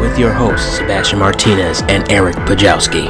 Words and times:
with 0.00 0.18
your 0.18 0.32
hosts, 0.32 0.76
Sebastian 0.76 1.18
Martinez 1.18 1.82
and 1.82 2.10
Eric 2.10 2.36
Pajowski. 2.36 3.08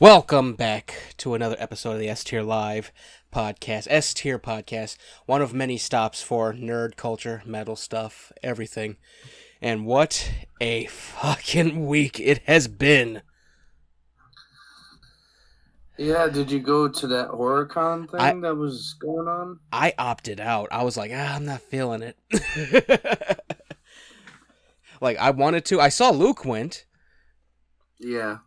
Welcome 0.00 0.54
back 0.54 1.14
to 1.16 1.34
another 1.34 1.56
episode 1.58 1.94
of 1.94 1.98
the 1.98 2.08
S 2.08 2.22
Tier 2.22 2.42
Live 2.42 2.92
podcast. 3.34 3.88
S 3.90 4.14
Tier 4.14 4.38
podcast, 4.38 4.96
one 5.26 5.42
of 5.42 5.52
many 5.52 5.76
stops 5.76 6.22
for 6.22 6.52
nerd 6.52 6.94
culture, 6.94 7.42
metal 7.44 7.74
stuff, 7.74 8.30
everything. 8.42 8.96
And 9.60 9.86
what 9.86 10.30
a 10.60 10.86
fucking 10.86 11.86
week 11.86 12.20
it 12.20 12.42
has 12.46 12.68
been. 12.68 13.22
Yeah, 15.98 16.28
did 16.28 16.50
you 16.50 16.60
go 16.60 16.86
to 16.88 17.06
that 17.08 17.28
HorrorCon 17.28 18.08
thing 18.08 18.20
I- 18.20 18.34
that 18.40 18.54
was 18.54 18.94
going 19.00 19.26
on? 19.26 19.58
I 19.72 19.94
opted 19.98 20.40
out. 20.40 20.68
I 20.70 20.84
was 20.84 20.96
like, 20.96 21.10
ah, 21.12 21.34
I'm 21.34 21.44
not 21.44 21.60
feeling 21.60 22.02
it. 22.02 22.16
like 25.00 25.18
I 25.18 25.30
wanted 25.30 25.64
to. 25.66 25.80
I 25.80 25.88
saw 25.88 26.10
Luke 26.10 26.44
went. 26.44 26.84
Yeah. 27.98 28.38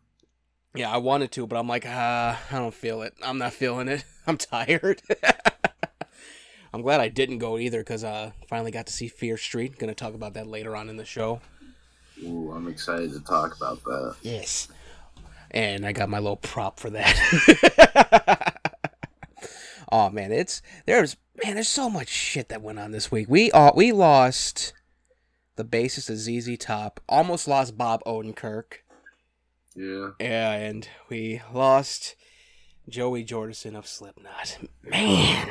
Yeah, 0.73 0.89
I 0.89 0.98
wanted 0.98 1.31
to, 1.34 1.45
but 1.45 1.58
I'm 1.58 1.67
like, 1.67 1.84
ah, 1.85 2.39
I 2.49 2.58
don't 2.58 2.73
feel 2.73 3.02
it. 3.02 3.13
I'm 3.22 3.38
not 3.38 3.52
feeling 3.52 3.89
it. 3.89 4.05
I'm 4.27 4.38
tired. 4.38 5.02
I'm 6.73 6.81
glad 6.81 7.02
I 7.02 7.09
didn't 7.09 7.39
go 7.39 7.58
either 7.58 7.80
because 7.80 8.05
uh, 8.05 8.31
finally 8.47 8.72
got 8.72 8.88
to 8.88 8.94
see 8.94 9.09
Fear 9.09 9.36
Street. 9.36 9.77
Gonna 9.77 9.94
talk 9.94 10.13
about 10.13 10.36
that 10.36 10.47
later 10.47 10.73
on 10.73 10.88
in 10.88 10.95
the 10.95 11.03
show. 11.03 11.41
Ooh, 12.23 12.53
I'm 12.55 12.70
excited 12.70 13.11
to 13.11 13.20
talk 13.20 13.58
about 13.58 13.83
that. 13.83 14.16
Yes. 14.22 14.70
And 15.51 15.85
I 15.85 15.91
got 15.91 16.09
my 16.09 16.19
little 16.19 16.37
prop 16.37 16.79
for 16.79 16.89
that. 16.91 18.57
oh 19.91 20.09
man, 20.09 20.31
it's 20.31 20.61
there's 20.85 21.17
man, 21.43 21.55
there's 21.55 21.67
so 21.67 21.89
much 21.89 22.07
shit 22.07 22.49
that 22.49 22.61
went 22.61 22.79
on 22.79 22.91
this 22.91 23.11
week. 23.11 23.27
We 23.29 23.51
uh, 23.51 23.71
we 23.75 23.91
lost 23.91 24.73
the 25.58 25.66
bassist 25.66 26.09
of 26.09 26.17
ZZ 26.17 26.58
Top, 26.58 27.02
almost 27.09 27.47
lost 27.47 27.77
Bob 27.77 28.02
Odenkirk. 28.05 28.75
Yeah. 29.75 30.11
Yeah, 30.19 30.52
and 30.53 30.88
we 31.09 31.41
lost 31.53 32.15
Joey 32.89 33.25
Jordison 33.25 33.75
of 33.75 33.88
Slipknot. 33.88 34.58
Man, 34.83 35.49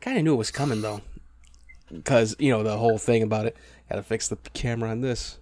kind 0.00 0.18
of 0.18 0.24
knew 0.24 0.34
it 0.34 0.38
was 0.38 0.50
coming 0.50 0.82
though, 0.82 1.02
because 1.92 2.34
you 2.38 2.50
know 2.50 2.62
the 2.62 2.78
whole 2.78 2.98
thing 2.98 3.22
about 3.22 3.46
it. 3.46 3.56
Got 3.88 3.96
to 3.96 4.02
fix 4.02 4.28
the 4.28 4.36
camera 4.54 4.90
on 4.90 5.02
this 5.02 5.38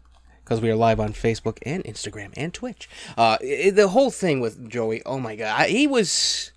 because 0.53 0.61
we 0.61 0.71
are 0.71 0.77
live 0.77 1.01
on 1.01 1.15
Facebook 1.15 1.57
and 1.63 1.83
Instagram 1.85 2.31
and 2.37 2.53
Twitch. 2.53 2.87
Uh, 3.17 3.39
i 3.41 3.71
the 3.71 3.89
whole 3.89 4.11
thing 4.11 4.39
with 4.39 4.69
Joey. 4.69 5.01
Oh 5.07 5.19
my 5.19 5.35
god, 5.35 5.59
I, 5.59 5.69
he 5.69 5.87
was. 5.87 6.53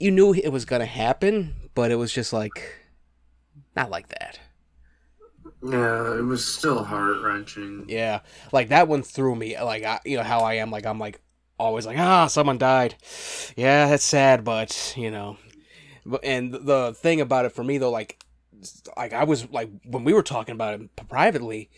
You 0.00 0.10
knew 0.10 0.34
it 0.34 0.48
was 0.48 0.64
gonna 0.64 0.84
happen, 0.84 1.54
but 1.76 1.92
it 1.92 1.94
was 1.94 2.12
just 2.12 2.32
like, 2.32 2.74
not 3.76 3.88
like 3.88 4.08
that. 4.08 4.40
Yeah, 5.62 6.18
it 6.18 6.24
was 6.24 6.44
still 6.44 6.82
heart 6.82 7.18
wrenching. 7.22 7.84
Yeah, 7.86 8.22
like 8.50 8.70
that 8.70 8.88
one 8.88 9.04
threw 9.04 9.36
me. 9.36 9.56
Like 9.56 9.84
I, 9.84 10.00
you 10.04 10.16
know 10.16 10.24
how 10.24 10.40
I 10.40 10.54
am. 10.54 10.72
Like 10.72 10.84
I'm 10.84 10.98
like 10.98 11.20
always 11.60 11.86
like 11.86 11.98
ah 11.98 12.26
someone 12.26 12.58
died. 12.58 12.96
Yeah, 13.54 13.86
that's 13.90 14.02
sad, 14.02 14.42
but 14.42 14.92
you 14.96 15.12
know. 15.12 15.36
But 16.04 16.24
and 16.24 16.52
the 16.52 16.94
thing 16.96 17.20
about 17.20 17.44
it 17.44 17.52
for 17.52 17.62
me 17.62 17.78
though, 17.78 17.92
like, 17.92 18.20
like 18.96 19.12
I 19.12 19.22
was 19.22 19.48
like 19.50 19.70
when 19.84 20.02
we 20.02 20.12
were 20.12 20.24
talking 20.24 20.56
about 20.56 20.80
it 20.80 20.96
privately, 21.08 21.70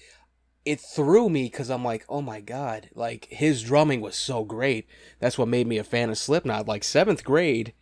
it 0.64 0.80
threw 0.80 1.28
me 1.28 1.44
because 1.44 1.70
I'm 1.70 1.84
like, 1.84 2.04
oh 2.08 2.22
my 2.22 2.40
god, 2.40 2.88
like 2.94 3.26
his 3.30 3.62
drumming 3.62 4.00
was 4.00 4.16
so 4.16 4.44
great. 4.44 4.86
That's 5.18 5.36
what 5.38 5.48
made 5.48 5.66
me 5.66 5.78
a 5.78 5.84
fan 5.84 6.10
of 6.10 6.18
Slipknot. 6.18 6.66
Like 6.66 6.84
seventh 6.84 7.24
grade 7.24 7.74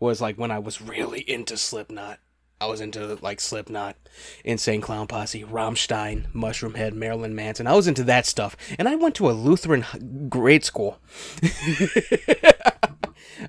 was 0.00 0.20
like 0.20 0.36
when 0.36 0.50
I 0.50 0.58
was 0.58 0.80
really 0.80 1.20
into 1.20 1.56
Slipknot. 1.56 2.18
I 2.60 2.66
was 2.66 2.80
into 2.80 3.18
like 3.20 3.40
Slipknot, 3.40 3.96
Insane 4.44 4.80
Clown 4.80 5.08
Posse, 5.08 5.42
Rammstein, 5.42 6.32
Mushroomhead, 6.32 6.92
Marilyn 6.92 7.34
Manson. 7.34 7.66
I 7.66 7.74
was 7.74 7.88
into 7.88 8.04
that 8.04 8.24
stuff, 8.24 8.56
and 8.78 8.88
I 8.88 8.94
went 8.94 9.16
to 9.16 9.28
a 9.28 9.32
Lutheran 9.32 10.28
grade 10.28 10.64
school. 10.64 11.00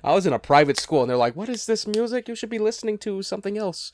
I 0.02 0.12
was 0.12 0.26
in 0.26 0.32
a 0.32 0.38
private 0.40 0.80
school, 0.80 1.02
and 1.02 1.08
they're 1.08 1.16
like, 1.16 1.36
"What 1.36 1.48
is 1.48 1.66
this 1.66 1.86
music? 1.86 2.26
You 2.26 2.34
should 2.34 2.50
be 2.50 2.58
listening 2.58 2.98
to 2.98 3.22
something 3.22 3.56
else." 3.56 3.92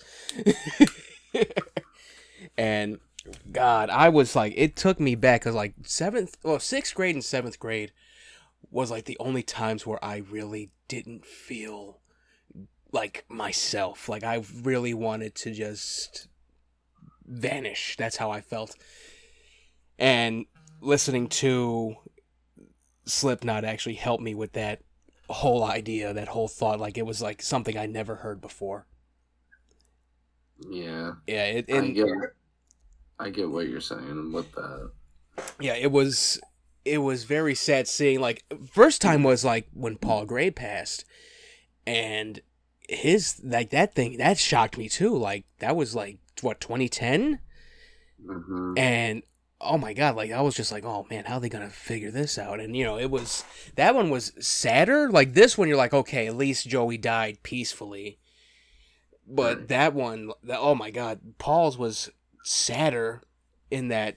and 2.56 2.98
God, 3.50 3.90
I 3.90 4.08
was 4.08 4.34
like, 4.34 4.54
it 4.56 4.76
took 4.76 4.98
me 4.98 5.14
back 5.14 5.42
because 5.42 5.54
like 5.54 5.74
seventh, 5.84 6.36
well, 6.42 6.58
sixth 6.58 6.94
grade 6.94 7.14
and 7.14 7.24
seventh 7.24 7.58
grade 7.58 7.92
was 8.70 8.90
like 8.90 9.04
the 9.04 9.18
only 9.20 9.42
times 9.42 9.86
where 9.86 10.02
I 10.04 10.18
really 10.18 10.70
didn't 10.88 11.26
feel 11.26 12.00
like 12.92 13.24
myself. 13.28 14.08
Like 14.08 14.24
I 14.24 14.42
really 14.62 14.94
wanted 14.94 15.34
to 15.36 15.52
just 15.52 16.28
vanish. 17.26 17.96
That's 17.96 18.16
how 18.16 18.30
I 18.30 18.40
felt. 18.40 18.74
And 19.98 20.46
listening 20.80 21.28
to 21.28 21.96
Slipknot 23.04 23.64
actually 23.64 23.96
helped 23.96 24.22
me 24.22 24.34
with 24.34 24.52
that 24.54 24.80
whole 25.28 25.64
idea, 25.64 26.12
that 26.12 26.28
whole 26.28 26.48
thought. 26.48 26.80
Like 26.80 26.96
it 26.96 27.06
was 27.06 27.20
like 27.20 27.42
something 27.42 27.76
I 27.76 27.86
never 27.86 28.16
heard 28.16 28.40
before. 28.40 28.86
Yeah. 30.68 31.12
Yeah, 31.26 31.44
it, 31.44 31.66
I 31.70 31.76
and 31.76 31.94
get 31.94 32.06
I 33.20 33.28
get 33.30 33.50
what 33.50 33.68
you're 33.68 33.80
saying 33.80 34.32
with 34.32 34.50
that. 34.52 34.90
yeah, 35.60 35.74
it 35.74 35.92
was 35.92 36.40
it 36.84 36.98
was 36.98 37.24
very 37.24 37.54
sad 37.54 37.86
seeing 37.86 38.20
like 38.20 38.42
first 38.72 39.02
time 39.02 39.22
was 39.22 39.44
like 39.44 39.68
when 39.74 39.96
Paul 39.96 40.24
Gray 40.24 40.50
passed, 40.50 41.04
and 41.86 42.40
his 42.88 43.40
like 43.44 43.70
that 43.70 43.94
thing 43.94 44.16
that 44.16 44.38
shocked 44.38 44.78
me 44.78 44.88
too. 44.88 45.16
Like 45.16 45.44
that 45.58 45.76
was 45.76 45.94
like 45.94 46.18
what 46.40 46.60
2010, 46.60 47.38
hmm 48.26 48.74
and 48.76 49.22
oh 49.60 49.76
my 49.76 49.92
god, 49.92 50.16
like 50.16 50.32
I 50.32 50.40
was 50.40 50.54
just 50.54 50.72
like, 50.72 50.84
oh 50.86 51.06
man, 51.10 51.24
how 51.26 51.34
are 51.34 51.40
they 51.40 51.50
gonna 51.50 51.68
figure 51.68 52.10
this 52.10 52.38
out? 52.38 52.60
And 52.60 52.74
you 52.74 52.84
know, 52.84 52.98
it 52.98 53.10
was 53.10 53.44
that 53.76 53.94
one 53.94 54.08
was 54.08 54.32
sadder. 54.40 55.10
Like 55.10 55.34
this 55.34 55.58
one, 55.58 55.68
you're 55.68 55.76
like, 55.76 55.92
okay, 55.92 56.26
at 56.26 56.36
least 56.36 56.66
Joey 56.68 56.96
died 56.96 57.42
peacefully. 57.42 58.18
But 59.32 59.58
Right. 59.58 59.68
that 59.68 59.94
one, 59.94 60.32
that, 60.44 60.58
oh 60.58 60.74
my 60.74 60.90
god, 60.90 61.20
Paul's 61.38 61.76
was 61.78 62.10
sadder 62.44 63.22
in 63.70 63.88
that 63.88 64.16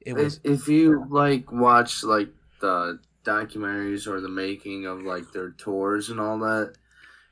it 0.00 0.14
was 0.14 0.40
if, 0.44 0.68
you 0.68 1.04
like 1.10 1.50
watch 1.50 2.04
like 2.04 2.28
the 2.60 2.98
documentaries 3.24 4.06
or 4.06 4.20
the 4.20 4.28
making 4.28 4.86
of 4.86 5.02
like 5.02 5.32
their 5.32 5.50
tours 5.50 6.10
and 6.10 6.20
all 6.20 6.38
that, 6.38 6.74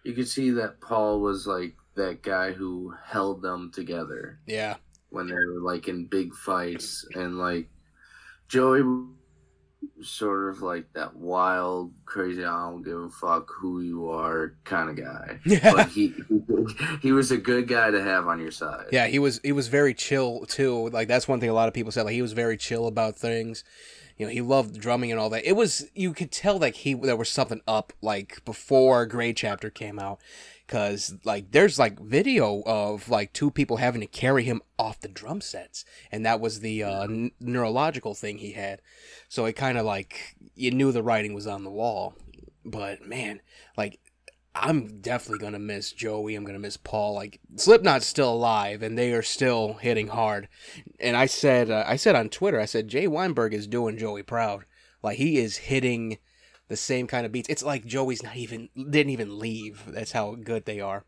you 0.03 0.13
could 0.13 0.29
see 0.29 0.51
that 0.51 0.81
Paul 0.81 1.21
was 1.21 1.47
like 1.47 1.77
that 1.95 2.23
guy 2.23 2.53
who 2.53 2.93
held 3.05 3.43
them 3.43 3.71
together. 3.73 4.41
yeah. 4.47 4.75
when 5.11 5.29
they 5.29 5.35
were 5.35 5.61
like 5.61 5.87
in 5.87 6.07
big 6.07 6.35
fights 6.35 7.07
and 7.15 7.39
like 7.39 7.69
Joey 8.49 8.83
sort 10.03 10.51
of 10.51 10.63
like 10.63 10.93
that 10.95 11.17
wild, 11.17 11.93
crazy, 12.05 12.45
I 12.45 12.71
don't 12.71 12.83
give 12.83 12.99
a 12.99 13.09
fuck 13.09 13.49
who 13.53 13.81
you 13.81 14.09
are 14.11 14.55
kind 14.65 14.91
of 14.91 14.97
guy. 14.97 15.39
Yeah. 15.47 15.73
But 15.73 15.89
he, 15.89 16.15
he 17.01 17.13
was 17.13 17.31
a 17.31 17.37
good 17.37 17.69
guy 17.69 17.91
to 17.91 18.03
have 18.03 18.27
on 18.27 18.41
your 18.41 18.51
side. 18.51 18.87
Yeah, 18.91 19.07
he 19.07 19.19
was 19.19 19.41
he 19.43 19.53
was 19.53 19.69
very 19.69 19.95
chill 19.95 20.47
too. 20.47 20.89
Like 20.91 21.09
that's 21.09 21.29
one 21.29 21.41
thing 21.41 21.51
a 21.51 21.55
lot 21.55 21.69
of 21.69 21.75
people 21.75 21.93
said. 21.93 22.05
Like 22.05 22.15
he 22.15 22.23
was 22.23 22.33
very 22.33 22.57
chill 22.57 22.87
about 22.87 23.17
things. 23.17 23.63
You 24.17 24.27
know, 24.27 24.33
he 24.33 24.41
loved 24.41 24.81
drumming 24.81 25.11
and 25.11 25.21
all 25.21 25.31
that. 25.31 25.45
It 25.45 25.57
was 25.57 25.89
you 25.95 26.13
could 26.13 26.31
tell 26.31 26.59
like 26.59 26.77
he 26.77 26.95
there 26.95 27.17
was 27.17 27.29
something 27.29 27.61
up 27.67 27.93
like 28.01 28.45
before 28.45 29.07
Gray 29.07 29.33
Chapter 29.33 29.71
came 29.71 29.99
out, 29.99 30.21
because 30.67 31.15
like 31.25 31.51
there's 31.51 31.79
like 31.79 32.01
video 32.01 32.63
of 32.67 33.09
like 33.09 33.33
two 33.33 33.51
people 33.51 33.77
having 33.79 34.01
to 34.01 34.07
carry 34.07 34.45
him 34.45 34.63
off 34.79 35.01
the 35.01 35.09
drum 35.09 35.41
sets, 35.41 35.85
and 36.11 36.25
that 36.25 36.41
was 36.41 36.61
the 36.61 36.83
uh, 36.83 37.03
n- 37.03 37.33
neurological 37.41 38.15
thing 38.15 38.39
he 38.39 38.53
had. 38.53 38.81
So 39.29 39.45
it 39.45 39.55
kind 39.55 39.79
of 39.79 39.85
like 39.85 40.37
you 40.55 40.71
knew 40.71 40.93
the 40.93 41.03
writing 41.03 41.35
was 41.35 41.47
on 41.47 41.65
the 41.65 41.71
wall. 41.71 42.15
But 42.65 43.07
man, 43.07 43.41
like 43.77 44.01
I'm 44.55 45.01
definitely 45.01 45.41
gonna 45.41 45.59
miss 45.59 45.93
Joey. 45.93 46.35
I'm 46.35 46.45
gonna 46.45 46.59
miss 46.59 46.77
Paul. 46.77 47.15
Like 47.15 47.41
Slipknot's 47.57 48.07
still 48.07 48.33
alive, 48.33 48.83
and 48.83 48.97
they 48.97 49.13
are 49.13 49.23
still 49.23 49.75
hitting 49.75 50.09
hard. 50.09 50.49
And 50.99 51.17
I 51.17 51.27
said, 51.27 51.71
uh, 51.71 51.85
I 51.87 51.97
said 51.97 52.15
on 52.15 52.29
Twitter, 52.31 52.61
I 52.61 52.67
said 52.67 52.89
Jay 52.89 53.07
Weinberg 53.07 53.53
is 53.53 53.67
doing 53.67 53.99
Joey 53.99 54.23
proud. 54.23 54.65
Like 55.03 55.19
he 55.19 55.37
is 55.39 55.57
hitting 55.59 56.19
the 56.69 56.77
same 56.77 57.07
kind 57.07 57.27
of 57.27 57.33
beats. 57.33 57.49
It's 57.49 57.63
like 57.63 57.85
Joey's 57.85 58.23
not 58.23 58.37
even 58.37 58.69
didn't 58.77 59.11
even 59.11 59.39
leave. 59.39 59.83
That's 59.87 60.13
how 60.13 60.35
good 60.35 60.65
they 60.65 60.81
are. 60.81 61.05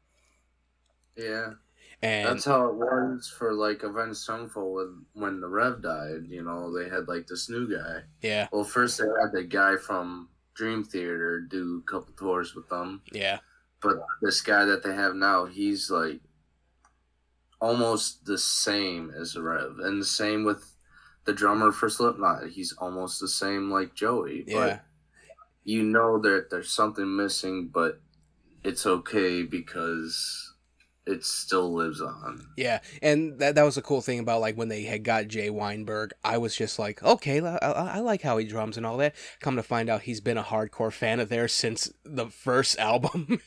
yeah. 1.16 1.52
And 2.02 2.28
That's 2.28 2.44
how 2.44 2.68
it 2.68 2.74
was 2.74 3.32
for 3.38 3.54
like 3.54 3.82
Avenged 3.82 4.18
Sevenfold 4.18 4.74
with 4.76 5.04
when 5.14 5.40
the 5.40 5.48
Rev 5.48 5.80
died. 5.80 6.26
You 6.28 6.42
know, 6.44 6.70
they 6.76 6.90
had 6.90 7.08
like 7.08 7.26
this 7.26 7.48
new 7.48 7.66
guy. 7.74 8.02
yeah, 8.20 8.48
Well, 8.52 8.64
first 8.64 8.98
they 8.98 9.04
had 9.04 9.32
the 9.32 9.44
guy 9.44 9.76
from 9.76 10.28
Dream 10.54 10.84
Theater 10.84 11.40
do 11.40 11.82
a 11.86 11.90
couple 11.90 12.12
tours 12.14 12.54
with 12.54 12.68
them. 12.68 13.00
yeah, 13.12 13.38
But 13.80 13.96
this 14.20 14.42
guy 14.42 14.66
that 14.66 14.82
they 14.84 14.94
have 14.94 15.14
now, 15.14 15.46
he's 15.46 15.90
like 15.90 16.20
almost 17.60 18.26
the 18.26 18.38
same 18.38 19.10
as 19.18 19.32
the 19.32 19.42
Rev, 19.42 19.78
and 19.78 20.00
the 20.00 20.06
same 20.06 20.44
with 20.44 20.76
the 21.24 21.32
drummer 21.32 21.72
for 21.72 21.88
Slipknot. 21.88 22.48
He's 22.50 22.72
almost 22.74 23.20
the 23.20 23.28
same 23.28 23.70
like 23.70 23.94
Joey. 23.94 24.44
yeah. 24.46 24.54
But 24.54 24.84
you 25.66 25.82
know 25.82 26.18
that 26.20 26.48
there's 26.48 26.70
something 26.70 27.16
missing, 27.16 27.68
but 27.74 28.00
it's 28.62 28.86
okay 28.86 29.42
because 29.42 30.54
it 31.04 31.24
still 31.24 31.74
lives 31.74 32.00
on. 32.00 32.46
Yeah, 32.56 32.78
and 33.02 33.40
that 33.40 33.56
that 33.56 33.64
was 33.64 33.76
a 33.76 33.82
cool 33.82 34.00
thing 34.00 34.20
about 34.20 34.40
like 34.40 34.56
when 34.56 34.68
they 34.68 34.84
had 34.84 35.02
got 35.02 35.26
Jay 35.26 35.50
Weinberg. 35.50 36.12
I 36.22 36.38
was 36.38 36.54
just 36.54 36.78
like, 36.78 37.02
okay, 37.02 37.44
I, 37.44 37.56
I, 37.56 37.98
like 37.98 38.22
how 38.22 38.38
he 38.38 38.46
drums 38.46 38.76
and 38.76 38.86
all 38.86 38.96
that. 38.98 39.16
Come 39.40 39.56
to 39.56 39.62
find 39.64 39.90
out, 39.90 40.02
he's 40.02 40.20
been 40.20 40.38
a 40.38 40.44
hardcore 40.44 40.92
fan 40.92 41.18
of 41.18 41.30
theirs 41.30 41.52
since 41.52 41.92
the 42.04 42.26
first 42.26 42.78
album. 42.78 43.40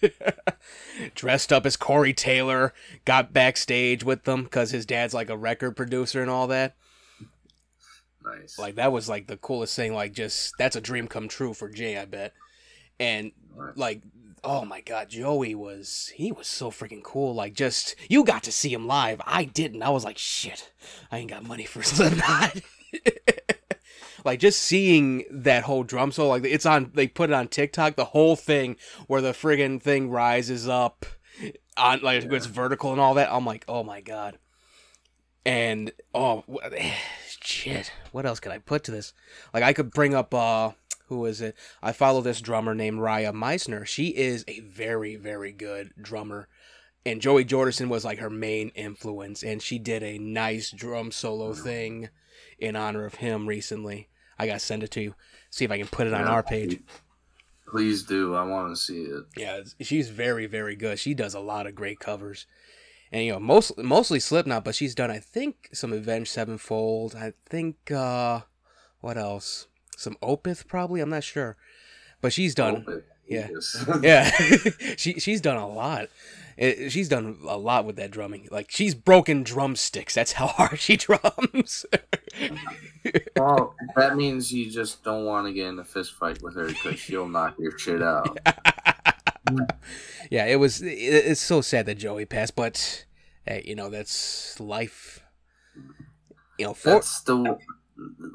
Dressed 1.16 1.54
up 1.54 1.66
as 1.66 1.78
Corey 1.78 2.14
Taylor, 2.14 2.74
got 3.06 3.32
backstage 3.32 4.04
with 4.04 4.26
them 4.26 4.44
because 4.44 4.72
his 4.72 4.86
dad's 4.86 5.14
like 5.14 5.30
a 5.30 5.38
record 5.38 5.78
producer 5.78 6.22
and 6.22 6.30
all 6.30 6.48
that. 6.48 6.76
Nice. 8.24 8.60
Like 8.60 8.76
that 8.76 8.92
was 8.92 9.08
like 9.10 9.28
the 9.28 9.38
coolest 9.38 9.76
thing. 9.76 9.94
Like 9.94 10.14
just 10.14 10.58
that's 10.58 10.76
a 10.76 10.82
dream 10.82 11.08
come 11.08 11.28
true 11.28 11.54
for 11.54 11.70
Jay, 11.70 11.98
I 11.98 12.06
bet. 12.06 12.34
And 13.00 13.32
Right. 13.56 13.76
like 13.78 14.02
oh 14.42 14.64
my 14.64 14.80
god 14.80 15.10
joey 15.10 15.54
was 15.54 16.14
he 16.16 16.32
was 16.32 16.48
so 16.48 16.72
freaking 16.72 17.04
cool 17.04 17.36
like 17.36 17.54
just 17.54 17.94
you 18.08 18.24
got 18.24 18.42
to 18.44 18.54
see 18.54 18.72
him 18.72 18.88
live 18.88 19.20
i 19.26 19.44
didn't 19.44 19.84
i 19.84 19.90
was 19.90 20.06
like 20.06 20.18
shit 20.18 20.72
i 21.12 21.18
ain't 21.18 21.30
got 21.30 21.44
money 21.46 21.66
for 21.66 21.84
slipknot 21.84 22.62
like 24.24 24.40
just 24.40 24.62
seeing 24.62 25.26
that 25.30 25.64
whole 25.64 25.84
drum 25.84 26.10
solo 26.10 26.30
like 26.30 26.46
it's 26.46 26.66
on 26.66 26.90
they 26.94 27.06
put 27.06 27.30
it 27.30 27.34
on 27.34 27.50
tiktok 27.50 27.98
the 27.98 28.06
whole 28.06 28.38
thing 28.38 28.78
where 29.08 29.20
the 29.20 29.34
friggin 29.34 29.82
thing 29.82 30.10
rises 30.10 30.70
up 30.70 31.06
on 31.76 32.00
like 32.02 32.24
it's 32.24 32.46
vertical 32.46 32.94
and 32.94 33.02
all 33.02 33.16
that 33.16 33.30
i'm 33.34 33.46
like 33.46 33.66
oh 33.68 33.84
my 33.84 34.00
god 34.00 34.38
and 35.46 35.92
oh 36.16 36.46
shit 37.42 37.92
what 38.12 38.26
else 38.26 38.40
could 38.40 38.52
i 38.52 38.58
put 38.58 38.84
to 38.84 38.92
this 38.92 39.14
like 39.54 39.64
i 39.64 39.74
could 39.74 39.92
bring 39.92 40.14
up 40.14 40.34
uh 40.34 40.72
who 41.10 41.26
is 41.26 41.42
it 41.42 41.56
I 41.82 41.92
follow 41.92 42.22
this 42.22 42.40
drummer 42.40 42.74
named 42.74 43.00
Raya 43.00 43.34
Meisner. 43.34 43.86
She 43.86 44.10
is 44.10 44.46
a 44.48 44.62
very, 44.62 45.16
very 45.16 45.52
good 45.52 45.92
drummer. 46.00 46.48
And 47.06 47.20
Joey 47.20 47.46
Jordison 47.46 47.90
was 47.90 48.06
like 48.06 48.20
her 48.20 48.30
main 48.30 48.70
influence. 48.76 49.44
And 49.44 49.62
she 49.62 49.80
did 49.80 50.04
a 50.04 50.20
nice 50.20 50.72
drum 50.72 51.12
solo 51.12 51.54
thing 51.54 52.10
in 52.60 52.76
honor 52.76 53.06
of 53.06 53.16
him 53.16 53.48
recently. 53.48 54.08
I 54.38 54.46
gotta 54.46 54.60
send 54.60 54.84
it 54.84 54.92
to 54.92 55.02
you. 55.02 55.16
See 55.50 55.66
if 55.66 55.72
I 55.72 55.80
can 55.80 55.88
put 55.88 56.08
it 56.08 56.14
on 56.14 56.28
our 56.28 56.44
page. 56.44 56.80
Please 57.68 58.04
do. 58.04 58.36
I 58.36 58.44
want 58.44 58.76
to 58.76 58.76
see 58.76 59.02
it. 59.02 59.24
Yeah, 59.36 59.62
she's 59.82 60.10
very, 60.10 60.46
very 60.46 60.76
good. 60.76 61.00
She 61.00 61.14
does 61.14 61.34
a 61.34 61.40
lot 61.40 61.68
of 61.68 61.76
great 61.76 62.00
covers. 62.00 62.46
And 63.12 63.26
you 63.26 63.32
know, 63.34 63.40
most 63.40 63.78
mostly 63.78 64.20
Slipknot, 64.20 64.64
but 64.64 64.76
she's 64.76 64.94
done 64.96 65.10
I 65.12 65.20
think 65.20 65.70
some 65.74 65.92
Avenged 65.94 66.32
Sevenfold. 66.32 67.16
I 67.16 67.34
think 67.46 67.92
uh 67.92 68.42
what 69.02 69.18
else? 69.18 69.68
Some 69.98 70.16
Opeth 70.22 70.68
probably, 70.68 71.02
I'm 71.02 71.10
not 71.10 71.24
sure. 71.24 71.58
But 72.22 72.34
she's 72.34 72.54
done 72.56 72.84
Hope 72.84 72.90
it- 72.90 73.06
yeah. 73.28 73.48
yes. 73.52 73.86
yeah 74.04 74.30
she 74.98 75.14
she's 75.20 75.40
done 75.42 75.58
a 75.58 75.68
lot 75.68 76.08
It- 76.58 76.92
she's 76.92 77.08
done 77.10 77.38
a 77.48 77.58
lot 77.58 77.86
with 77.86 77.96
that 77.98 78.10
drumming 78.12 78.48
like 78.52 78.72
she's 78.72 78.96
broken 78.96 79.44
drumsticks 79.44 80.16
that's 80.16 80.32
how 80.34 80.48
hard 80.48 80.80
she 80.80 80.98
drums 80.98 81.86
well, 83.36 83.76
that 83.96 84.18
means 84.18 84.52
you 84.52 84.70
just 84.70 85.04
don't 85.04 85.26
want 85.26 85.48
to 85.48 85.54
get 85.54 85.68
in 85.68 85.80
a 85.80 85.84
fist 85.84 86.14
fight 86.16 86.42
with 86.42 86.56
her 86.56 86.68
because 86.68 87.00
she'll 87.00 87.28
knock 87.28 87.56
your 87.58 87.78
shit 87.78 88.02
out. 88.04 88.38
yeah 90.32 90.46
it 90.46 90.58
was 90.58 90.82
it, 90.82 90.90
it's 90.90 91.42
so 91.42 91.62
sad 91.62 91.86
that 91.86 91.96
joey 91.96 92.26
passed 92.26 92.56
but 92.56 93.06
hey 93.46 93.64
you 93.66 93.76
know 93.76 93.90
that's 93.90 94.60
life 94.60 95.24
you 96.60 96.66
know 96.66 96.74
for 96.74 96.90
That's 96.90 97.22
the 97.22 97.58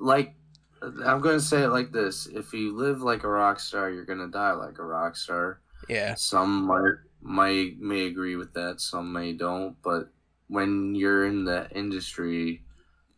like. 0.01 0.35
I'm 0.83 1.21
gonna 1.21 1.41
say 1.41 1.63
it 1.63 1.69
like 1.69 1.93
this: 1.93 2.27
If 2.27 2.53
you 2.53 2.75
live 2.75 3.03
like 3.03 3.23
a 3.23 3.29
rock 3.29 3.61
star, 3.61 3.91
you're 3.91 4.05
gonna 4.05 4.29
die 4.29 4.53
like 4.53 4.79
a 4.79 4.85
rock 4.85 5.15
star. 5.17 5.61
yeah 5.89 6.15
Some 6.15 6.67
might 6.67 6.95
might 7.21 7.79
may 7.79 8.07
agree 8.07 8.37
with 8.37 8.53
that, 8.55 8.81
some 8.81 9.13
may 9.13 9.35
don't. 9.35 9.77
But 9.83 10.09
when 10.49 10.95
you're 10.95 11.27
in 11.27 11.45
the 11.45 11.69
industry, 11.75 12.63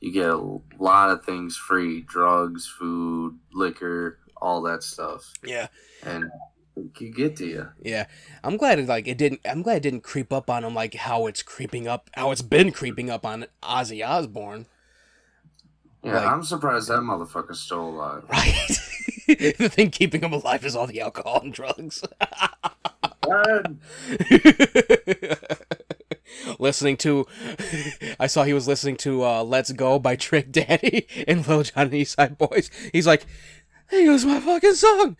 you 0.01 0.13
get 0.13 0.31
a 0.31 0.59
lot 0.79 1.11
of 1.11 1.25
things 1.25 1.57
free: 1.57 2.03
drugs, 2.03 2.67
food, 2.67 3.39
liquor, 3.53 4.19
all 4.37 4.63
that 4.63 4.83
stuff, 4.83 5.33
yeah 5.45 5.69
and 6.03 6.31
could 6.95 7.15
get 7.15 7.37
to 7.37 7.47
you. 7.47 7.69
yeah 7.83 8.07
i'm 8.45 8.57
glad 8.57 8.79
it 8.79 8.87
like 8.87 9.09
it 9.09 9.17
didn't 9.19 9.41
i'm 9.45 9.63
glad 9.63 9.79
it 9.79 9.83
didn't 9.83 10.03
creep 10.03 10.33
up 10.33 10.51
on 10.51 10.63
him 10.65 10.75
like 10.75 10.95
how 10.95 11.27
it's 11.27 11.43
creeping 11.43 11.89
up 11.89 12.11
how 12.15 12.31
it's 12.31 12.43
been 12.43 12.71
creeping 12.71 13.09
up 13.11 13.25
on 13.25 13.47
ozzy 13.63 14.07
osbourne 14.07 14.67
Yeah, 16.05 16.15
Like- 16.21 16.27
I'm 16.29 16.43
surprised 16.43 16.89
that 16.89 17.01
motherfucker's 17.01 17.61
still 17.61 17.89
alive. 17.89 18.25
right 18.29 18.79
the 19.27 19.69
thing 19.73 19.91
keeping 19.91 20.21
him 20.23 20.33
alive 20.33 20.65
is 20.65 20.77
all 20.77 20.87
the 20.87 21.01
alcohol 21.01 21.41
and 21.43 21.53
drugs 21.53 22.03
listening 26.59 26.97
to 26.99 27.27
I 28.21 28.27
saw 28.27 28.45
he 28.45 28.53
was 28.53 28.69
listening 28.69 28.97
to 28.99 29.25
uh 29.25 29.43
Let's 29.43 29.73
Go 29.73 29.99
by 29.99 30.17
Trick 30.17 30.53
Daddy 30.53 31.07
and 31.29 31.47
Lil 31.47 31.65
Jon 31.65 31.87
and 31.87 31.95
East 31.95 32.15
Side 32.17 32.39
Boys. 32.39 32.71
He's 32.93 33.07
like, 33.07 33.27
Hey, 33.89 34.05
goes 34.05 34.25
my 34.25 34.41
fucking 34.41 34.75
song. 34.75 35.17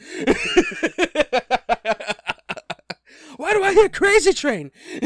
Why 3.47 3.53
do 3.53 3.63
I 3.63 3.75
hear 3.75 3.89
Crazy 3.89 4.33
Train? 4.33 4.73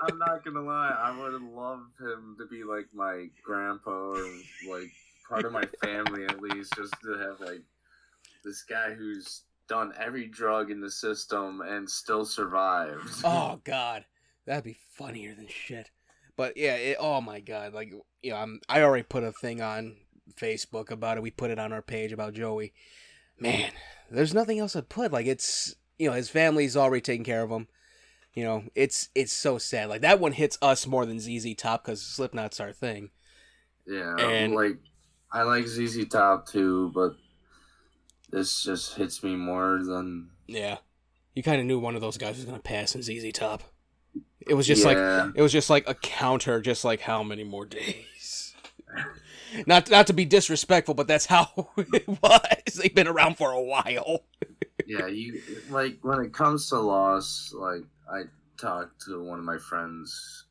I'm 0.00 0.18
not 0.18 0.44
gonna 0.44 0.62
lie, 0.62 0.96
I 0.98 1.16
would 1.16 1.40
loved 1.40 1.96
him 2.00 2.34
to 2.40 2.46
be 2.50 2.64
like 2.64 2.88
my 2.92 3.28
grandpa 3.44 3.90
or 3.90 4.26
like 4.68 4.90
part 5.28 5.44
of 5.44 5.52
my 5.52 5.62
family 5.80 6.24
at 6.24 6.40
least, 6.40 6.74
just 6.74 6.92
to 7.04 7.16
have 7.18 7.38
like 7.38 7.62
this 8.44 8.64
guy 8.64 8.94
who's 8.94 9.42
done 9.68 9.92
every 9.96 10.26
drug 10.26 10.72
in 10.72 10.80
the 10.80 10.90
system 10.90 11.60
and 11.60 11.88
still 11.88 12.24
survived. 12.24 13.08
oh 13.24 13.60
god. 13.62 14.04
That'd 14.44 14.64
be 14.64 14.80
funnier 14.96 15.36
than 15.36 15.46
shit. 15.46 15.92
But 16.36 16.56
yeah, 16.56 16.74
it, 16.74 16.96
oh 16.98 17.20
my 17.20 17.38
god, 17.38 17.74
like 17.74 17.92
you 18.22 18.30
know, 18.32 18.38
I'm 18.38 18.60
I 18.68 18.82
already 18.82 19.04
put 19.04 19.22
a 19.22 19.30
thing 19.30 19.62
on 19.62 19.98
Facebook 20.34 20.90
about 20.90 21.16
it. 21.16 21.22
We 21.22 21.30
put 21.30 21.52
it 21.52 21.60
on 21.60 21.72
our 21.72 21.80
page 21.80 22.10
about 22.10 22.34
Joey. 22.34 22.72
Man, 23.38 23.70
there's 24.10 24.34
nothing 24.34 24.58
else 24.58 24.72
to 24.72 24.82
put. 24.82 25.12
Like 25.12 25.26
it's 25.26 25.76
you 25.98 26.08
know, 26.08 26.14
his 26.14 26.28
family's 26.30 26.76
already 26.76 27.00
taking 27.00 27.24
care 27.24 27.42
of 27.42 27.50
him. 27.50 27.68
You 28.34 28.44
know, 28.44 28.64
it's 28.74 29.08
it's 29.14 29.32
so 29.32 29.58
sad. 29.58 29.88
Like 29.88 30.02
that 30.02 30.20
one 30.20 30.32
hits 30.32 30.58
us 30.62 30.86
more 30.86 31.04
than 31.06 31.18
ZZ 31.20 31.54
Top 31.56 31.84
because 31.84 32.00
Slipknot's 32.02 32.60
our 32.60 32.72
thing. 32.72 33.10
Yeah, 33.86 34.16
And- 34.16 34.54
like 34.54 34.78
I 35.32 35.42
like 35.42 35.66
ZZ 35.66 36.06
Top 36.08 36.46
too, 36.46 36.90
but 36.94 37.16
this 38.30 38.62
just 38.62 38.94
hits 38.94 39.22
me 39.22 39.34
more 39.36 39.80
than 39.82 40.30
Yeah, 40.46 40.78
you 41.34 41.42
kind 41.42 41.60
of 41.60 41.66
knew 41.66 41.78
one 41.78 41.94
of 41.94 42.00
those 42.00 42.16
guys 42.18 42.36
was 42.36 42.44
gonna 42.44 42.58
pass 42.60 42.94
in 42.94 43.02
ZZ 43.02 43.32
Top. 43.32 43.62
It 44.40 44.54
was 44.54 44.66
just 44.66 44.84
like 44.84 44.96
it 45.34 45.42
was 45.42 45.52
just 45.52 45.68
like 45.68 45.88
a 45.88 45.94
counter, 45.94 46.60
just 46.60 46.84
like 46.84 47.00
how 47.00 47.22
many 47.22 47.44
more 47.44 47.66
days. 47.66 48.54
Not 49.66 49.90
not 49.90 50.06
to 50.08 50.12
be 50.12 50.24
disrespectful, 50.24 50.94
but 50.94 51.08
that's 51.08 51.26
how 51.26 51.70
it 51.76 52.06
was. 52.06 52.74
They've 52.74 52.94
been 52.94 53.08
around 53.08 53.36
for 53.36 53.50
a 53.52 53.60
while. 53.62 54.24
Yeah, 54.86 55.06
you 55.06 55.42
like 55.68 55.98
when 56.02 56.20
it 56.20 56.32
comes 56.32 56.68
to 56.70 56.78
loss, 56.78 57.52
like 57.54 57.84
I 58.10 58.24
talked 58.56 59.02
to 59.02 59.22
one 59.22 59.38
of 59.38 59.44
my 59.44 59.58
friends 59.58 60.46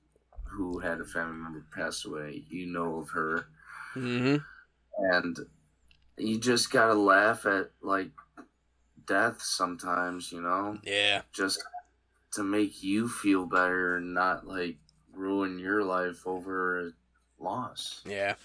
who 0.46 0.80
had 0.80 1.02
a 1.02 1.06
family 1.06 1.38
member 1.38 1.66
pass 1.76 2.06
away. 2.06 2.44
You 2.50 2.68
know 2.68 3.00
of 3.00 3.10
her, 3.12 3.48
Mm-hmm. 3.96 4.38
and 5.00 5.40
you 6.18 6.40
just 6.40 6.72
gotta 6.72 6.96
laugh 6.96 7.46
at 7.46 7.72
like 7.82 8.12
death 9.08 9.42
sometimes. 9.42 10.32
You 10.32 10.42
know, 10.42 10.80
Yeah, 10.84 11.24
just 11.34 11.64
to 12.34 12.44
make 12.44 12.84
you 12.84 13.10
feel 13.10 13.46
better 13.46 13.98
and 13.98 14.14
not 14.14 14.48
like 14.48 14.78
ruin 15.14 15.60
your 15.60 15.84
life 15.84 16.28
over 16.28 16.88
a 16.88 16.92
loss. 17.40 18.06
yeah, 18.06 18.36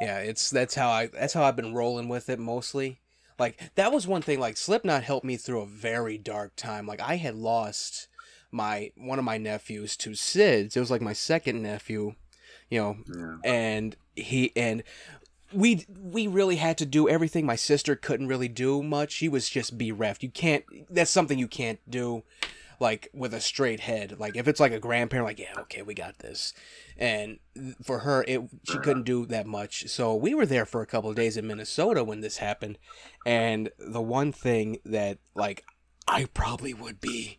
yeah. 0.00 0.18
It's 0.20 0.50
that's 0.50 0.74
how 0.74 0.90
I 0.90 1.08
that's 1.08 1.34
how 1.34 1.44
I've 1.44 1.56
been 1.56 1.74
rolling 1.74 2.08
with 2.08 2.30
it 2.30 2.40
mostly. 2.40 3.01
Like 3.42 3.74
that 3.74 3.92
was 3.92 4.06
one 4.06 4.22
thing. 4.22 4.38
Like 4.40 4.56
Slipknot 4.56 5.02
helped 5.02 5.26
me 5.26 5.36
through 5.36 5.60
a 5.62 5.66
very 5.66 6.16
dark 6.18 6.54
time. 6.56 6.86
Like 6.86 7.00
I 7.00 7.16
had 7.16 7.34
lost 7.34 8.08
my 8.50 8.92
one 8.96 9.18
of 9.18 9.24
my 9.24 9.38
nephews 9.38 9.96
to 9.98 10.10
SIDS. 10.10 10.76
It 10.76 10.80
was 10.80 10.90
like 10.90 11.00
my 11.02 11.12
second 11.12 11.62
nephew. 11.62 12.14
You 12.70 12.80
know, 12.80 12.96
Yeah. 13.14 13.36
and 13.44 13.96
he 14.16 14.52
and 14.56 14.82
we 15.52 15.84
we 15.88 16.26
really 16.26 16.56
had 16.56 16.78
to 16.78 16.86
do 16.86 17.08
everything 17.08 17.44
my 17.44 17.56
sister 17.56 17.94
couldn't 17.96 18.28
really 18.28 18.48
do 18.48 18.82
much 18.82 19.12
she 19.12 19.28
was 19.28 19.50
just 19.50 19.76
bereft 19.76 20.22
you 20.22 20.30
can't 20.30 20.64
that's 20.88 21.10
something 21.10 21.38
you 21.38 21.46
can't 21.48 21.78
do 21.90 22.22
like 22.80 23.08
with 23.12 23.34
a 23.34 23.40
straight 23.40 23.80
head 23.80 24.16
like 24.18 24.36
if 24.36 24.48
it's 24.48 24.60
like 24.60 24.72
a 24.72 24.78
grandparent 24.78 25.26
like 25.26 25.38
yeah 25.38 25.54
okay 25.58 25.82
we 25.82 25.94
got 25.94 26.18
this 26.18 26.52
and 26.96 27.38
for 27.82 28.00
her 28.00 28.24
it 28.26 28.40
she 28.64 28.78
couldn't 28.78 29.04
do 29.04 29.26
that 29.26 29.46
much 29.46 29.88
so 29.88 30.14
we 30.14 30.34
were 30.34 30.46
there 30.46 30.66
for 30.66 30.82
a 30.82 30.86
couple 30.86 31.10
of 31.10 31.16
days 31.16 31.36
in 31.36 31.46
minnesota 31.46 32.04
when 32.04 32.20
this 32.20 32.38
happened 32.38 32.78
and 33.26 33.70
the 33.78 34.02
one 34.02 34.32
thing 34.32 34.78
that 34.84 35.18
like 35.34 35.64
i 36.08 36.24
probably 36.34 36.74
would 36.74 37.00
be 37.00 37.38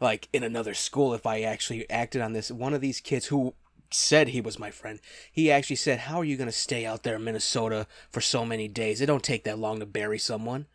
like 0.00 0.28
in 0.32 0.42
another 0.42 0.74
school 0.74 1.14
if 1.14 1.26
i 1.26 1.40
actually 1.40 1.88
acted 1.90 2.22
on 2.22 2.32
this 2.32 2.50
one 2.50 2.74
of 2.74 2.80
these 2.80 3.00
kids 3.00 3.26
who 3.26 3.54
said 3.92 4.28
he 4.28 4.40
was 4.40 4.56
my 4.56 4.70
friend. 4.70 5.00
He 5.32 5.50
actually 5.50 5.74
said, 5.74 6.00
"How 6.00 6.20
are 6.20 6.24
you 6.24 6.36
going 6.36 6.46
to 6.46 6.52
stay 6.52 6.86
out 6.86 7.02
there 7.02 7.16
in 7.16 7.24
Minnesota 7.24 7.88
for 8.08 8.20
so 8.20 8.44
many 8.44 8.68
days? 8.68 9.00
It 9.00 9.06
don't 9.06 9.24
take 9.24 9.42
that 9.44 9.58
long 9.58 9.80
to 9.80 9.86
bury 9.86 10.18
someone." 10.18 10.66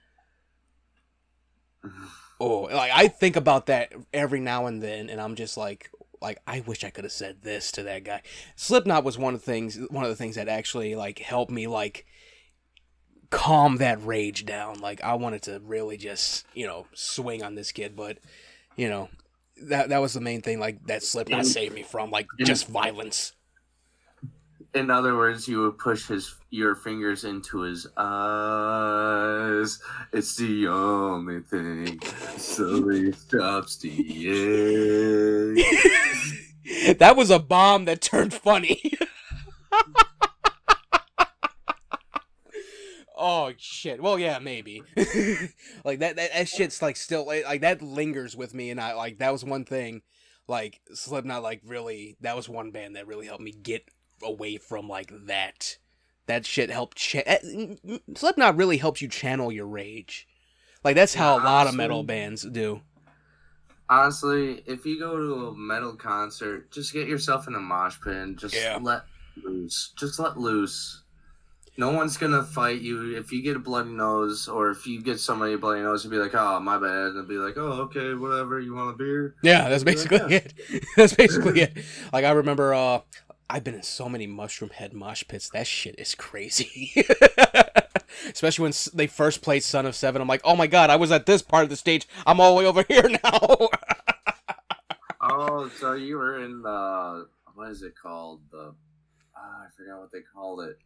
Oh, 2.39 2.61
like 2.61 2.91
I 2.93 3.07
think 3.07 3.35
about 3.35 3.67
that 3.67 3.93
every 4.13 4.39
now 4.39 4.65
and 4.65 4.81
then, 4.81 5.09
and 5.09 5.21
I'm 5.21 5.35
just 5.35 5.57
like, 5.57 5.89
like 6.21 6.39
I 6.45 6.61
wish 6.61 6.83
I 6.83 6.89
could 6.89 7.05
have 7.05 7.13
said 7.13 7.41
this 7.41 7.71
to 7.73 7.83
that 7.83 8.03
guy. 8.03 8.21
Slipknot 8.55 9.03
was 9.03 9.17
one 9.17 9.33
of 9.33 9.41
the 9.41 9.45
things, 9.45 9.77
one 9.89 10.03
of 10.03 10.09
the 10.09 10.15
things 10.15 10.35
that 10.35 10.47
actually 10.47 10.95
like 10.95 11.19
helped 11.19 11.51
me 11.51 11.67
like 11.67 12.05
calm 13.29 13.77
that 13.77 14.03
rage 14.03 14.45
down. 14.45 14.79
Like 14.79 15.03
I 15.03 15.13
wanted 15.15 15.43
to 15.43 15.61
really 15.63 15.97
just 15.97 16.45
you 16.53 16.67
know 16.67 16.87
swing 16.93 17.43
on 17.43 17.55
this 17.55 17.71
kid, 17.71 17.95
but 17.95 18.17
you 18.75 18.89
know 18.89 19.09
that 19.63 19.89
that 19.89 19.99
was 19.99 20.13
the 20.13 20.21
main 20.21 20.41
thing. 20.41 20.59
Like 20.59 20.85
that 20.87 21.03
Slipknot 21.03 21.45
saved 21.45 21.73
me 21.73 21.83
from 21.83 22.11
like 22.11 22.27
just 22.39 22.67
violence. 22.67 23.33
In 24.75 24.91
other 24.91 25.15
words, 25.15 25.47
you 25.47 25.61
would 25.61 25.77
push 25.77 26.07
his 26.07 26.35
your 26.49 26.75
fingers 26.75 27.23
into 27.23 27.61
his 27.61 27.87
eyes. 27.95 29.79
It's 30.11 30.35
the 30.35 30.67
only 30.67 31.39
thing 31.39 32.01
slowly 32.35 33.13
stops 33.13 33.77
the 33.77 35.55
ache. 35.57 36.97
that 36.99 37.15
was 37.15 37.29
a 37.29 37.39
bomb 37.39 37.85
that 37.85 38.01
turned 38.01 38.33
funny. 38.33 38.91
oh 43.17 43.53
shit. 43.57 44.03
Well, 44.03 44.19
yeah, 44.19 44.39
maybe. 44.39 44.83
like 45.85 45.99
that, 45.99 46.17
that 46.17 46.33
that 46.33 46.49
shit's 46.49 46.81
like 46.81 46.97
still 46.97 47.25
like, 47.25 47.61
that 47.61 47.81
lingers 47.81 48.35
with 48.35 48.53
me, 48.53 48.71
and 48.71 48.81
I 48.81 48.93
like 48.93 49.19
that 49.19 49.31
was 49.31 49.45
one 49.45 49.63
thing. 49.63 50.01
Like 50.49 50.81
Slipknot, 50.93 51.43
like 51.43 51.61
really, 51.65 52.17
that 52.19 52.35
was 52.35 52.49
one 52.49 52.71
band 52.71 52.97
that 52.97 53.07
really 53.07 53.25
helped 53.25 53.41
me 53.41 53.53
get 53.53 53.89
away 54.23 54.57
from 54.57 54.87
like 54.87 55.11
that. 55.25 55.77
That 56.27 56.45
shit 56.45 56.69
helped. 56.71 56.97
Cha- 56.97 57.21
eh, 57.25 57.75
Slipknot 58.15 58.57
really 58.57 58.77
helps 58.77 59.01
you 59.01 59.07
channel 59.07 59.51
your 59.51 59.67
rage. 59.67 60.27
Like 60.83 60.95
that's 60.95 61.13
how 61.15 61.37
a 61.37 61.43
lot 61.43 61.67
of 61.67 61.75
metal 61.75 62.03
bands 62.03 62.43
do. 62.43 62.81
Honestly, 63.87 64.63
if 64.65 64.85
you 64.85 64.97
go 64.99 65.15
to 65.17 65.47
a 65.47 65.55
metal 65.55 65.95
concert, 65.95 66.71
just 66.71 66.91
get 66.93 67.07
yourself 67.07 67.47
in 67.47 67.53
a 67.53 67.59
mosh 67.59 67.97
pit 68.03 68.15
and 68.15 68.37
just 68.37 68.55
Yeah. 68.55 68.79
let 68.81 69.03
loose. 69.43 69.93
Just 69.95 70.17
let 70.19 70.37
loose. 70.37 71.03
No 71.77 71.91
one's 71.91 72.15
gonna 72.17 72.41
fight 72.41 72.81
you 72.81 73.15
if 73.17 73.31
you 73.33 73.43
get 73.43 73.57
a 73.57 73.59
bloody 73.59 73.89
nose, 73.91 74.47
or 74.47 74.71
if 74.71 74.87
you 74.87 75.01
get 75.03 75.19
somebody 75.19 75.53
a 75.53 75.57
bloody 75.57 75.81
nose, 75.81 76.05
and 76.05 76.11
be 76.11 76.17
like, 76.17 76.33
"Oh, 76.33 76.57
my 76.61 76.77
bad," 76.79 77.11
and 77.11 77.27
be 77.27 77.35
like, 77.37 77.57
"Oh, 77.57 77.81
okay, 77.83 78.13
whatever. 78.13 78.59
You 78.61 78.73
want 78.73 78.95
a 78.95 78.97
beer?" 78.97 79.35
Yeah, 79.43 79.67
that's 79.67 79.83
Yeah. 79.83 79.91
basically 79.91 80.35
it. 80.35 80.53
That's 80.95 81.13
basically 81.13 81.61
it. 81.61 81.77
Like 82.13 82.23
I 82.25 82.31
remember 82.31 82.73
uh 82.73 83.01
I've 83.49 83.63
been 83.63 83.75
in 83.75 83.83
so 83.83 84.09
many 84.09 84.27
mushroomhead 84.27 84.93
mosh 84.93 85.23
pits. 85.27 85.49
That 85.49 85.67
shit 85.67 85.95
is 85.99 86.15
crazy. 86.15 86.93
Especially 88.31 88.63
when 88.63 88.73
they 88.93 89.07
first 89.07 89.41
played 89.41 89.63
Son 89.63 89.85
of 89.85 89.95
Seven. 89.95 90.21
I'm 90.21 90.27
like, 90.27 90.41
oh 90.43 90.55
my 90.55 90.67
god, 90.67 90.89
I 90.89 90.95
was 90.95 91.11
at 91.11 91.25
this 91.25 91.41
part 91.41 91.63
of 91.63 91.69
the 91.69 91.75
stage. 91.75 92.07
I'm 92.25 92.39
all 92.39 92.55
the 92.55 92.59
way 92.59 92.65
over 92.65 92.83
here 92.87 93.07
now. 93.23 93.69
Oh, 95.21 95.69
so 95.79 95.93
you 95.93 96.17
were 96.17 96.43
in 96.43 96.61
the 96.61 97.27
what 97.53 97.69
is 97.69 97.83
it 97.83 97.93
called? 98.01 98.41
The 98.51 98.73
ah, 99.35 99.63
I 99.63 99.67
forgot 99.75 99.99
what 99.99 100.11
they 100.11 100.21
called 100.21 100.61
it. 100.61 100.77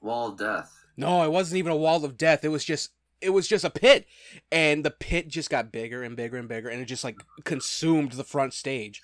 Wall 0.00 0.28
of 0.28 0.38
Death. 0.38 0.84
no, 0.96 1.22
it 1.22 1.30
wasn't 1.30 1.58
even 1.58 1.72
a 1.72 1.76
wall 1.76 2.04
of 2.04 2.16
death. 2.18 2.44
It 2.44 2.48
was 2.48 2.64
just 2.64 2.90
it 3.20 3.30
was 3.30 3.46
just 3.48 3.64
a 3.64 3.70
pit. 3.70 4.06
And 4.50 4.84
the 4.84 4.90
pit 4.90 5.28
just 5.28 5.50
got 5.50 5.72
bigger 5.72 6.02
and 6.02 6.16
bigger 6.16 6.36
and 6.36 6.48
bigger 6.48 6.68
and 6.68 6.80
it 6.82 6.86
just 6.86 7.04
like 7.04 7.16
consumed 7.44 8.12
the 8.12 8.24
front 8.24 8.54
stage. 8.54 9.00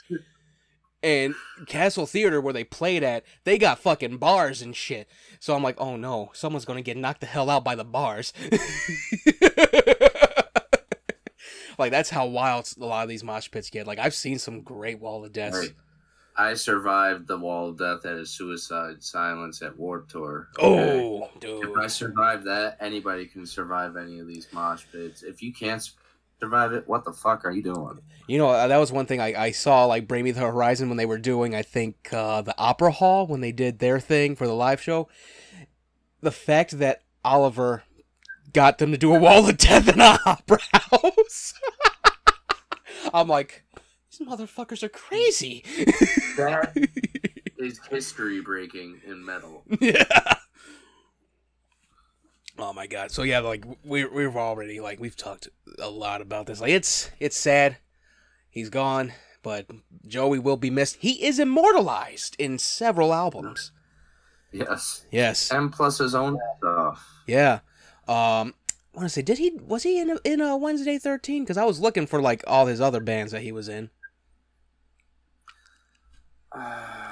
And 1.02 1.34
Castle 1.66 2.06
Theater, 2.06 2.40
where 2.40 2.52
they 2.52 2.64
played 2.64 3.04
at, 3.04 3.24
they 3.44 3.56
got 3.56 3.78
fucking 3.78 4.16
bars 4.16 4.62
and 4.62 4.74
shit. 4.74 5.08
So 5.38 5.54
I'm 5.54 5.62
like, 5.62 5.80
oh 5.80 5.96
no, 5.96 6.30
someone's 6.32 6.64
gonna 6.64 6.82
get 6.82 6.96
knocked 6.96 7.20
the 7.20 7.26
hell 7.26 7.50
out 7.50 7.62
by 7.64 7.76
the 7.76 7.84
bars. 7.84 8.32
like 11.78 11.92
that's 11.92 12.10
how 12.10 12.26
wild 12.26 12.68
a 12.80 12.84
lot 12.84 13.04
of 13.04 13.08
these 13.08 13.22
mosh 13.22 13.48
pits 13.50 13.70
get. 13.70 13.86
Like 13.86 14.00
I've 14.00 14.14
seen 14.14 14.38
some 14.38 14.62
great 14.62 14.98
wall 14.98 15.24
of 15.24 15.32
deaths. 15.32 15.56
Right. 15.56 15.74
I 16.38 16.54
survived 16.54 17.26
the 17.26 17.36
Wall 17.36 17.70
of 17.70 17.78
Death 17.78 18.06
at 18.06 18.16
a 18.16 18.24
suicide 18.24 19.02
silence 19.02 19.60
at 19.60 19.76
Warped 19.76 20.12
Tour. 20.12 20.46
Oh, 20.60 20.72
okay? 20.72 21.00
Oh, 21.00 21.30
dude. 21.40 21.64
If 21.64 21.76
I 21.76 21.88
survived 21.88 22.44
that, 22.44 22.76
anybody 22.78 23.26
can 23.26 23.44
survive 23.44 23.96
any 23.96 24.20
of 24.20 24.28
these 24.28 24.46
mosh 24.52 24.84
pits. 24.92 25.24
If 25.24 25.42
you 25.42 25.52
can't 25.52 25.82
survive 26.40 26.72
it, 26.72 26.88
what 26.88 27.04
the 27.04 27.12
fuck 27.12 27.44
are 27.44 27.50
you 27.50 27.62
doing? 27.62 28.00
You 28.26 28.38
know, 28.38 28.48
uh, 28.48 28.66
that 28.68 28.76
was 28.76 28.92
one 28.92 29.06
thing 29.06 29.20
I, 29.20 29.44
I 29.44 29.50
saw, 29.52 29.86
like, 29.86 30.06
Bring 30.06 30.24
Me 30.24 30.30
the 30.30 30.40
Horizon 30.40 30.88
when 30.88 30.98
they 30.98 31.06
were 31.06 31.18
doing, 31.18 31.54
I 31.54 31.62
think, 31.62 32.12
uh, 32.12 32.42
the 32.42 32.56
Opera 32.58 32.92
Hall 32.92 33.26
when 33.26 33.40
they 33.40 33.52
did 33.52 33.78
their 33.78 33.98
thing 34.00 34.36
for 34.36 34.46
the 34.46 34.54
live 34.54 34.80
show. 34.80 35.08
The 36.20 36.30
fact 36.30 36.78
that 36.78 37.02
Oliver 37.24 37.84
got 38.52 38.78
them 38.78 38.92
to 38.92 38.98
do 38.98 39.14
a 39.14 39.18
wall 39.18 39.48
of 39.48 39.56
death 39.58 39.88
in 39.88 40.00
an 40.00 40.18
opera 40.26 40.58
house. 40.72 41.54
I'm 43.14 43.28
like, 43.28 43.64
these 44.10 44.26
motherfuckers 44.26 44.82
are 44.82 44.88
crazy. 44.88 45.64
That 46.36 46.72
is 47.58 47.80
history 47.90 48.40
breaking 48.40 49.00
in 49.06 49.24
metal. 49.24 49.64
yeah. 49.80 50.37
Oh 52.58 52.72
my 52.72 52.86
god. 52.86 53.10
So 53.10 53.22
yeah, 53.22 53.38
like 53.38 53.64
we 53.84 54.04
we've 54.04 54.36
already 54.36 54.80
like 54.80 54.98
we've 54.98 55.16
talked 55.16 55.48
a 55.78 55.88
lot 55.88 56.20
about 56.20 56.46
this. 56.46 56.60
Like 56.60 56.72
it's 56.72 57.10
it's 57.20 57.36
sad. 57.36 57.76
He's 58.50 58.68
gone, 58.68 59.12
but 59.42 59.66
Joey 60.06 60.38
will 60.38 60.56
be 60.56 60.70
missed. 60.70 60.96
He 60.96 61.24
is 61.24 61.38
immortalized 61.38 62.34
in 62.38 62.58
several 62.58 63.14
albums. 63.14 63.70
Yes. 64.50 65.06
Yes. 65.10 65.52
And 65.52 65.72
plus 65.72 65.98
his 65.98 66.14
own 66.14 66.38
stuff. 66.58 67.06
Yeah. 67.26 67.60
Um 68.08 68.54
I 68.94 69.02
want 69.02 69.04
to 69.04 69.08
say 69.10 69.22
did 69.22 69.38
he 69.38 69.52
was 69.62 69.84
he 69.84 70.00
in 70.00 70.10
a, 70.10 70.18
in 70.24 70.40
a 70.40 70.56
Wednesday 70.56 70.98
13 70.98 71.46
cuz 71.46 71.56
I 71.56 71.64
was 71.64 71.78
looking 71.78 72.06
for 72.06 72.20
like 72.20 72.42
all 72.46 72.66
his 72.66 72.80
other 72.80 73.00
bands 73.00 73.30
that 73.32 73.42
he 73.42 73.52
was 73.52 73.68
in. 73.68 73.90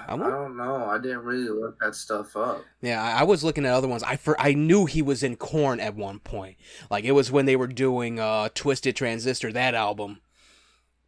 I 0.09 0.15
won't- 0.15 0.31
don't 0.33 0.57
know. 0.57 0.87
I 0.87 0.99
didn't 0.99 1.25
really 1.25 1.49
look 1.49 1.79
that 1.81 1.95
stuff 1.95 2.37
up. 2.37 2.65
Yeah, 2.81 3.03
I, 3.03 3.21
I 3.21 3.23
was 3.25 3.43
looking 3.43 3.67
at 3.67 3.73
other 3.73 3.89
ones. 3.89 4.03
I 4.03 4.17
for 4.17 4.41
I 4.41 4.55
knew 4.55 4.87
he 4.87 5.03
was 5.03 5.23
in 5.23 5.37
Korn 5.37 5.81
at 5.81 5.95
one 5.97 6.21
point. 6.21 6.57
Like 6.91 7.05
it 7.05 7.13
was 7.13 7.31
when 7.33 7.47
they 7.47 7.57
were 7.57 7.67
doing 7.67 8.19
uh 8.21 8.49
Twisted 8.55 8.95
Transistor 8.97 9.53
that 9.53 9.75
album. 9.75 10.21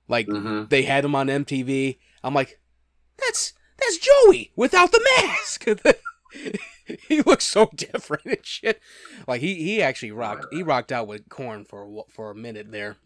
Like 0.08 0.26
hmm 0.26 0.64
they 0.68 0.82
had 0.82 1.04
him 1.04 1.14
on 1.14 1.28
MTV. 1.28 1.98
I'm 2.24 2.34
like, 2.34 2.60
that's 3.18 3.52
that's 3.78 3.98
Joey 3.98 4.50
without 4.56 4.90
the 4.90 5.06
mask. 5.18 5.64
he 7.08 7.22
looks 7.22 7.44
so 7.44 7.70
different 7.74 8.24
and 8.26 8.44
shit. 8.44 8.80
Like 9.28 9.40
he 9.40 9.54
he 9.62 9.80
actually 9.82 10.12
rocked. 10.12 10.46
He 10.50 10.62
rocked 10.62 10.90
out 10.90 11.06
with 11.06 11.28
Korn 11.28 11.64
for 11.64 11.84
a, 11.84 12.02
for 12.10 12.30
a 12.30 12.34
minute 12.34 12.72
there. 12.72 12.96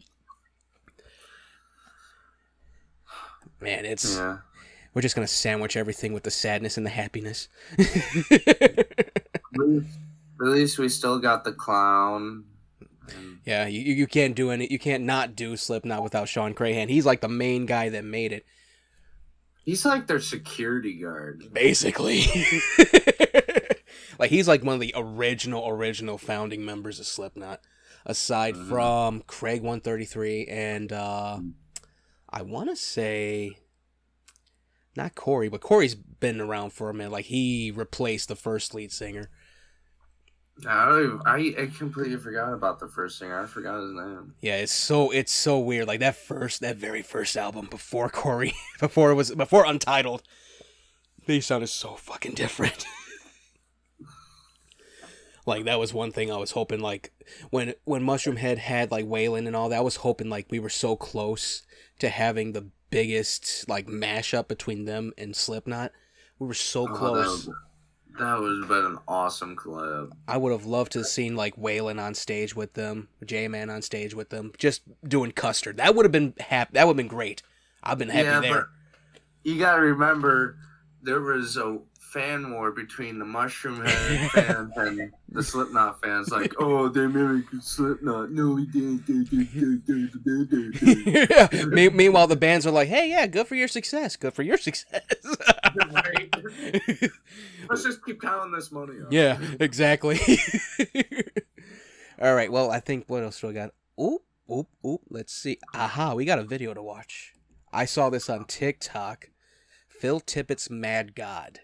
Man, 3.59 3.85
it's 3.85 4.15
Yeah. 4.17 4.39
We're 4.93 5.01
just 5.01 5.15
gonna 5.15 5.27
sandwich 5.27 5.75
everything 5.75 6.13
with 6.13 6.23
the 6.23 6.31
sadness 6.31 6.77
and 6.77 6.85
the 6.85 6.89
happiness. 6.91 7.47
At 7.79 8.87
least, 10.39 10.77
we 10.79 10.89
still 10.89 11.19
got 11.19 11.43
the 11.43 11.53
clown. 11.53 12.45
Yeah, 13.45 13.67
you, 13.67 13.81
you 13.93 14.07
can't 14.07 14.35
do 14.35 14.51
any. 14.51 14.67
You 14.71 14.79
can't 14.79 15.03
not 15.03 15.35
do 15.35 15.57
Slipknot 15.57 16.03
without 16.03 16.29
Shawn 16.29 16.53
Crahan. 16.53 16.89
He's 16.89 17.05
like 17.05 17.21
the 17.21 17.27
main 17.29 17.65
guy 17.65 17.89
that 17.89 18.05
made 18.05 18.31
it, 18.31 18.45
he's 19.65 19.85
like 19.85 20.07
their 20.07 20.19
security 20.19 20.93
guard. 20.99 21.43
basically. 21.53 22.21
like 24.19 24.29
he's 24.29 24.47
like 24.47 24.63
one 24.63 24.75
of 24.75 24.81
the 24.81 24.93
original, 24.95 25.67
original 25.67 26.17
founding 26.17 26.65
members 26.65 26.99
of 26.99 27.05
Slipknot, 27.05 27.61
aside 28.05 28.55
Mhm. 28.55 28.69
from 28.69 29.21
Craig 29.27 29.61
One 29.61 29.81
Thirty 29.81 30.05
Three 30.05 30.45
and 30.47 30.91
uh, 30.91 31.39
I 32.29 32.41
want 32.41 32.69
to 32.69 32.75
say 32.75 33.57
not 34.95 35.15
Corey, 35.15 35.49
but 35.49 35.61
Corey's 35.61 35.95
been 35.95 36.39
around 36.39 36.71
for 36.71 36.89
a 36.89 36.93
minute. 36.93 37.11
Like 37.11 37.25
he 37.25 37.71
replaced 37.71 38.27
the 38.27 38.35
first 38.35 38.73
lead 38.73 38.91
singer. 38.91 39.29
I 40.67 41.17
I, 41.25 41.55
I 41.57 41.71
completely 41.77 42.17
forgot 42.17 42.53
about 42.53 42.79
the 42.79 42.87
first 42.87 43.17
singer. 43.17 43.39
I 43.39 43.47
forgot 43.47 43.81
his 43.81 43.93
name. 43.93 44.35
Yeah, 44.41 44.57
it's 44.57 44.71
so 44.71 45.09
it's 45.09 45.31
so 45.31 45.59
weird. 45.59 45.87
Like 45.87 45.99
that 46.01 46.15
first, 46.15 46.61
that 46.61 46.77
very 46.77 47.01
first 47.01 47.35
album 47.35 47.67
before 47.69 48.09
Corey, 48.09 48.53
before 48.79 49.11
it 49.11 49.15
was 49.15 49.33
before 49.33 49.65
Untitled, 49.65 50.21
they 51.25 51.39
sounded 51.39 51.67
so 51.67 51.95
fucking 51.95 52.33
different. 52.33 52.85
like 55.45 55.65
that 55.65 55.79
was 55.79 55.91
one 55.91 56.11
thing 56.11 56.31
I 56.31 56.37
was 56.37 56.51
hoping. 56.51 56.81
Like 56.81 57.11
when 57.49 57.73
when 57.85 58.03
Mushroomhead 58.03 58.59
had 58.59 58.91
like 58.91 59.05
Waylon 59.05 59.47
and 59.47 59.55
all 59.55 59.69
that, 59.69 59.79
I 59.79 59.81
was 59.81 59.97
hoping 59.97 60.29
like 60.29 60.47
we 60.51 60.59
were 60.59 60.69
so 60.69 60.95
close 60.95 61.63
to 61.97 62.09
having 62.09 62.51
the 62.51 62.69
biggest 62.93 63.67
like 63.67 63.87
mashup 63.87 64.47
between 64.47 64.85
them 64.85 65.13
and 65.17 65.35
Slipknot. 65.35 65.91
We 66.39 66.47
were 66.47 66.53
so 66.53 66.83
Oh, 66.89 66.93
close. 66.93 67.49
That 68.19 68.39
was 68.39 68.65
been 68.67 68.85
an 68.85 68.99
awesome 69.07 69.55
collab. 69.55 70.11
I 70.27 70.37
would 70.37 70.51
have 70.51 70.65
loved 70.65 70.91
to 70.91 70.99
have 70.99 71.07
seen 71.07 71.35
like 71.35 71.55
Waylon 71.55 71.99
on 71.99 72.13
stage 72.13 72.55
with 72.55 72.73
them, 72.73 73.07
J 73.25 73.47
Man 73.47 73.71
on 73.71 73.81
stage 73.81 74.13
with 74.13 74.29
them, 74.29 74.51
just 74.59 74.83
doing 75.07 75.31
Custer. 75.31 75.73
That 75.73 75.95
would 75.95 76.05
have 76.05 76.11
been 76.11 76.35
hap- 76.39 76.73
That 76.73 76.85
would 76.85 76.91
have 76.91 76.97
been 76.97 77.07
great. 77.07 77.41
I've 77.81 77.97
been 77.97 78.09
happy 78.09 78.25
yeah, 78.25 78.39
there. 78.53 78.69
you 79.43 79.57
gotta 79.57 79.81
remember 79.81 80.57
there 81.01 81.19
was 81.21 81.57
a 81.57 81.79
fan 82.13 82.53
war 82.53 82.71
between 82.71 83.17
the 83.19 83.25
Mushroomhead 83.25 84.29
fans 84.31 84.71
and 84.77 85.11
the 85.29 85.41
Slipknot 85.43 85.99
fans. 86.01 86.29
Like, 86.29 86.53
oh, 86.59 86.87
they 86.89 87.07
mimicked 87.07 87.53
Slipknot. 87.63 88.31
No, 88.31 88.51
we 88.51 88.65
didn't. 88.67 89.05
They- 89.07 89.23
they- 89.35 89.43
they- 89.43 89.79
they- 89.87 90.09
they- 90.23 90.45
they- 90.45 91.03
they." 91.03 91.55
Yeah. 91.59 91.65
Me- 91.65 91.89
Meanwhile, 91.89 92.27
the 92.27 92.35
bands 92.35 92.67
are 92.67 92.71
like, 92.71 92.87
"Hey, 92.87 93.09
yeah, 93.09 93.25
good 93.27 93.47
for 93.47 93.55
your 93.55 93.67
success. 93.67 94.15
Good 94.15 94.33
for 94.33 94.43
your 94.43 94.57
success." 94.57 95.01
Right? 95.91 96.33
Let's 97.69 97.83
just 97.83 98.05
keep 98.05 98.21
counting 98.21 98.51
this 98.51 98.71
money 98.71 98.93
yeah, 99.09 99.39
exactly. 99.59 100.19
All 102.21 102.35
right. 102.35 102.51
Well, 102.51 102.69
I 102.71 102.79
think 102.79 103.05
what 103.07 103.23
else 103.23 103.39
do 103.41 103.49
I 103.49 103.53
got? 103.53 103.71
Oop, 103.99 104.21
oop, 104.51 104.67
oop. 104.85 105.01
Let's 105.09 105.33
see. 105.33 105.57
Aha, 105.73 106.13
we 106.13 106.25
got 106.25 106.39
a 106.39 106.43
video 106.43 106.73
to 106.73 106.81
watch. 106.83 107.33
I 107.71 107.85
saw 107.85 108.09
this 108.09 108.29
on 108.29 108.45
TikTok. 108.45 109.29
Phil 109.87 110.19
Tippett's 110.19 110.69
Mad 110.69 111.15
God. 111.15 111.61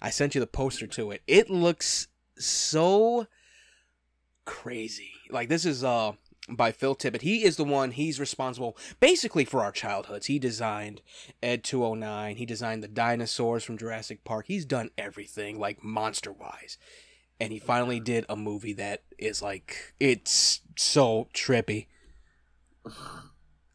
I 0.00 0.10
sent 0.10 0.34
you 0.34 0.40
the 0.40 0.46
poster 0.46 0.86
to 0.86 1.10
it. 1.10 1.22
It 1.26 1.50
looks 1.50 2.08
so 2.38 3.26
crazy. 4.44 5.12
Like 5.30 5.48
this 5.48 5.64
is 5.64 5.84
uh 5.84 6.12
by 6.48 6.72
Phil 6.72 6.96
Tippett. 6.96 7.20
He 7.22 7.44
is 7.44 7.56
the 7.56 7.64
one. 7.64 7.90
He's 7.90 8.18
responsible 8.18 8.76
basically 9.00 9.44
for 9.44 9.60
our 9.60 9.72
childhoods. 9.72 10.26
He 10.26 10.38
designed 10.38 11.02
Ed 11.42 11.62
209. 11.64 12.36
He 12.36 12.46
designed 12.46 12.82
the 12.82 12.88
dinosaurs 12.88 13.64
from 13.64 13.76
Jurassic 13.76 14.24
Park. 14.24 14.46
He's 14.46 14.64
done 14.64 14.90
everything 14.96 15.58
like 15.58 15.84
monster 15.84 16.32
wise. 16.32 16.78
And 17.40 17.52
he 17.52 17.58
finally 17.58 18.00
did 18.00 18.24
a 18.28 18.36
movie 18.36 18.72
that 18.74 19.02
is 19.18 19.42
like 19.42 19.94
it's 20.00 20.62
so 20.76 21.28
trippy. 21.34 21.86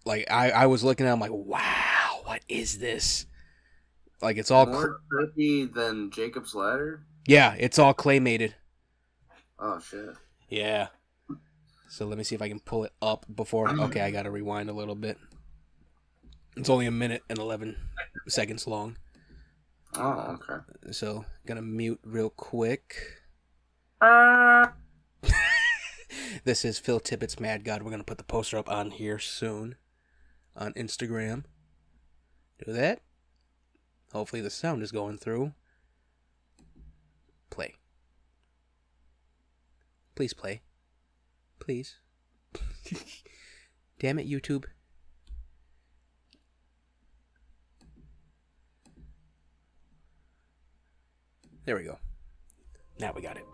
Like 0.06 0.30
I, 0.30 0.51
I 0.51 0.65
was 0.65 0.84
looking 0.84 1.06
at 1.06 1.13
him 1.13 1.22
like, 1.22 1.32
wow, 1.32 2.20
what 2.25 2.42
is 2.50 2.80
this? 2.80 3.25
Like 4.24 4.38
it's 4.38 4.50
all 4.51 4.65
cl- 4.65 4.74
More 4.80 5.00
trippy 5.12 5.72
than 5.72 6.10
Jacob's 6.10 6.56
Ladder. 6.56 7.03
yeah, 7.27 7.56
it's 7.60 7.77
all 7.77 7.94
claymated. 7.94 8.53
Oh 9.60 9.80
shit. 9.80 10.15
Yeah. 10.50 10.88
So 11.89 12.06
let 12.08 12.18
me 12.18 12.24
see 12.24 12.34
if 12.34 12.42
I 12.42 12.48
can 12.48 12.60
pull 12.60 12.86
it 12.86 12.94
up 13.01 13.25
before. 13.34 13.68
Okay, 13.80 14.01
I 14.01 14.12
gotta 14.12 14.32
rewind 14.32 14.70
a 14.70 14.74
little 14.74 14.96
bit. 14.96 15.18
It's 16.56 16.70
only 16.70 16.86
a 16.86 16.92
minute 16.92 17.22
and 17.30 17.38
eleven 17.38 17.75
seconds 18.27 18.65
long. 18.65 18.98
Oh 19.96 20.38
okay. 20.50 20.92
So 20.92 21.25
gonna 21.46 21.62
mute 21.62 22.00
real 22.03 22.30
quick. 22.30 22.96
This 26.46 26.65
is 26.65 26.77
Phil 26.80 27.00
Tippett's 27.00 27.39
Mad 27.39 27.63
God. 27.63 27.84
We're 27.84 27.92
gonna 27.92 28.03
put 28.03 28.18
the 28.18 28.24
poster 28.24 28.58
up 28.58 28.70
on 28.70 28.92
here 28.92 29.18
soon, 29.18 29.75
on 30.56 30.74
Instagram. 30.74 31.46
Do 32.65 32.74
that. 32.74 33.01
Hopefully 34.13 34.43
the 34.43 34.51
sound 34.51 34.84
is 34.84 34.91
going 34.91 35.17
through. 35.17 35.53
Play. 37.50 37.74
Please 40.13 40.36
play. 40.36 40.62
Please. 41.60 41.96
Damn 44.00 44.20
it, 44.20 44.29
YouTube. 44.29 44.65
There 51.65 51.75
we 51.75 51.84
go. 51.84 51.98
Now 53.00 53.13
we 53.15 53.24
got 53.24 53.38
it. 53.38 53.46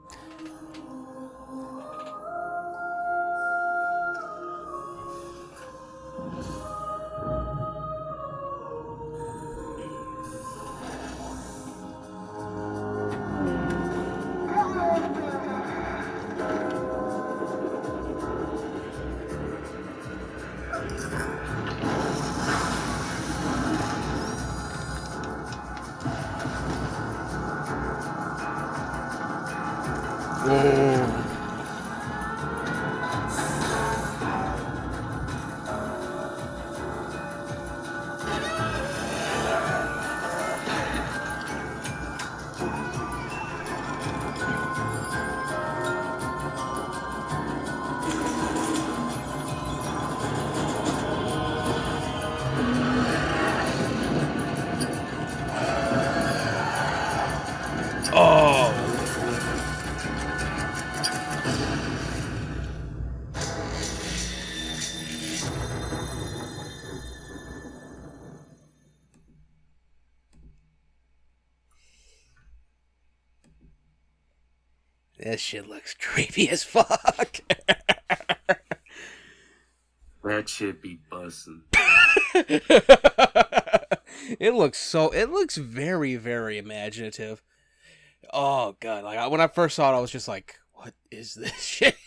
Whoa. 30.49 30.88
Shit 75.49 75.67
looks 75.67 75.95
creepy 75.99 76.47
as 76.47 76.63
fuck. 76.63 77.39
That 80.23 80.47
shit 80.47 80.79
be 80.79 80.99
bussin'. 81.11 81.61
it 84.39 84.53
looks 84.53 84.77
so. 84.77 85.09
It 85.09 85.31
looks 85.31 85.57
very, 85.57 86.17
very 86.17 86.59
imaginative. 86.59 87.41
Oh 88.31 88.75
god! 88.79 89.03
Like 89.03 89.17
I, 89.17 89.25
when 89.25 89.41
I 89.41 89.47
first 89.47 89.75
saw 89.75 89.91
it, 89.91 89.97
I 89.97 89.99
was 89.99 90.11
just 90.11 90.27
like, 90.27 90.59
"What 90.73 90.93
is 91.09 91.33
this 91.33 91.59
shit?" 91.63 91.97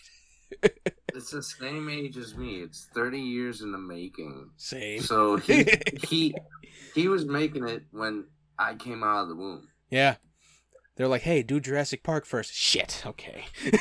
It's 0.63 1.33
the 1.33 1.43
same 1.43 1.89
age 1.89 2.17
as 2.17 2.37
me. 2.37 2.61
It's 2.61 2.87
thirty 2.95 3.19
years 3.19 3.63
in 3.63 3.73
the 3.73 3.79
making. 3.79 4.51
Same. 4.57 5.01
So 5.01 5.37
he 5.37 5.67
he 6.07 6.37
he 6.95 7.09
was 7.09 7.25
making 7.25 7.67
it 7.67 7.83
when 7.91 8.27
I 8.57 8.75
came 8.75 9.03
out 9.03 9.23
of 9.23 9.31
the 9.31 9.37
womb. 9.37 9.67
Yeah. 9.91 10.17
They're 10.97 11.09
like, 11.09 11.23
hey, 11.23 11.43
do 11.43 11.59
Jurassic 11.59 12.03
Park 12.03 12.27
first. 12.27 12.53
Shit, 12.55 13.03
okay. 13.07 13.45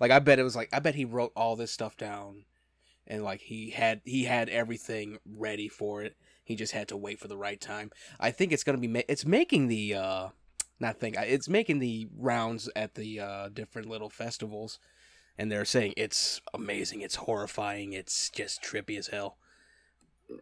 like 0.00 0.10
I 0.10 0.18
bet 0.20 0.38
it 0.38 0.44
was 0.44 0.56
like 0.56 0.68
I 0.72 0.78
bet 0.78 0.94
he 0.94 1.04
wrote 1.04 1.32
all 1.34 1.56
this 1.56 1.72
stuff 1.72 1.96
down 1.96 2.44
and 3.06 3.24
like 3.24 3.40
he 3.40 3.70
had 3.70 4.00
he 4.04 4.24
had 4.24 4.48
everything 4.48 5.18
ready 5.26 5.68
for 5.68 6.02
it. 6.02 6.16
He 6.44 6.56
just 6.56 6.72
had 6.72 6.88
to 6.88 6.96
wait 6.96 7.18
for 7.18 7.28
the 7.28 7.36
right 7.36 7.60
time. 7.60 7.90
I 8.20 8.30
think 8.30 8.52
it's 8.52 8.64
to 8.64 8.76
be 8.76 8.88
ma- 8.88 9.00
it's 9.08 9.26
making 9.26 9.68
the 9.68 9.94
uh 9.94 10.28
not 10.80 10.98
think 10.98 11.16
it's 11.18 11.48
making 11.48 11.78
the 11.78 12.08
rounds 12.16 12.68
at 12.76 12.94
the 12.94 13.20
uh 13.20 13.48
different 13.48 13.88
little 13.88 14.10
festivals 14.10 14.78
and 15.38 15.50
they're 15.50 15.64
saying 15.64 15.94
it's 15.96 16.40
amazing, 16.54 17.00
it's 17.00 17.16
horrifying, 17.16 17.92
it's 17.92 18.30
just 18.30 18.62
trippy 18.62 18.98
as 18.98 19.08
hell. 19.08 19.38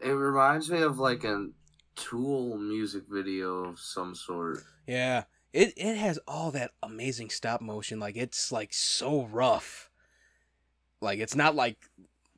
It 0.02 0.10
reminds 0.10 0.70
me 0.70 0.82
of 0.82 0.98
like 0.98 1.24
a 1.24 1.48
Tool 1.96 2.56
music 2.58 3.04
video 3.08 3.64
of 3.64 3.78
some 3.78 4.14
sort. 4.14 4.58
Yeah. 4.86 5.24
It 5.52 5.72
it 5.76 5.96
has 5.96 6.18
all 6.28 6.50
that 6.52 6.72
amazing 6.82 7.30
stop 7.30 7.60
motion. 7.60 7.98
Like 7.98 8.16
it's 8.16 8.52
like 8.52 8.72
so 8.72 9.24
rough. 9.24 9.90
Like 11.00 11.18
it's 11.18 11.34
not 11.34 11.54
like 11.54 11.78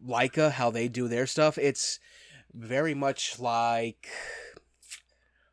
Laika 0.04 0.50
how 0.50 0.70
they 0.70 0.88
do 0.88 1.08
their 1.08 1.26
stuff. 1.26 1.58
It's 1.58 2.00
very 2.54 2.94
much 2.94 3.38
like 3.38 4.08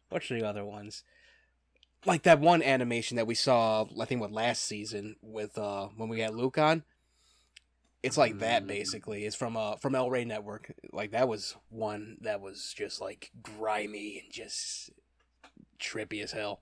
what's 0.10 0.30
the 0.30 0.48
other 0.48 0.66
ones? 0.66 1.04
Like 2.06 2.24
that 2.24 2.40
one 2.40 2.64
animation 2.64 3.18
that 3.18 3.28
we 3.28 3.36
saw, 3.36 3.86
I 4.00 4.06
think, 4.06 4.22
what 4.22 4.32
last 4.32 4.64
season 4.64 5.18
with 5.22 5.58
uh 5.58 5.88
when 5.98 6.10
we 6.10 6.22
had 6.22 6.34
Luke 6.34 6.58
on. 6.58 6.84
It's 8.02 8.18
like 8.18 8.40
that 8.40 8.64
Mm. 8.64 8.68
basically. 8.68 9.26
It's 9.26 9.36
from 9.36 9.58
uh 9.58 9.76
from 9.76 9.96
El 9.96 10.10
Rey 10.10 10.26
Network. 10.26 10.74
Like 10.94 11.12
that 11.12 11.28
was 11.28 11.56
one 11.70 12.18
that 12.22 12.40
was 12.42 12.74
just 12.76 13.02
like 13.02 13.32
grimy 13.42 14.20
and 14.24 14.32
just 14.32 14.90
trippy 15.80 16.24
as 16.24 16.32
hell. 16.32 16.62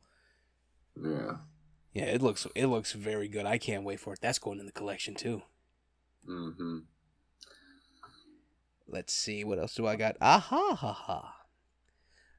Yeah. 1.02 1.38
Yeah, 1.94 2.06
it 2.06 2.22
looks 2.22 2.48
it 2.56 2.66
looks 2.68 2.94
very 2.94 3.28
good. 3.28 3.46
I 3.46 3.58
can't 3.58 3.84
wait 3.84 4.00
for 4.00 4.14
it. 4.14 4.20
That's 4.22 4.40
going 4.40 4.60
in 4.60 4.66
the 4.66 4.72
collection 4.72 5.14
too. 5.16 5.44
Mm-hmm. 6.28 6.80
Let's 8.88 9.14
see 9.14 9.44
what 9.44 9.60
else 9.60 9.76
do 9.76 9.86
I 9.86 9.96
got. 9.96 10.16
Aha 10.22 10.76
ha 10.76 10.94
ha. 10.94 11.36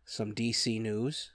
Some 0.04 0.32
DC 0.34 0.80
news. 0.80 1.30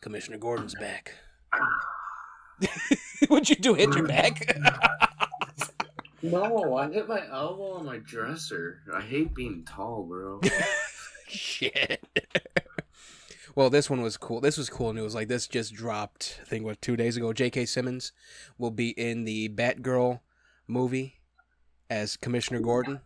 Commissioner 0.00 0.38
Gordon's 0.38 0.74
back. 0.74 1.14
What'd 3.28 3.50
you 3.50 3.56
do? 3.56 3.74
Hit 3.74 3.94
your 3.94 4.06
back? 4.06 4.58
No, 6.20 6.76
I 6.76 6.90
hit 6.90 7.06
my 7.06 7.22
elbow 7.30 7.74
on 7.74 7.86
my 7.86 7.98
dresser. 7.98 8.80
I 8.92 9.00
hate 9.00 9.36
being 9.36 9.64
tall, 9.64 10.02
bro. 10.02 10.40
Shit. 11.28 12.04
well, 13.54 13.70
this 13.70 13.88
one 13.88 14.00
was 14.00 14.16
cool. 14.16 14.40
This 14.40 14.58
was 14.58 14.68
cool 14.68 14.92
news. 14.92 15.14
Like 15.14 15.28
this 15.28 15.46
just 15.46 15.74
dropped. 15.74 16.40
I 16.42 16.44
think 16.44 16.64
what 16.64 16.82
two 16.82 16.96
days 16.96 17.16
ago. 17.16 17.32
J.K. 17.32 17.66
Simmons 17.66 18.10
will 18.58 18.72
be 18.72 18.90
in 18.90 19.24
the 19.26 19.48
Batgirl 19.48 20.18
movie 20.66 21.20
as 21.88 22.16
Commissioner 22.16 22.60
Gordon. 22.60 23.00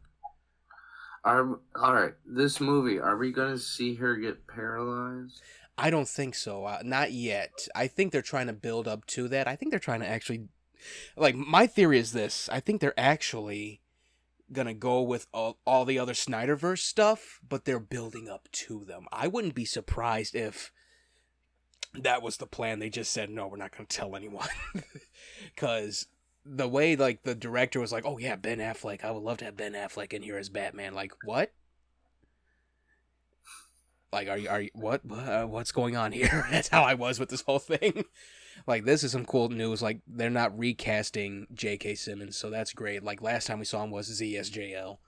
Are 1.24 1.60
all 1.76 1.92
right. 1.94 2.14
This 2.24 2.60
movie, 2.60 2.98
are 2.98 3.18
we 3.18 3.30
gonna 3.30 3.58
see 3.58 3.94
her 3.96 4.16
get 4.16 4.46
paralyzed? 4.46 5.42
I 5.82 5.90
don't 5.90 6.08
think 6.08 6.36
so. 6.36 6.64
Uh, 6.64 6.78
not 6.84 7.10
yet. 7.10 7.66
I 7.74 7.88
think 7.88 8.12
they're 8.12 8.22
trying 8.22 8.46
to 8.46 8.52
build 8.52 8.86
up 8.86 9.04
to 9.06 9.26
that. 9.28 9.48
I 9.48 9.56
think 9.56 9.72
they're 9.72 9.80
trying 9.80 10.00
to 10.00 10.08
actually, 10.08 10.48
like, 11.16 11.34
my 11.34 11.66
theory 11.66 11.98
is 11.98 12.12
this. 12.12 12.48
I 12.52 12.60
think 12.60 12.80
they're 12.80 12.98
actually 12.98 13.80
gonna 14.52 14.74
go 14.74 15.02
with 15.02 15.26
all, 15.34 15.58
all 15.66 15.84
the 15.84 15.98
other 15.98 16.12
Snyderverse 16.12 16.78
stuff, 16.78 17.40
but 17.46 17.64
they're 17.64 17.80
building 17.80 18.28
up 18.28 18.48
to 18.52 18.84
them. 18.84 19.06
I 19.10 19.26
wouldn't 19.26 19.56
be 19.56 19.64
surprised 19.64 20.36
if 20.36 20.70
that 21.94 22.22
was 22.22 22.36
the 22.36 22.46
plan. 22.46 22.78
They 22.78 22.88
just 22.88 23.12
said, 23.12 23.28
no, 23.28 23.48
we're 23.48 23.56
not 23.56 23.72
gonna 23.76 23.86
tell 23.86 24.14
anyone. 24.14 24.48
Because 25.54 26.06
the 26.44 26.68
way, 26.68 26.94
like, 26.94 27.24
the 27.24 27.34
director 27.34 27.80
was 27.80 27.92
like, 27.92 28.04
oh, 28.06 28.18
yeah, 28.18 28.36
Ben 28.36 28.58
Affleck. 28.58 29.04
I 29.04 29.10
would 29.10 29.22
love 29.22 29.38
to 29.38 29.44
have 29.46 29.56
Ben 29.56 29.74
Affleck 29.74 30.12
in 30.12 30.22
here 30.22 30.38
as 30.38 30.48
Batman. 30.48 30.94
Like, 30.94 31.12
what? 31.24 31.52
Like 34.12 34.28
are 34.28 34.36
you 34.38 34.48
are 34.48 34.60
you 34.60 34.70
what 34.74 35.00
uh, 35.10 35.44
what's 35.44 35.72
going 35.72 35.96
on 35.96 36.12
here? 36.12 36.46
That's 36.50 36.68
how 36.68 36.82
i 36.82 36.94
was 36.94 37.18
with 37.18 37.28
this 37.30 37.42
whole 37.42 37.58
thing. 37.58 38.04
Like 38.66 38.84
this 38.84 39.02
is 39.02 39.10
some 39.12 39.24
cool 39.24 39.48
news. 39.48 39.80
Like 39.82 40.00
they're 40.06 40.28
not 40.30 40.56
recasting 40.56 41.46
j.k 41.54 41.94
simmons 41.94 42.36
so 42.36 42.50
that's 42.50 42.74
great. 42.74 43.02
Like 43.02 43.22
last 43.22 43.46
time 43.46 43.58
we 43.58 43.64
saw 43.64 43.82
him 43.82 43.90
was 43.90 44.08
zsjl 44.10 44.98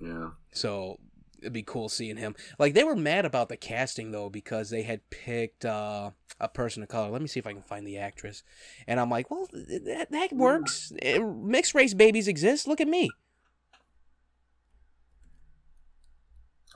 Yeah. 0.00 0.30
so 0.52 0.98
it'd 1.40 1.52
be 1.52 1.64
cool 1.64 1.88
seeing 1.88 2.16
him. 2.16 2.36
Like 2.58 2.72
they 2.72 2.84
were 2.84 2.94
mad 2.96 3.24
about 3.26 3.48
the 3.48 3.56
casting 3.56 4.12
though 4.12 4.30
because 4.30 4.70
they 4.70 4.82
had 4.82 5.10
picked 5.10 5.64
uh, 5.64 6.12
a 6.40 6.48
person 6.48 6.82
of 6.84 6.88
color. 6.88 7.10
Let 7.10 7.20
me 7.20 7.26
see 7.28 7.40
if 7.40 7.46
i 7.46 7.52
can 7.52 7.60
find 7.62 7.86
the 7.86 7.98
actress. 7.98 8.44
And 8.86 9.00
i'm 9.00 9.10
like 9.10 9.30
well 9.32 9.48
that, 9.52 10.06
that 10.12 10.32
works. 10.32 10.92
Mixed 11.02 11.74
race 11.74 11.92
babies 11.92 12.28
exist. 12.28 12.68
Look 12.68 12.80
at 12.80 12.88
me. 12.88 13.10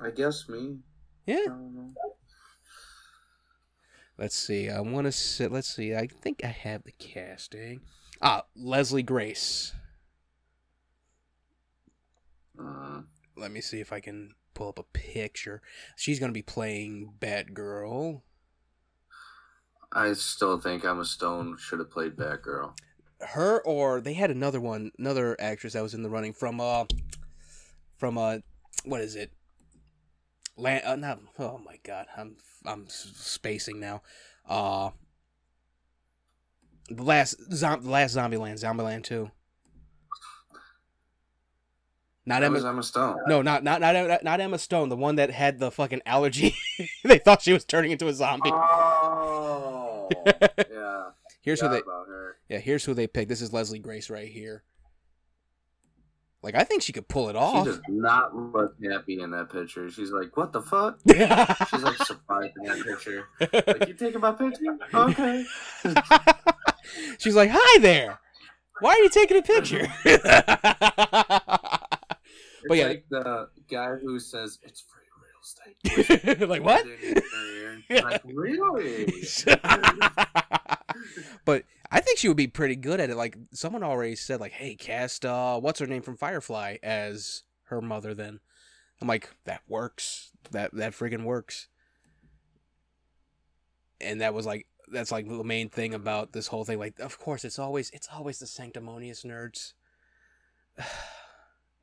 I 0.00 0.10
guess 0.10 0.48
me. 0.48 0.78
Yeah 1.28 1.36
I 1.44 1.46
don't 1.48 1.74
know. 1.74 1.92
Let's 4.18 4.34
see. 4.34 4.68
I 4.68 4.80
want 4.80 5.06
to 5.06 5.12
sit. 5.12 5.52
Let's 5.52 5.72
see. 5.72 5.94
I 5.94 6.08
think 6.08 6.44
I 6.44 6.48
have 6.48 6.82
the 6.82 6.92
casting. 6.92 7.82
Ah, 8.20 8.42
Leslie 8.56 9.04
Grace. 9.04 9.72
Uh, 12.60 13.02
Let 13.36 13.52
me 13.52 13.60
see 13.60 13.78
if 13.78 13.92
I 13.92 14.00
can 14.00 14.34
pull 14.54 14.70
up 14.70 14.80
a 14.80 14.82
picture. 14.82 15.62
She's 15.94 16.18
gonna 16.18 16.32
be 16.32 16.42
playing 16.42 17.12
Batgirl. 17.20 18.22
I 19.92 20.12
still 20.14 20.58
think 20.58 20.84
Emma 20.84 21.04
Stone 21.04 21.56
should 21.60 21.78
have 21.78 21.90
played 21.90 22.16
Batgirl. 22.16 22.76
Her 23.20 23.60
or 23.64 24.00
they 24.00 24.14
had 24.14 24.32
another 24.32 24.60
one, 24.60 24.90
another 24.98 25.36
actress 25.40 25.74
that 25.74 25.82
was 25.82 25.94
in 25.94 26.02
the 26.02 26.10
running 26.10 26.32
from 26.32 26.60
uh, 26.60 26.86
from 27.96 28.18
uh, 28.18 28.38
what 28.84 29.00
is 29.00 29.14
it? 29.14 29.30
Land. 30.58 30.82
Uh, 30.84 30.96
not. 30.96 31.20
Oh 31.38 31.58
my 31.64 31.78
god, 31.84 32.06
I'm 32.16 32.36
I'm 32.66 32.86
spacing 32.88 33.78
now. 33.80 34.02
Uh, 34.46 34.90
the 36.90 37.02
last 37.02 37.36
zom- 37.52 37.82
the 37.82 37.90
last 37.90 38.16
Zombieland, 38.16 38.62
Zombieland 38.62 39.04
two. 39.04 39.30
Not 42.26 42.42
Emma. 42.42 42.68
Emma 42.68 42.82
Stone. 42.82 43.20
No, 43.26 43.40
not 43.40 43.62
not 43.62 43.80
not 43.80 44.22
not 44.24 44.40
Emma 44.40 44.58
Stone, 44.58 44.88
the 44.90 44.96
one 44.96 45.16
that 45.16 45.30
had 45.30 45.58
the 45.58 45.70
fucking 45.70 46.02
allergy. 46.04 46.54
they 47.04 47.18
thought 47.18 47.40
she 47.40 47.52
was 47.52 47.64
turning 47.64 47.92
into 47.92 48.08
a 48.08 48.12
zombie. 48.12 48.50
Oh. 48.52 50.08
yeah. 50.26 51.10
Here's 51.40 51.60
who 51.60 51.68
they 51.70 51.82
yeah, 52.50 52.58
here's 52.58 52.84
who 52.84 52.94
they 52.94 53.06
picked. 53.06 53.28
This 53.28 53.40
is 53.40 53.52
Leslie 53.52 53.78
Grace 53.78 54.10
right 54.10 54.28
here. 54.28 54.64
Like 56.42 56.54
I 56.54 56.62
think 56.62 56.82
she 56.82 56.92
could 56.92 57.08
pull 57.08 57.28
it 57.28 57.36
off. 57.36 57.66
She 57.66 57.72
does 57.72 57.80
not 57.88 58.34
look 58.34 58.76
happy 58.82 59.20
in 59.20 59.32
that 59.32 59.50
picture. 59.50 59.90
She's 59.90 60.12
like, 60.12 60.36
"What 60.36 60.52
the 60.52 60.62
fuck?" 60.62 61.00
She's 61.08 61.82
like 61.82 61.96
surprised 61.98 62.54
in 62.56 62.64
that 62.64 62.84
picture. 62.84 63.26
Like, 63.40 63.88
you 63.88 63.94
taking 63.94 64.20
my 64.20 64.32
picture? 64.32 64.78
Okay. 64.94 65.44
She's 67.18 67.34
like, 67.34 67.50
"Hi 67.52 67.78
there. 67.80 68.20
Why 68.80 68.90
are 68.90 68.98
you 68.98 69.10
taking 69.10 69.36
a 69.36 69.42
picture?" 69.42 69.88
It's 72.64 72.74
yeah. 72.76 72.86
like 72.88 73.04
the 73.08 73.48
guy 73.70 73.94
who 73.94 74.18
says 74.18 74.58
it's 74.62 74.82
free 74.82 75.04
real 75.22 75.40
estate. 75.42 76.48
like 76.48 76.62
what? 76.62 76.84
like 77.88 78.20
really? 78.24 79.24
but 81.44 81.64
I 81.90 82.00
think 82.00 82.18
she 82.18 82.28
would 82.28 82.36
be 82.36 82.46
pretty 82.46 82.76
good 82.76 83.00
at 83.00 83.10
it. 83.10 83.16
Like 83.16 83.36
someone 83.52 83.82
already 83.82 84.14
said, 84.16 84.40
like, 84.40 84.52
"Hey, 84.52 84.74
cast 84.74 85.24
uh, 85.24 85.58
what's 85.58 85.80
her 85.80 85.86
name 85.86 86.02
from 86.02 86.16
Firefly 86.16 86.76
as 86.82 87.44
her 87.64 87.80
mother." 87.80 88.14
Then 88.14 88.40
I'm 89.00 89.08
like, 89.08 89.30
that 89.44 89.62
works. 89.68 90.30
That 90.50 90.74
that 90.74 90.92
friggin' 90.92 91.24
works. 91.24 91.68
And 94.00 94.20
that 94.20 94.34
was 94.34 94.46
like 94.46 94.66
that's 94.90 95.12
like 95.12 95.28
the 95.28 95.44
main 95.44 95.68
thing 95.68 95.94
about 95.94 96.32
this 96.32 96.48
whole 96.48 96.64
thing. 96.64 96.78
Like, 96.78 96.98
of 97.00 97.18
course, 97.18 97.44
it's 97.44 97.58
always 97.58 97.90
it's 97.90 98.08
always 98.12 98.38
the 98.38 98.46
sanctimonious 98.46 99.24
nerds. 99.24 99.72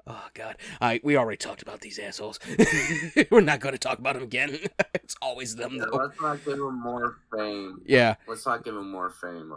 Oh 0.07 0.27
God! 0.35 0.57
I 0.79 0.99
we 1.03 1.17
already 1.17 1.37
talked 1.37 1.63
about 1.63 1.81
these 1.81 1.97
assholes. 1.97 2.39
We're 3.31 3.41
not 3.41 3.59
going 3.59 3.73
to 3.73 3.79
talk 3.79 3.97
about 3.97 4.13
them 4.13 4.21
again. 4.23 4.55
it's 4.93 5.15
always 5.19 5.55
them, 5.55 5.73
Yeah, 5.75 5.85
though. 5.91 5.97
let's 5.97 6.21
not 6.21 6.45
give 6.45 6.57
them 6.57 6.79
more 6.79 7.17
fame. 7.35 7.81
Yeah, 7.87 8.15
Let's 8.27 8.45
not 8.45 8.63
give 8.63 8.75
him 8.75 8.91
more 8.91 9.09
fame. 9.09 9.51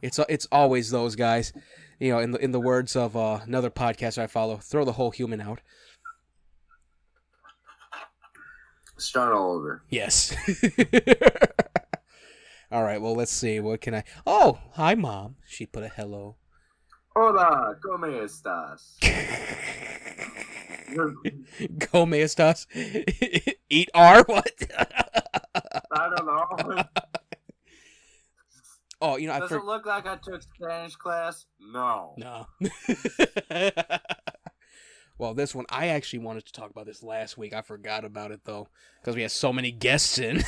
It's 0.00 0.18
it's 0.30 0.48
always 0.50 0.90
those 0.90 1.14
guys, 1.14 1.52
you 2.00 2.10
know. 2.10 2.20
In 2.20 2.30
the 2.30 2.38
in 2.38 2.52
the 2.52 2.60
words 2.60 2.96
of 2.96 3.14
uh, 3.16 3.40
another 3.44 3.68
podcast 3.70 4.16
I 4.16 4.28
follow, 4.28 4.56
throw 4.56 4.86
the 4.86 4.92
whole 4.92 5.10
human 5.10 5.42
out. 5.42 5.60
Start 8.96 9.34
all 9.34 9.52
over. 9.56 9.82
Yes. 9.90 10.34
All 12.70 12.82
right. 12.82 13.00
Well, 13.02 13.14
let's 13.14 13.32
see. 13.32 13.60
What 13.60 13.80
can 13.82 13.94
I? 13.94 14.04
Oh, 14.26 14.58
hi, 14.72 14.94
mom. 14.94 15.36
She 15.46 15.66
put 15.66 15.82
a 15.82 15.88
hello. 15.88 16.36
Hola, 17.14 17.76
¿cómo 17.84 18.06
estás? 18.06 18.96
Go, 20.94 22.06
estás? 22.06 22.66
Eat 23.70 23.90
R. 23.94 24.24
What? 24.26 24.50
I 25.90 26.10
don't 26.16 26.26
know. 26.26 26.82
oh, 29.00 29.16
you 29.16 29.28
know 29.28 29.34
I 29.34 29.40
Does 29.40 29.50
for- 29.50 29.56
it 29.58 29.64
look 29.64 29.86
like 29.86 30.06
I 30.06 30.16
took 30.16 30.42
Spanish 30.42 30.96
class? 30.96 31.46
No. 31.60 32.14
No. 32.16 32.46
well, 35.18 35.34
this 35.34 35.54
one 35.54 35.66
I 35.70 35.88
actually 35.88 36.20
wanted 36.20 36.46
to 36.46 36.52
talk 36.52 36.70
about 36.70 36.86
this 36.86 37.02
last 37.02 37.36
week. 37.36 37.52
I 37.52 37.62
forgot 37.62 38.04
about 38.04 38.30
it 38.30 38.40
though 38.44 38.68
because 39.00 39.16
we 39.16 39.22
had 39.22 39.30
so 39.30 39.52
many 39.52 39.70
guests 39.70 40.18
in. 40.18 40.42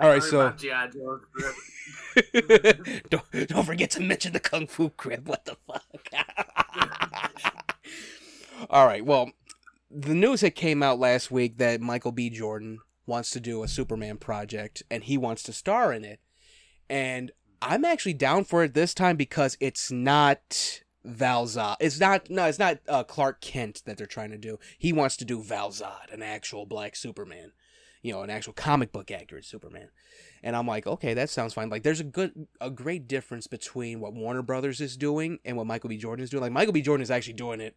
All 0.00 0.08
right, 0.08 0.22
so 0.22 0.40
about 0.42 0.58
G.I. 0.58 0.88
Joe 0.88 1.18
script. 1.36 3.10
don't 3.10 3.48
don't 3.48 3.64
forget 3.64 3.90
to 3.92 4.00
mention 4.00 4.32
the 4.32 4.38
kung 4.38 4.68
fu 4.68 4.90
crib. 4.90 5.26
What 5.26 5.44
the 5.44 5.56
fuck? 5.66 5.82
All 8.70 8.86
right, 8.86 9.04
well, 9.04 9.30
the 9.90 10.14
news 10.14 10.40
that 10.40 10.54
came 10.54 10.82
out 10.82 10.98
last 10.98 11.30
week 11.30 11.58
that 11.58 11.80
Michael 11.80 12.12
B. 12.12 12.28
Jordan 12.30 12.78
wants 13.06 13.30
to 13.30 13.40
do 13.40 13.62
a 13.62 13.68
Superman 13.68 14.18
project 14.18 14.82
and 14.90 15.04
he 15.04 15.16
wants 15.16 15.42
to 15.44 15.52
star 15.52 15.92
in 15.92 16.04
it, 16.04 16.20
and 16.90 17.30
I'm 17.62 17.84
actually 17.84 18.14
down 18.14 18.44
for 18.44 18.64
it 18.64 18.74
this 18.74 18.94
time 18.94 19.16
because 19.16 19.56
it's 19.60 19.90
not 19.90 20.82
Val 21.04 21.46
Zod. 21.46 21.76
It's 21.80 22.00
not 22.00 22.30
no, 22.30 22.46
it's 22.46 22.58
not 22.58 22.78
uh, 22.88 23.04
Clark 23.04 23.40
Kent 23.40 23.82
that 23.86 23.96
they're 23.96 24.06
trying 24.06 24.30
to 24.30 24.38
do. 24.38 24.58
He 24.78 24.92
wants 24.92 25.16
to 25.18 25.24
do 25.24 25.42
Val 25.42 25.70
Zod, 25.70 26.12
an 26.12 26.22
actual 26.22 26.66
black 26.66 26.96
Superman, 26.96 27.52
you 28.02 28.12
know, 28.12 28.22
an 28.22 28.30
actual 28.30 28.52
comic 28.52 28.92
book 28.92 29.10
accurate 29.10 29.44
Superman. 29.44 29.88
And 30.42 30.54
I'm 30.54 30.66
like, 30.66 30.86
okay, 30.86 31.14
that 31.14 31.30
sounds 31.30 31.54
fine. 31.54 31.68
Like, 31.68 31.82
there's 31.82 31.98
a 31.98 32.04
good, 32.04 32.46
a 32.60 32.70
great 32.70 33.08
difference 33.08 33.48
between 33.48 33.98
what 33.98 34.14
Warner 34.14 34.42
Brothers 34.42 34.80
is 34.80 34.96
doing 34.96 35.40
and 35.44 35.56
what 35.56 35.66
Michael 35.66 35.88
B. 35.88 35.96
Jordan 35.96 36.22
is 36.22 36.30
doing. 36.30 36.42
Like, 36.42 36.52
Michael 36.52 36.72
B. 36.72 36.80
Jordan 36.80 37.02
is 37.02 37.10
actually 37.10 37.32
doing 37.32 37.60
it 37.60 37.74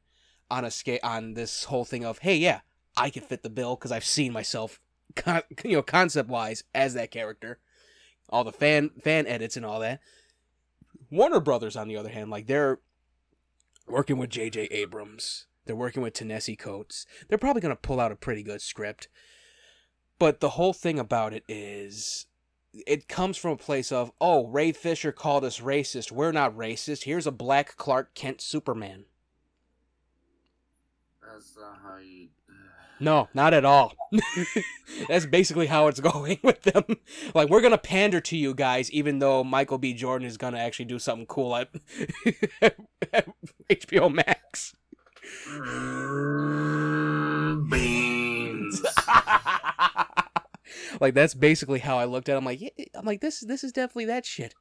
on 0.51 0.65
a 0.65 0.71
scale, 0.71 0.99
on 1.01 1.33
this 1.33 1.63
whole 1.63 1.85
thing 1.85 2.05
of, 2.05 2.19
hey, 2.19 2.35
yeah, 2.35 2.59
I 2.97 3.09
can 3.09 3.23
fit 3.23 3.41
the 3.41 3.49
bill 3.49 3.75
because 3.75 3.91
I've 3.91 4.05
seen 4.05 4.33
myself, 4.33 4.79
con- 5.15 5.43
you 5.63 5.77
know, 5.77 5.81
concept 5.81 6.29
wise 6.29 6.63
as 6.75 6.93
that 6.93 7.09
character. 7.09 7.59
All 8.29 8.43
the 8.43 8.51
fan 8.51 8.91
fan 9.03 9.25
edits 9.27 9.57
and 9.57 9.65
all 9.65 9.79
that. 9.79 10.01
Warner 11.09 11.39
Brothers, 11.39 11.75
on 11.75 11.87
the 11.87 11.97
other 11.97 12.09
hand, 12.09 12.29
like 12.29 12.47
they're 12.47 12.79
working 13.87 14.17
with 14.17 14.29
J.J. 14.29 14.65
Abrams. 14.71 15.47
They're 15.65 15.75
working 15.75 16.01
with 16.01 16.13
Ta-Nehisi 16.13 16.57
Coates. 16.57 17.05
They're 17.27 17.37
probably 17.37 17.61
going 17.61 17.75
to 17.75 17.81
pull 17.81 17.99
out 17.99 18.11
a 18.11 18.15
pretty 18.15 18.43
good 18.43 18.61
script. 18.61 19.09
But 20.17 20.39
the 20.39 20.51
whole 20.51 20.73
thing 20.73 20.97
about 20.99 21.33
it 21.33 21.43
is 21.47 22.27
it 22.73 23.09
comes 23.09 23.37
from 23.37 23.51
a 23.51 23.57
place 23.57 23.91
of, 23.91 24.11
oh, 24.21 24.47
Ray 24.47 24.71
Fisher 24.71 25.11
called 25.11 25.43
us 25.43 25.59
racist. 25.59 26.11
We're 26.11 26.31
not 26.31 26.55
racist. 26.55 27.03
Here's 27.03 27.27
a 27.27 27.31
black 27.31 27.75
Clark 27.75 28.15
Kent 28.15 28.41
Superman. 28.41 29.05
That's 31.31 31.55
not 31.57 31.79
how 31.83 31.97
you. 31.97 32.27
No, 32.99 33.29
not 33.33 33.53
at 33.55 33.65
all. 33.65 33.93
That's 35.09 35.25
basically 35.25 35.65
how 35.67 35.87
it's 35.87 35.99
going 36.11 36.39
with 36.43 36.61
them. 36.61 36.83
Like 37.33 37.49
we're 37.49 37.61
gonna 37.61 37.77
pander 37.77 38.21
to 38.21 38.37
you 38.37 38.53
guys, 38.53 38.91
even 38.91 39.19
though 39.19 39.43
Michael 39.43 39.79
B. 39.79 39.93
Jordan 39.93 40.27
is 40.27 40.37
gonna 40.37 40.59
actually 40.59 40.85
do 40.85 40.99
something 40.99 41.25
cool 41.25 41.55
at, 41.55 41.69
at 43.11 43.27
HBO 43.69 44.13
Max. 44.13 44.75
Beans. 47.69 48.81
like 50.99 51.13
that's 51.13 51.33
basically 51.33 51.79
how 51.79 51.97
I 51.97 52.05
looked 52.05 52.29
at. 52.29 52.33
It. 52.35 52.37
I'm 52.37 52.45
like, 52.45 52.61
yeah, 52.61 52.69
I'm 52.93 53.05
like 53.05 53.21
this. 53.21 53.39
This 53.39 53.63
is 53.63 53.71
definitely 53.71 54.05
that 54.05 54.25
shit. 54.25 54.53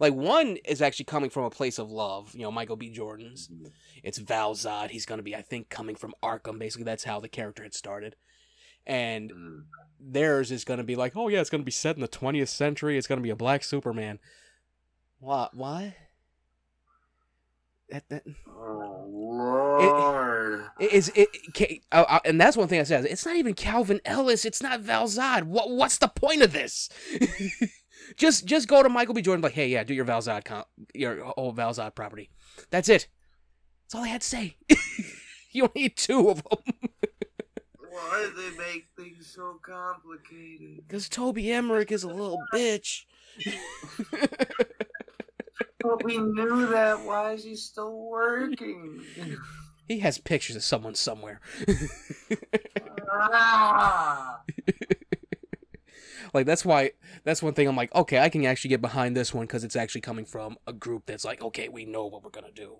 Like 0.00 0.14
one 0.14 0.56
is 0.64 0.82
actually 0.82 1.04
coming 1.06 1.30
from 1.30 1.44
a 1.44 1.50
place 1.50 1.78
of 1.78 1.90
love. 1.90 2.34
You 2.34 2.42
know, 2.42 2.50
Michael 2.52 2.76
B. 2.76 2.90
Jordan's. 2.90 3.48
It's 4.02 4.18
Val 4.18 4.54
Zod. 4.54 4.90
He's 4.90 5.06
gonna 5.06 5.22
be, 5.22 5.34
I 5.36 5.42
think, 5.42 5.68
coming 5.68 5.96
from 5.96 6.14
Arkham. 6.22 6.58
Basically, 6.58 6.84
that's 6.84 7.04
how 7.04 7.20
the 7.20 7.28
character 7.28 7.62
had 7.62 7.74
started. 7.74 8.16
And 8.86 9.30
Mm. 9.30 9.62
theirs 10.00 10.50
is 10.50 10.64
gonna 10.64 10.84
be 10.84 10.96
like, 10.96 11.16
oh 11.16 11.28
yeah, 11.28 11.40
it's 11.40 11.50
gonna 11.50 11.62
be 11.62 11.70
set 11.70 11.96
in 11.96 12.02
the 12.02 12.08
20th 12.08 12.48
century. 12.48 12.98
It's 12.98 13.06
gonna 13.06 13.20
be 13.20 13.30
a 13.30 13.36
black 13.36 13.62
Superman. 13.64 14.18
What? 15.20 15.54
Why? 15.54 15.94
That, 17.90 18.08
that 18.08 18.24
Oh 18.48 19.06
Lord. 19.10 20.64
it 20.80 20.92
is 20.92 21.12
it, 21.14 21.28
it 21.58 21.82
uh, 21.92 22.04
uh, 22.08 22.18
and 22.24 22.40
that's 22.40 22.56
one 22.56 22.66
thing 22.68 22.80
I 22.80 22.84
said. 22.84 23.04
It's 23.04 23.26
not 23.26 23.36
even 23.36 23.52
Calvin 23.54 24.00
Ellis. 24.04 24.44
It's 24.46 24.62
not 24.62 24.80
Val 24.80 25.06
Zod. 25.06 25.42
What 25.44 25.70
what's 25.70 25.98
the 25.98 26.08
point 26.08 26.42
of 26.42 26.52
this? 26.52 26.88
just 28.16 28.46
just 28.46 28.68
go 28.68 28.82
to 28.82 28.88
Michael 28.88 29.14
B. 29.14 29.22
Jordan 29.22 29.42
like, 29.42 29.52
hey, 29.52 29.68
yeah, 29.68 29.84
do 29.84 29.94
your 29.94 30.04
Val 30.04 30.20
Zod 30.20 30.44
com- 30.44 30.64
your 30.94 31.24
whole 31.24 31.52
Val 31.52 31.72
Zod 31.72 31.94
property. 31.94 32.30
That's 32.70 32.88
it. 32.88 33.08
That's 33.84 33.94
all 33.94 34.04
I 34.04 34.08
had 34.08 34.20
to 34.22 34.26
say. 34.26 34.56
you 35.52 35.64
only 35.64 35.82
need 35.82 35.96
two 35.96 36.30
of 36.30 36.42
them 36.42 36.58
Why 37.78 38.30
do 38.34 38.42
they 38.42 38.56
make 38.56 38.86
things 38.96 39.32
so 39.34 39.58
complicated? 39.62 40.86
because 40.86 41.08
Toby 41.08 41.52
Emmerich 41.52 41.92
is 41.92 42.02
a 42.04 42.08
little 42.08 42.42
bitch. 42.54 43.04
But 45.82 46.04
we 46.04 46.16
knew 46.16 46.66
that. 46.68 47.00
Why 47.04 47.32
is 47.32 47.44
he 47.44 47.56
still 47.56 48.08
working? 48.08 49.02
he 49.88 49.98
has 49.98 50.16
pictures 50.18 50.56
of 50.56 50.62
someone 50.62 50.94
somewhere. 50.94 51.40
ah! 53.10 54.40
Like 56.34 56.46
that's 56.46 56.64
why 56.64 56.92
that's 57.24 57.42
one 57.42 57.54
thing 57.54 57.68
I'm 57.68 57.76
like, 57.76 57.94
okay, 57.94 58.18
I 58.18 58.28
can 58.28 58.44
actually 58.44 58.70
get 58.70 58.80
behind 58.80 59.16
this 59.16 59.32
one 59.32 59.46
because 59.46 59.64
it's 59.64 59.76
actually 59.76 60.00
coming 60.00 60.24
from 60.24 60.56
a 60.66 60.72
group 60.72 61.06
that's 61.06 61.24
like, 61.24 61.42
okay, 61.42 61.68
we 61.68 61.84
know 61.84 62.06
what 62.06 62.22
we're 62.22 62.30
gonna 62.30 62.52
do. 62.52 62.76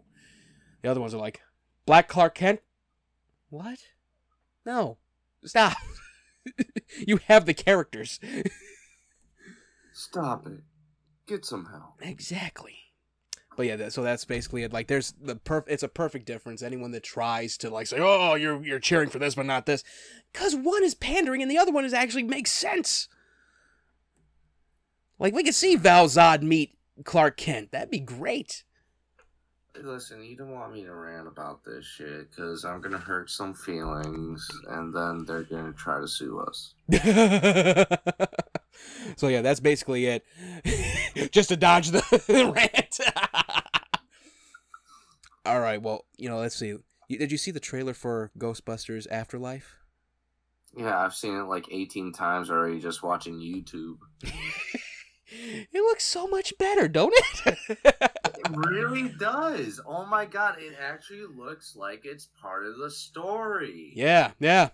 The 0.83 0.91
other 0.91 1.01
ones 1.01 1.15
are 1.15 1.19
like, 1.19 1.41
Black 1.87 2.09
Clark 2.09 2.35
Kent. 2.35 2.61
What? 3.51 3.79
No, 4.65 4.99
stop. 5.45 5.77
you 7.07 7.21
have 7.29 7.47
the 7.47 7.55
characters. 7.55 8.19
Stop 9.93 10.47
it. 10.47 10.61
Get 11.27 11.45
some 11.45 11.67
help. 11.67 11.95
exactly. 12.01 12.79
But 13.57 13.67
yeah, 13.67 13.77
that, 13.77 13.93
so 13.93 14.03
that's 14.03 14.25
basically 14.25 14.63
it. 14.63 14.73
Like, 14.73 14.89
there's 14.89 15.13
the 15.21 15.37
perf. 15.37 15.65
It's 15.67 15.83
a 15.83 15.89
perfect 15.89 16.27
difference. 16.27 16.63
Anyone 16.63 16.91
that 16.93 17.03
tries 17.03 17.59
to 17.59 17.71
like 17.71 17.87
say, 17.87 17.99
"Oh, 18.01 18.35
you're 18.35 18.63
you're 18.65 18.79
cheering 18.79 19.11
for 19.11 19.19
this, 19.19 19.35
but 19.35 19.47
not 19.47 19.67
this," 19.67 19.85
because 20.33 20.57
one 20.57 20.83
is 20.83 20.95
pandering 20.95 21.43
and 21.43 21.51
the 21.51 21.59
other 21.59 21.73
one 21.73 21.85
is 21.85 21.93
actually 21.93 22.23
makes 22.23 22.51
sense. 22.51 23.09
Like 25.23 25.35
we 25.35 25.45
could 25.45 25.55
see 25.55 25.77
Val 25.77 26.07
Zod 26.07 26.43
meet 26.43 26.77
Clark 27.05 27.37
Kent. 27.37 27.71
That'd 27.71 27.93
be 27.93 28.01
great. 28.01 28.65
Listen, 29.81 30.25
you 30.25 30.37
don't 30.37 30.51
want 30.51 30.75
me 30.75 30.83
to 30.83 30.93
rant 30.93 31.29
about 31.29 31.65
this 31.65 31.87
shit 31.87 32.29
because 32.29 32.65
I'm 32.65 32.81
gonna 32.81 32.99
hurt 32.99 33.31
some 33.31 33.55
feelings, 33.55 34.47
and 34.69 34.93
then 34.93 35.25
they're 35.25 35.45
gonna 35.45 35.73
try 35.75 36.01
to 36.01 36.09
sue 36.09 36.41
us. 36.41 36.75
so 39.17 39.29
yeah, 39.29 39.43
that's 39.43 39.61
basically 39.61 40.07
it. 40.07 40.25
Just 41.31 41.51
to 41.51 41.57
dodge 41.57 41.93
the 41.93 42.03
rant. 42.57 43.01
All 45.47 45.61
right. 45.61 45.81
Well, 45.81 46.05
you 46.17 46.29
know, 46.29 46.39
let's 46.39 46.57
see. 46.57 46.75
Did 47.09 47.31
you 47.31 47.39
see 47.39 47.53
the 47.53 47.61
trailer 47.61 47.95
for 47.95 48.33
Ghostbusters 48.37 49.07
Afterlife? 49.09 49.77
Yeah, 50.77 50.99
I've 50.99 51.15
seen 51.15 51.37
it 51.37 51.45
like 51.45 51.67
18 51.71 52.13
times 52.13 52.51
already 52.51 52.81
just 52.81 53.05
watching 53.05 53.39
YouTube. 53.39 53.99
It 55.33 55.81
looks 55.81 56.05
so 56.05 56.27
much 56.27 56.53
better, 56.59 56.89
don't 56.89 57.15
it? 57.17 57.79
It 57.85 58.57
really 58.57 59.09
does. 59.09 59.81
Oh 59.87 60.05
my 60.07 60.25
god, 60.25 60.57
it 60.59 60.75
actually 60.81 61.25
looks 61.27 61.77
like 61.77 62.05
it's 62.05 62.29
part 62.41 62.67
of 62.67 62.79
the 62.79 62.91
story. 62.91 63.93
yeah, 63.95 64.33
yeah. 64.41 64.71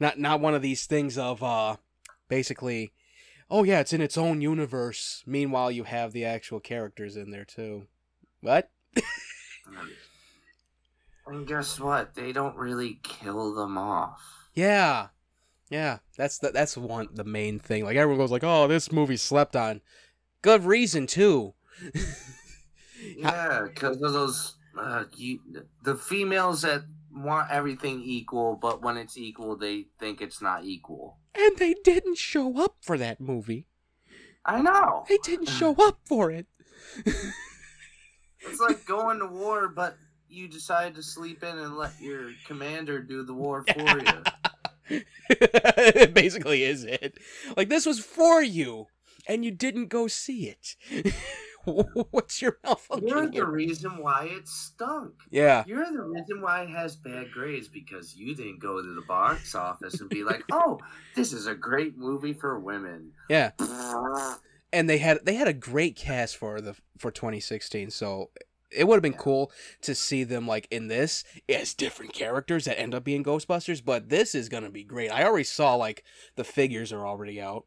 Not 0.00 0.18
not 0.18 0.40
one 0.40 0.54
of 0.54 0.62
these 0.62 0.86
things 0.86 1.18
of 1.18 1.42
uh 1.42 1.76
basically 2.28 2.92
oh 3.50 3.64
yeah, 3.64 3.80
it's 3.80 3.92
in 3.92 4.00
its 4.00 4.16
own 4.16 4.40
universe. 4.40 5.22
Meanwhile, 5.26 5.70
you 5.70 5.84
have 5.84 6.12
the 6.12 6.24
actual 6.24 6.60
characters 6.60 7.16
in 7.16 7.30
there 7.30 7.44
too. 7.44 7.86
What? 8.40 8.70
And 11.26 11.46
guess 11.46 11.78
what? 11.78 12.14
They 12.14 12.32
don't 12.32 12.56
really 12.56 12.98
kill 13.02 13.54
them 13.54 13.78
off. 13.78 14.20
Yeah. 14.54 15.08
Yeah, 15.72 15.98
that's 16.16 16.38
the, 16.38 16.50
that's 16.50 16.76
one 16.76 17.08
the 17.12 17.24
main 17.24 17.58
thing. 17.58 17.84
Like 17.84 17.96
everyone 17.96 18.18
goes 18.18 18.30
like, 18.30 18.44
"Oh, 18.44 18.68
this 18.68 18.92
movie 18.92 19.16
slept 19.16 19.56
on." 19.56 19.80
Good 20.42 20.64
reason 20.64 21.06
too. 21.06 21.54
Yeah, 23.16 23.62
because 23.64 24.00
of 24.00 24.12
those 24.12 24.54
uh, 24.78 25.04
you, 25.16 25.40
the 25.82 25.96
females 25.96 26.62
that 26.62 26.82
want 27.12 27.50
everything 27.50 28.00
equal, 28.04 28.54
but 28.54 28.80
when 28.80 28.96
it's 28.96 29.18
equal, 29.18 29.56
they 29.56 29.86
think 29.98 30.20
it's 30.20 30.40
not 30.40 30.64
equal. 30.64 31.18
and 31.34 31.56
they 31.58 31.74
didn't 31.82 32.16
show 32.18 32.62
up 32.62 32.76
for 32.80 32.96
that 32.98 33.20
movie. 33.20 33.66
I 34.44 34.62
know. 34.62 35.04
They 35.08 35.18
didn't 35.18 35.48
show 35.60 35.74
up 35.80 35.98
for 36.04 36.30
it. 36.30 36.46
It's 37.04 38.60
like 38.60 38.84
going 38.86 39.18
to 39.18 39.26
war, 39.26 39.68
but 39.68 39.96
you 40.28 40.46
decide 40.48 40.94
to 40.94 41.02
sleep 41.02 41.42
in 41.42 41.58
and 41.58 41.76
let 41.76 42.00
your 42.00 42.30
commander 42.46 43.00
do 43.02 43.24
the 43.24 43.34
war 43.34 43.64
for 43.64 43.98
you. 43.98 44.22
it 45.30 46.14
basically 46.14 46.62
is 46.62 46.84
it. 46.84 47.18
Like 47.56 47.68
this 47.68 47.86
was 47.86 47.98
for 47.98 48.42
you, 48.42 48.86
and 49.26 49.44
you 49.44 49.50
didn't 49.50 49.88
go 49.88 50.08
see 50.08 50.48
it. 50.48 51.14
What's 51.64 52.42
your 52.42 52.58
malfunction? 52.64 53.08
You're 53.08 53.30
the 53.30 53.46
reason 53.46 53.98
why 53.98 54.24
it 54.32 54.48
stunk. 54.48 55.14
Yeah, 55.30 55.62
You're 55.66 55.92
the 55.92 56.02
reason 56.02 56.40
why 56.40 56.62
it 56.62 56.70
has 56.70 56.96
bad 56.96 57.30
grades 57.30 57.68
because 57.68 58.16
you 58.16 58.34
didn't 58.34 58.58
go 58.58 58.82
to 58.82 58.94
the 58.94 59.02
box 59.02 59.54
office 59.54 60.00
and 60.00 60.10
be 60.10 60.24
like, 60.24 60.42
"Oh, 60.52 60.80
this 61.14 61.32
is 61.32 61.46
a 61.46 61.54
great 61.54 61.96
movie 61.96 62.32
for 62.32 62.58
women." 62.58 63.12
yeah. 63.28 63.52
And 64.74 64.88
they 64.88 64.98
had 64.98 65.20
they 65.24 65.34
had 65.34 65.48
a 65.48 65.52
great 65.52 65.96
cast 65.96 66.36
for 66.36 66.60
the 66.60 66.74
for 66.98 67.10
2016. 67.10 67.90
So 67.90 68.30
it 68.74 68.84
would 68.88 68.96
have 68.96 69.02
been 69.02 69.12
Yeah. 69.12 69.18
cool 69.18 69.52
to 69.82 69.94
see 69.94 70.24
them 70.24 70.46
like 70.46 70.68
in 70.70 70.88
this 70.88 71.24
as 71.48 71.74
different 71.74 72.12
characters 72.12 72.64
that 72.64 72.78
end 72.80 72.94
up 72.94 73.04
being 73.04 73.24
Ghostbusters. 73.24 73.84
But 73.84 74.08
this 74.08 74.34
is 74.34 74.48
gonna 74.48 74.70
be 74.70 74.84
great. 74.84 75.10
I 75.10 75.24
already 75.24 75.44
saw 75.44 75.74
like 75.74 76.04
the 76.36 76.44
figures 76.44 76.92
are 76.92 77.06
already 77.06 77.40
out. 77.40 77.66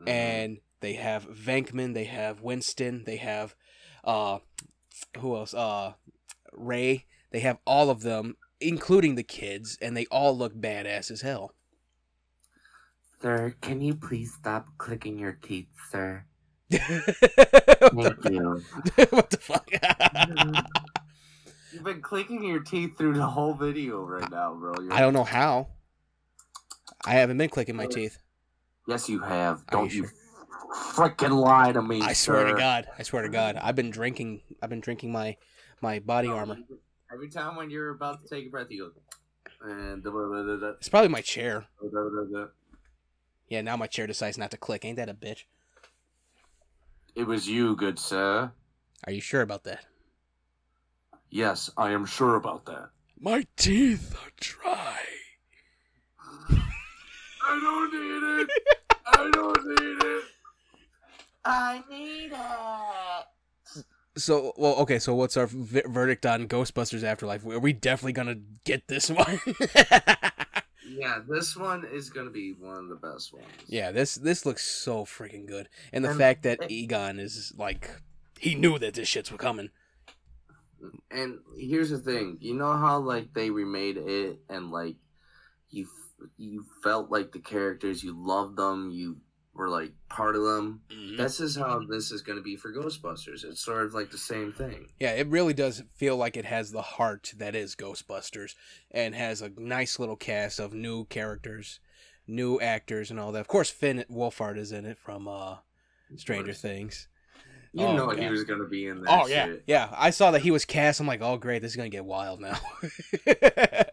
Mhm. 0.00 0.08
and 0.08 0.60
they 0.80 0.94
have 0.94 1.26
Venkman, 1.28 1.92
they 1.94 2.04
have 2.04 2.40
Winston, 2.40 3.04
they 3.04 3.16
have 3.18 3.54
uh 4.04 4.38
who 5.18 5.36
else? 5.36 5.52
Uh 5.54 5.94
Ray. 6.52 7.06
They 7.30 7.40
have 7.40 7.58
all 7.66 7.90
of 7.90 8.02
them, 8.02 8.36
including 8.60 9.14
the 9.14 9.22
kids, 9.22 9.78
and 9.80 9.96
they 9.96 10.06
all 10.06 10.36
look 10.36 10.54
badass 10.54 11.10
as 11.10 11.20
hell. 11.20 11.54
Sir, 13.20 13.54
can 13.60 13.80
you 13.82 13.94
please 13.94 14.32
stop 14.34 14.66
clicking 14.78 15.18
your 15.18 15.32
teeth, 15.34 15.68
sir? 15.90 16.24
What, 16.70 18.22
Thank 18.22 18.34
you. 18.34 18.62
the, 18.96 19.06
what 19.10 19.30
the 19.30 19.36
fuck? 19.38 19.68
You've 21.72 21.84
been 21.84 22.00
clicking 22.02 22.42
your 22.44 22.60
teeth 22.60 22.96
through 22.98 23.14
the 23.14 23.26
whole 23.26 23.54
video 23.54 24.00
right 24.02 24.28
now, 24.30 24.54
bro. 24.54 24.74
You're- 24.80 24.94
I 24.94 25.00
don't 25.00 25.12
know 25.12 25.24
how. 25.24 25.68
I 27.04 27.12
haven't 27.12 27.38
been 27.38 27.48
clicking 27.48 27.76
my 27.76 27.86
teeth. 27.86 28.18
Yes, 28.86 29.08
you 29.08 29.20
have. 29.20 29.58
Are 29.68 29.72
Don't 29.72 29.92
you 29.94 30.02
you 30.04 30.10
freaking 30.92 31.30
lie 31.40 31.72
to 31.72 31.80
me, 31.82 32.00
I 32.02 32.12
swear 32.12 32.44
to. 32.46 32.54
God. 32.54 32.86
I 32.98 33.02
swear 33.02 33.22
to 33.22 33.28
God. 33.28 33.56
I've 33.56 33.76
been 33.76 33.90
drinking 33.90 34.42
I've 34.62 34.70
been 34.70 34.80
drinking 34.80 35.10
my 35.12 35.36
my 35.80 35.98
body 36.00 36.28
armor. 36.28 36.58
Every 37.12 37.28
time 37.30 37.56
when 37.56 37.70
you're 37.70 37.90
about 37.90 38.20
to 38.22 38.28
take 38.28 38.46
a 38.46 38.50
breath, 38.50 38.66
you 38.70 38.92
go. 39.62 39.68
And 39.68 40.02
da- 40.02 40.10
da- 40.10 40.42
da- 40.42 40.56
da- 40.60 40.74
It's 40.78 40.88
probably 40.88 41.08
my 41.08 41.20
chair. 41.22 41.66
da- 41.82 41.88
da- 41.88 42.08
da- 42.08 42.38
da. 42.40 42.46
Yeah, 43.48 43.62
now 43.62 43.76
my 43.76 43.86
chair 43.86 44.06
decides 44.06 44.38
not 44.38 44.50
to 44.52 44.56
click. 44.56 44.84
Ain't 44.84 44.96
that 44.96 45.08
a 45.08 45.14
bitch? 45.14 45.44
It 47.20 47.26
was 47.26 47.46
you, 47.46 47.76
good 47.76 47.98
sir. 47.98 48.50
Are 49.04 49.12
you 49.12 49.20
sure 49.20 49.42
about 49.42 49.64
that? 49.64 49.84
Yes, 51.28 51.68
I 51.76 51.90
am 51.90 52.06
sure 52.06 52.36
about 52.36 52.64
that. 52.64 52.88
My 53.20 53.44
teeth 53.58 54.14
are 54.14 54.30
dry. 54.40 55.00
I 57.46 57.60
don't 57.60 57.92
need 57.92 58.40
it. 58.40 58.50
I 59.06 59.30
don't 59.34 59.66
need 59.66 60.02
it. 60.02 60.24
I 61.44 61.82
need 61.90 62.32
it. 62.32 63.84
So, 64.16 64.54
well, 64.56 64.76
okay. 64.76 64.98
So, 64.98 65.14
what's 65.14 65.36
our 65.36 65.46
v- 65.46 65.82
verdict 65.84 66.24
on 66.24 66.48
Ghostbusters 66.48 67.02
Afterlife? 67.04 67.44
Are 67.44 67.58
we 67.58 67.74
definitely 67.74 68.14
gonna 68.14 68.36
get 68.64 68.88
this 68.88 69.10
one? 69.10 69.40
Yeah, 70.98 71.20
this 71.26 71.56
one 71.56 71.84
is 71.84 72.10
gonna 72.10 72.30
be 72.30 72.52
one 72.52 72.76
of 72.76 72.88
the 72.88 72.96
best 72.96 73.32
ones. 73.32 73.46
Yeah, 73.66 73.90
this 73.92 74.16
this 74.16 74.44
looks 74.44 74.66
so 74.66 75.04
freaking 75.04 75.46
good, 75.46 75.68
and 75.92 76.04
the 76.04 76.10
And 76.10 76.18
fact 76.18 76.42
that 76.42 76.62
it- 76.62 76.70
Egon 76.70 77.18
is 77.18 77.52
like, 77.56 77.90
he 78.38 78.54
knew 78.54 78.78
that 78.78 78.94
this 78.94 79.08
shit's 79.08 79.30
were 79.30 79.38
coming. 79.38 79.70
And 81.10 81.40
here's 81.58 81.90
the 81.90 81.98
thing, 81.98 82.38
you 82.40 82.54
know 82.54 82.72
how 82.76 82.98
like 82.98 83.34
they 83.34 83.50
remade 83.50 83.96
it 83.98 84.40
and 84.48 84.70
like 84.70 84.96
you 85.70 85.86
you 86.36 86.64
felt 86.82 87.10
like 87.10 87.32
the 87.32 87.38
characters, 87.40 88.02
you 88.02 88.12
loved 88.14 88.56
them, 88.56 88.90
you 88.90 89.18
were 89.60 89.68
like 89.68 89.92
part 90.08 90.34
of 90.34 90.42
them. 90.42 90.80
Mhm. 90.90 91.16
This 91.18 91.38
is 91.38 91.54
how 91.54 91.80
this 91.88 92.10
is 92.10 92.22
gonna 92.22 92.40
be 92.40 92.56
for 92.56 92.72
Ghostbusters. 92.72 93.44
It's 93.44 93.60
sort 93.60 93.84
of 93.84 93.94
like 93.94 94.10
the 94.10 94.18
same 94.18 94.52
thing. 94.52 94.88
Yeah, 94.98 95.12
it 95.12 95.28
really 95.28 95.52
does 95.54 95.82
feel 95.94 96.16
like 96.16 96.36
it 96.36 96.46
has 96.46 96.72
the 96.72 96.82
heart 96.82 97.32
that 97.36 97.54
is 97.54 97.76
Ghostbusters, 97.76 98.54
and 98.90 99.14
has 99.14 99.42
a 99.42 99.50
nice 99.56 99.98
little 99.98 100.16
cast 100.16 100.58
of 100.58 100.72
new 100.72 101.04
characters, 101.04 101.78
new 102.26 102.58
actors, 102.60 103.10
and 103.10 103.20
all 103.20 103.32
that. 103.32 103.40
Of 103.40 103.48
course, 103.48 103.70
Finn 103.70 104.04
Wolfhard 104.10 104.56
is 104.56 104.72
in 104.72 104.86
it 104.86 104.98
from 104.98 105.28
uh, 105.28 105.58
Stranger. 106.16 106.54
Things. 106.54 107.06
You 107.72 107.86
Oh, 107.86 107.96
know 107.96 108.10
he 108.10 108.28
was 108.28 108.42
gonna 108.44 108.66
be 108.66 108.86
in 108.86 109.02
that 109.02 109.10
Oh 109.10 109.26
yeah, 109.28 109.44
shit. 109.46 109.64
yeah. 109.66 109.90
I 109.92 110.10
saw 110.10 110.32
that 110.32 110.42
he 110.42 110.50
was 110.50 110.64
cast. 110.64 110.98
I'm 111.00 111.06
like, 111.06 111.22
oh 111.22 111.36
great, 111.36 111.62
this 111.62 111.70
is 111.70 111.76
gonna 111.76 111.88
get 111.88 112.04
wild 112.04 112.40
now. 112.40 112.58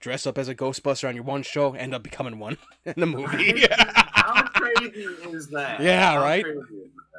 Dress 0.00 0.26
up 0.26 0.38
as 0.38 0.48
a 0.48 0.54
Ghostbuster 0.54 1.08
on 1.08 1.14
your 1.14 1.24
one 1.24 1.42
show, 1.42 1.72
end 1.74 1.94
up 1.94 2.02
becoming 2.02 2.38
one 2.38 2.56
in 2.84 2.94
the 2.96 3.06
movie. 3.06 3.64
How 4.12 4.42
crazy 4.54 5.00
is 5.30 5.48
that? 5.48 5.80
Yeah, 5.80 6.12
How 6.12 6.22
right? 6.22 6.44
that? 6.44 6.66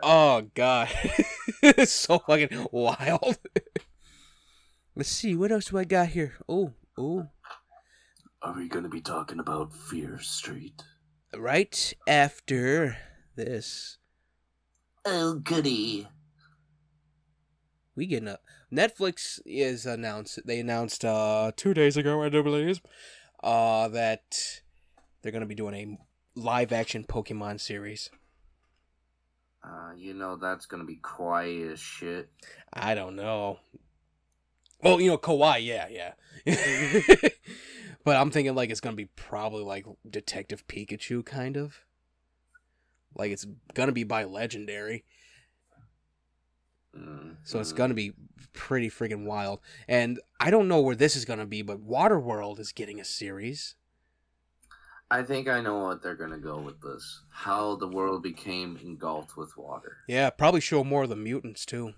oh 0.03 0.41
god, 0.53 0.89
it's 1.63 1.91
so 1.91 2.19
fucking 2.19 2.67
wild. 2.71 3.37
Let's 4.95 5.09
see, 5.09 5.35
what 5.35 5.51
else 5.51 5.65
do 5.65 5.77
I 5.77 5.85
got 5.85 6.09
here? 6.09 6.33
Oh, 6.47 6.73
oh. 6.97 7.27
Are 8.41 8.53
we 8.55 8.67
gonna 8.67 8.89
be 8.89 9.01
talking 9.01 9.39
about 9.39 9.73
Fear 9.73 10.19
Street? 10.19 10.83
Right 11.35 11.93
after 12.07 12.97
this, 13.35 13.97
Oh 15.05 15.35
goody. 15.35 16.07
We 17.95 18.05
getting 18.05 18.27
up. 18.27 18.41
Netflix 18.71 19.39
is 19.45 19.85
announced. 19.85 20.39
They 20.45 20.59
announced 20.59 21.05
uh 21.05 21.51
two 21.55 21.73
days 21.73 21.97
ago, 21.97 22.23
I 22.23 22.29
do 22.29 22.43
believe, 22.43 22.81
uh 23.43 23.87
that 23.89 24.61
they're 25.21 25.31
gonna 25.31 25.45
be 25.45 25.55
doing 25.55 25.75
a 25.75 26.39
live 26.39 26.71
action 26.71 27.03
Pokemon 27.03 27.59
series. 27.59 28.09
Uh, 29.63 29.93
you 29.95 30.13
know 30.13 30.35
that's 30.35 30.65
gonna 30.65 30.83
be 30.83 30.97
quiet 30.97 31.71
as 31.71 31.79
shit. 31.79 32.29
I 32.73 32.95
don't 32.95 33.15
know. 33.15 33.59
Well, 34.81 34.99
you 34.99 35.09
know, 35.09 35.17
Kawaii, 35.17 35.65
yeah, 35.65 35.87
yeah. 35.89 36.13
but 38.03 38.17
I'm 38.17 38.31
thinking 38.31 38.53
like 38.53 38.69
it's 38.69 38.81
gonna 38.81 38.97
be 38.97 39.05
probably 39.15 39.63
like 39.63 39.85
Detective 40.09 40.67
Pikachu, 40.67 41.25
kind 41.25 41.55
of. 41.55 41.79
Like 43.15 43.31
it's 43.31 43.45
gonna 43.73 43.93
be 43.93 44.03
by 44.03 44.25
Legendary, 44.25 45.05
So 47.43 47.59
it's 47.59 47.73
mm. 47.73 47.77
gonna 47.77 47.93
be 47.93 48.13
pretty 48.53 48.89
freaking 48.89 49.25
wild. 49.25 49.59
And 49.87 50.19
I 50.39 50.49
don't 50.51 50.67
know 50.67 50.81
where 50.81 50.95
this 50.95 51.15
is 51.15 51.25
gonna 51.25 51.45
be, 51.45 51.61
but 51.61 51.85
Waterworld 51.85 52.59
is 52.59 52.71
getting 52.71 52.99
a 52.99 53.05
series. 53.05 53.75
I 55.11 55.21
think 55.21 55.47
I 55.47 55.61
know 55.61 55.79
what 55.79 56.01
they're 56.01 56.15
gonna 56.15 56.39
go 56.39 56.59
with 56.59 56.81
this. 56.81 57.21
How 57.29 57.75
the 57.75 57.87
world 57.87 58.23
became 58.23 58.79
engulfed 58.81 59.37
with 59.37 59.55
water. 59.57 59.97
Yeah, 60.07 60.29
probably 60.29 60.61
show 60.61 60.83
more 60.83 61.03
of 61.03 61.09
the 61.09 61.15
mutants 61.15 61.65
too. 61.65 61.93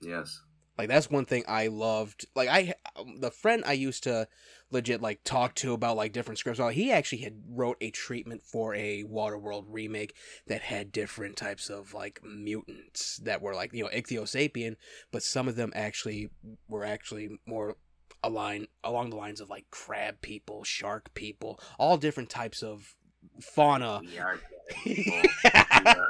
Yes. 0.00 0.42
Like 0.78 0.88
that's 0.88 1.10
one 1.10 1.26
thing 1.26 1.44
I 1.46 1.66
loved. 1.66 2.26
Like 2.34 2.48
I, 2.48 2.74
um, 2.96 3.20
the 3.20 3.30
friend 3.30 3.62
I 3.66 3.74
used 3.74 4.04
to 4.04 4.26
legit 4.70 5.02
like 5.02 5.22
talk 5.22 5.54
to 5.56 5.74
about 5.74 5.96
like 5.96 6.12
different 6.12 6.38
scripts. 6.38 6.58
Well, 6.58 6.70
he 6.70 6.90
actually 6.90 7.22
had 7.22 7.42
wrote 7.48 7.76
a 7.80 7.90
treatment 7.90 8.42
for 8.42 8.74
a 8.74 9.04
Waterworld 9.04 9.66
remake 9.68 10.16
that 10.46 10.62
had 10.62 10.90
different 10.90 11.36
types 11.36 11.68
of 11.68 11.92
like 11.92 12.20
mutants 12.24 13.18
that 13.18 13.42
were 13.42 13.54
like 13.54 13.74
you 13.74 13.84
know 13.84 13.90
ichthyosapien, 13.90 14.76
but 15.10 15.22
some 15.22 15.46
of 15.46 15.56
them 15.56 15.72
actually 15.74 16.30
were 16.68 16.84
actually 16.84 17.38
more 17.46 17.76
aligned 18.24 18.68
along 18.84 19.10
the 19.10 19.16
lines 19.16 19.40
of 19.40 19.50
like 19.50 19.66
crab 19.70 20.20
people, 20.22 20.64
shark 20.64 21.12
people, 21.14 21.60
all 21.78 21.96
different 21.96 22.30
types 22.30 22.62
of 22.62 22.94
fauna. 23.40 24.00
We 24.04 24.18
are 24.18 24.38
crab 24.72 26.04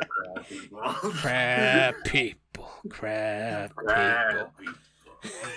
people. 0.48 0.78
We 0.78 0.78
are 0.78 0.94
crab 0.94 1.94
Crab 1.94 1.94
people. 2.04 2.68
crab 2.88 3.74
Crab 3.74 4.48
people. 4.58 4.74
people. 5.24 5.48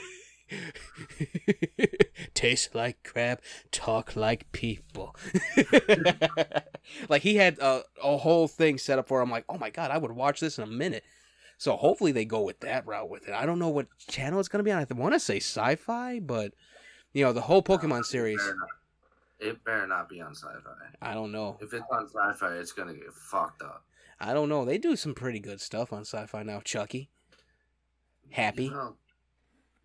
Taste 2.34 2.76
like 2.76 3.04
crab, 3.04 3.40
talk 3.72 4.16
like 4.16 4.52
people. 4.52 5.16
like 7.10 7.24
he 7.24 7.36
had 7.38 7.58
a, 7.60 7.82
a 8.04 8.18
whole 8.18 8.48
thing 8.48 8.78
set 8.78 9.00
up 9.00 9.08
for. 9.08 9.22
him. 9.22 9.28
I'm 9.28 9.32
like, 9.32 9.46
oh 9.50 9.58
my 9.58 9.70
god, 9.72 9.92
I 9.92 9.98
would 9.98 10.12
watch 10.12 10.40
this 10.40 10.58
in 10.58 10.64
a 10.64 10.68
minute. 10.68 11.04
So 11.58 11.76
hopefully 11.76 12.12
they 12.12 12.26
go 12.26 12.42
with 12.42 12.60
that 12.60 12.86
route 12.86 13.10
with 13.10 13.28
it. 13.28 13.34
I 13.34 13.46
don't 13.46 13.60
know 13.60 13.70
what 13.70 13.88
channel 14.08 14.40
it's 14.40 14.50
gonna 14.50 14.64
be 14.64 14.72
on. 14.72 14.86
I 14.90 14.94
want 14.94 15.14
to 15.14 15.20
say 15.20 15.38
Sci-Fi, 15.38 16.20
but 16.20 16.54
you 17.14 17.24
know 17.24 17.34
the 17.34 17.42
whole 17.42 17.64
Pokemon 17.64 18.06
series. 18.06 18.42
It 19.40 19.64
better 19.66 19.86
not 19.88 20.08
be 20.10 20.22
on 20.22 20.34
sci-fi. 20.34 20.72
I 21.02 21.14
don't 21.14 21.32
know. 21.32 21.58
If 21.62 21.74
it's 21.74 21.84
on 21.92 22.08
sci-fi, 22.08 22.54
it's 22.56 22.72
gonna 22.72 22.94
get 22.94 23.14
fucked 23.14 23.62
up. 23.62 23.84
I 24.20 24.34
don't 24.34 24.48
know. 24.50 24.64
They 24.64 24.78
do 24.78 24.96
some 24.96 25.14
pretty 25.14 25.40
good 25.40 25.60
stuff 25.60 25.92
on 25.92 26.02
Sci-Fi 26.06 26.44
now. 26.44 26.62
Chucky, 26.62 27.10
Happy. 28.32 28.70
No. 28.70 28.96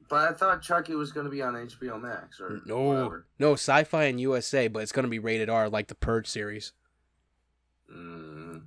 But 0.09 0.29
I 0.31 0.33
thought 0.35 0.63
Chucky 0.63 0.95
was 0.95 1.11
gonna 1.13 1.31
be 1.31 1.43
on 1.43 1.55
HBO 1.55 2.01
Max 2.01 2.41
or 2.41 2.61
No, 2.65 2.81
whatever. 2.81 3.27
no 3.39 3.55
Sci-Fi 3.55 4.05
and 4.05 4.21
USA, 4.21 4.69
but 4.69 4.83
it's 4.85 4.93
gonna 4.93 5.09
be 5.09 5.19
rated 5.19 5.49
R 5.49 5.69
like 5.69 5.89
the 5.89 5.95
Purge 5.97 6.27
series. 6.29 6.73
Mm, 7.93 8.63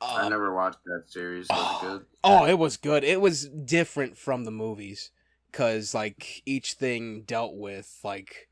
I 0.00 0.26
Uh, 0.26 0.28
never 0.28 0.52
watched 0.52 0.84
that 0.84 1.04
series. 1.08 1.46
Was 1.48 1.58
oh. 1.60 1.76
it 1.76 1.88
good? 1.98 2.06
Oh, 2.24 2.44
it 2.46 2.58
was 2.58 2.76
good. 2.76 3.04
It 3.04 3.20
was 3.20 3.48
different 3.48 4.16
from 4.18 4.44
the 4.44 4.50
movies 4.50 5.10
because 5.50 5.94
like 5.94 6.42
each 6.44 6.74
thing 6.74 7.22
dealt 7.22 7.54
with 7.54 8.00
like 8.02 8.48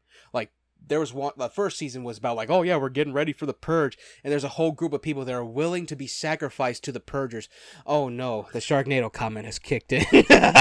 there 0.89 1.01
was 1.01 1.13
one. 1.13 1.33
The 1.37 1.49
first 1.49 1.79
season 1.79 2.05
was 2.05 2.19
about 2.19 2.37
like 2.37 2.51
oh 2.51 2.63
yeah 2.63 2.77
we're 2.77 2.89
getting 2.89 3.13
ready 3.13 3.33
for 3.33 3.47
the 3.47 3.55
purge 3.55 3.97
and 4.23 4.33
there's 4.33 4.45
a 4.45 4.49
whole 4.49 4.73
group 4.73 4.93
of 4.93 5.03
people 5.03 5.25
that 5.25 5.35
are 5.35 5.45
willing 5.45 5.87
to 5.87 5.97
be 5.97 6.07
sacrificed 6.07 6.85
to 6.85 6.93
the 6.93 7.01
purgers. 7.01 7.49
Oh 7.87 8.09
no, 8.09 8.47
the 8.53 8.59
Sharknado 8.59 9.13
comment 9.13 9.47
has 9.47 9.59
kicked 9.59 9.93
in. 9.93 10.05
You 10.13 10.25
know 10.29 10.53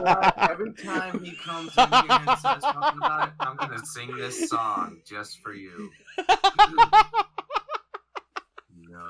what? 0.00 0.50
Every 0.50 0.72
time 0.84 1.22
he 1.22 1.32
comes 1.32 1.76
in 1.76 1.88
here 1.88 2.04
and 2.08 2.38
says 2.38 2.62
something 2.62 2.98
about 2.98 3.28
it, 3.28 3.34
I'm 3.40 3.56
gonna 3.56 3.84
sing 3.84 4.16
this 4.16 4.48
song 4.48 5.00
just 5.04 5.40
for 5.40 5.52
you. 5.52 5.90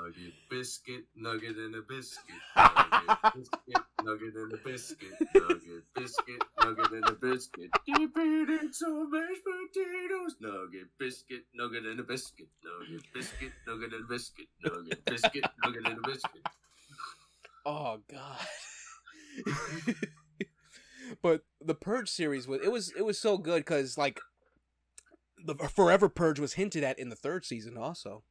Nugget, 0.05 0.35
biscuit, 0.51 1.05
nugget, 1.17 1.57
and 1.57 1.77
a 1.77 1.81
biscuit. 1.81 2.37
Nugget, 2.55 3.17
biscuit, 3.35 3.83
nugget, 4.03 4.35
and 4.35 4.53
a 4.53 4.57
biscuit. 4.59 5.13
Nugget, 5.35 5.85
biscuit, 5.95 6.43
nugget, 6.63 6.93
and 6.93 7.09
a 7.09 7.13
biscuit. 7.13 7.71
Deep 7.87 8.19
eating 8.19 8.71
some 8.71 9.11
mashed 9.11 9.41
potatoes. 9.45 10.37
Nugget, 10.41 10.89
biscuit, 10.99 11.45
nugget, 11.55 11.87
and 11.87 12.01
a 12.01 12.03
biscuit. 12.03 12.49
Nugget, 12.63 13.03
biscuit, 13.15 13.53
nugget, 13.67 13.95
and 13.95 14.05
a 14.05 14.07
biscuit. 14.07 14.47
Nugget, 14.63 15.05
biscuit, 15.07 15.45
nugget, 15.65 15.87
and 15.87 15.99
a 15.99 16.07
biscuit. 16.07 16.47
oh 17.65 17.99
god. 18.11 18.41
but 21.23 21.45
the 21.63 21.75
Purge 21.75 22.11
series 22.11 22.47
was 22.47 22.61
it 22.63 22.71
was 22.71 22.93
it 22.95 23.07
was 23.07 23.19
so 23.19 23.39
good 23.39 23.61
because 23.61 23.97
like 23.97 24.21
the 25.43 25.55
Forever 25.55 26.11
Purge 26.11 26.39
was 26.39 26.53
hinted 26.55 26.85
at 26.85 26.99
in 26.99 27.09
the 27.09 27.17
third 27.17 27.47
season 27.47 27.79
also. 27.79 28.23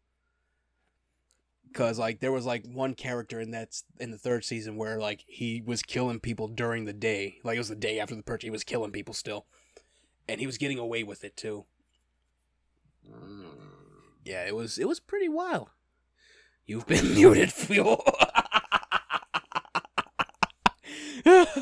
Cause 1.73 1.97
like 1.97 2.19
there 2.19 2.31
was 2.31 2.45
like 2.45 2.65
one 2.67 2.93
character 2.93 3.39
in 3.39 3.49
that 3.51 3.81
in 3.99 4.11
the 4.11 4.17
third 4.17 4.45
season 4.45 4.77
where 4.77 4.99
like 4.99 5.23
he 5.27 5.63
was 5.65 5.81
killing 5.81 6.19
people 6.19 6.47
during 6.47 6.85
the 6.85 6.93
day, 6.93 7.39
like 7.43 7.55
it 7.55 7.59
was 7.59 7.69
the 7.69 7.75
day 7.75 7.99
after 7.99 8.15
the 8.15 8.21
purge, 8.21 8.43
he 8.43 8.51
was 8.51 8.63
killing 8.63 8.91
people 8.91 9.15
still, 9.15 9.47
and 10.29 10.39
he 10.39 10.45
was 10.45 10.59
getting 10.59 10.77
away 10.77 11.03
with 11.03 11.23
it 11.23 11.35
too. 11.35 11.65
Yeah, 14.23 14.45
it 14.45 14.55
was 14.55 14.77
it 14.77 14.87
was 14.87 14.99
pretty 14.99 15.27
wild. 15.27 15.69
You've 16.65 16.85
been 16.85 17.13
muted, 17.15 17.51
fuel. 17.51 18.03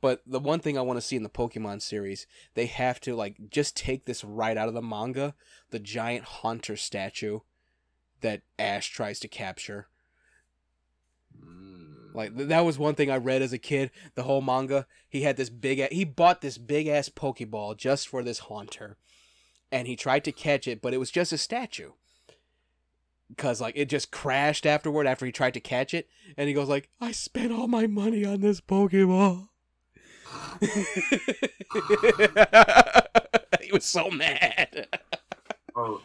but 0.00 0.20
the 0.26 0.40
one 0.40 0.60
thing 0.60 0.76
I 0.76 0.82
want 0.82 0.98
to 0.98 1.06
see 1.06 1.16
in 1.16 1.22
the 1.22 1.30
Pokemon 1.30 1.80
series, 1.80 2.26
they 2.54 2.66
have 2.66 3.00
to 3.00 3.16
like 3.16 3.36
just 3.50 3.74
take 3.74 4.04
this 4.04 4.22
right 4.22 4.56
out 4.56 4.68
of 4.68 4.74
the 4.74 4.82
manga, 4.82 5.34
the 5.70 5.78
giant 5.78 6.24
Haunter 6.24 6.76
statue 6.76 7.40
that 8.20 8.42
Ash 8.58 8.90
tries 8.90 9.18
to 9.20 9.28
capture. 9.28 9.88
Mm. 11.38 12.14
Like 12.14 12.36
th- 12.36 12.48
that 12.48 12.64
was 12.64 12.78
one 12.78 12.94
thing 12.94 13.10
I 13.10 13.16
read 13.16 13.42
as 13.42 13.52
a 13.52 13.58
kid. 13.58 13.90
The 14.14 14.24
whole 14.24 14.40
manga, 14.40 14.86
he 15.08 15.22
had 15.22 15.36
this 15.36 15.50
big. 15.50 15.80
A- 15.80 15.92
he 15.92 16.04
bought 16.04 16.40
this 16.40 16.58
big 16.58 16.86
ass 16.86 17.08
Pokeball 17.08 17.76
just 17.76 18.08
for 18.08 18.22
this 18.22 18.40
haunter, 18.40 18.96
and 19.70 19.86
he 19.86 19.96
tried 19.96 20.24
to 20.24 20.32
catch 20.32 20.66
it, 20.66 20.80
but 20.80 20.94
it 20.94 20.98
was 20.98 21.10
just 21.10 21.32
a 21.32 21.38
statue. 21.38 21.92
Cause 23.36 23.60
like 23.60 23.76
it 23.76 23.88
just 23.88 24.12
crashed 24.12 24.66
afterward 24.66 25.06
after 25.06 25.26
he 25.26 25.32
tried 25.32 25.54
to 25.54 25.60
catch 25.60 25.92
it, 25.92 26.08
and 26.36 26.48
he 26.48 26.54
goes 26.54 26.68
like, 26.68 26.88
"I 27.00 27.12
spent 27.12 27.52
all 27.52 27.66
my 27.66 27.88
money 27.88 28.24
on 28.24 28.40
this 28.40 28.60
Pokeball." 28.60 29.48
he 33.60 33.72
was 33.72 33.84
so 33.84 34.10
mad. 34.10 34.88
Oh, 35.74 36.00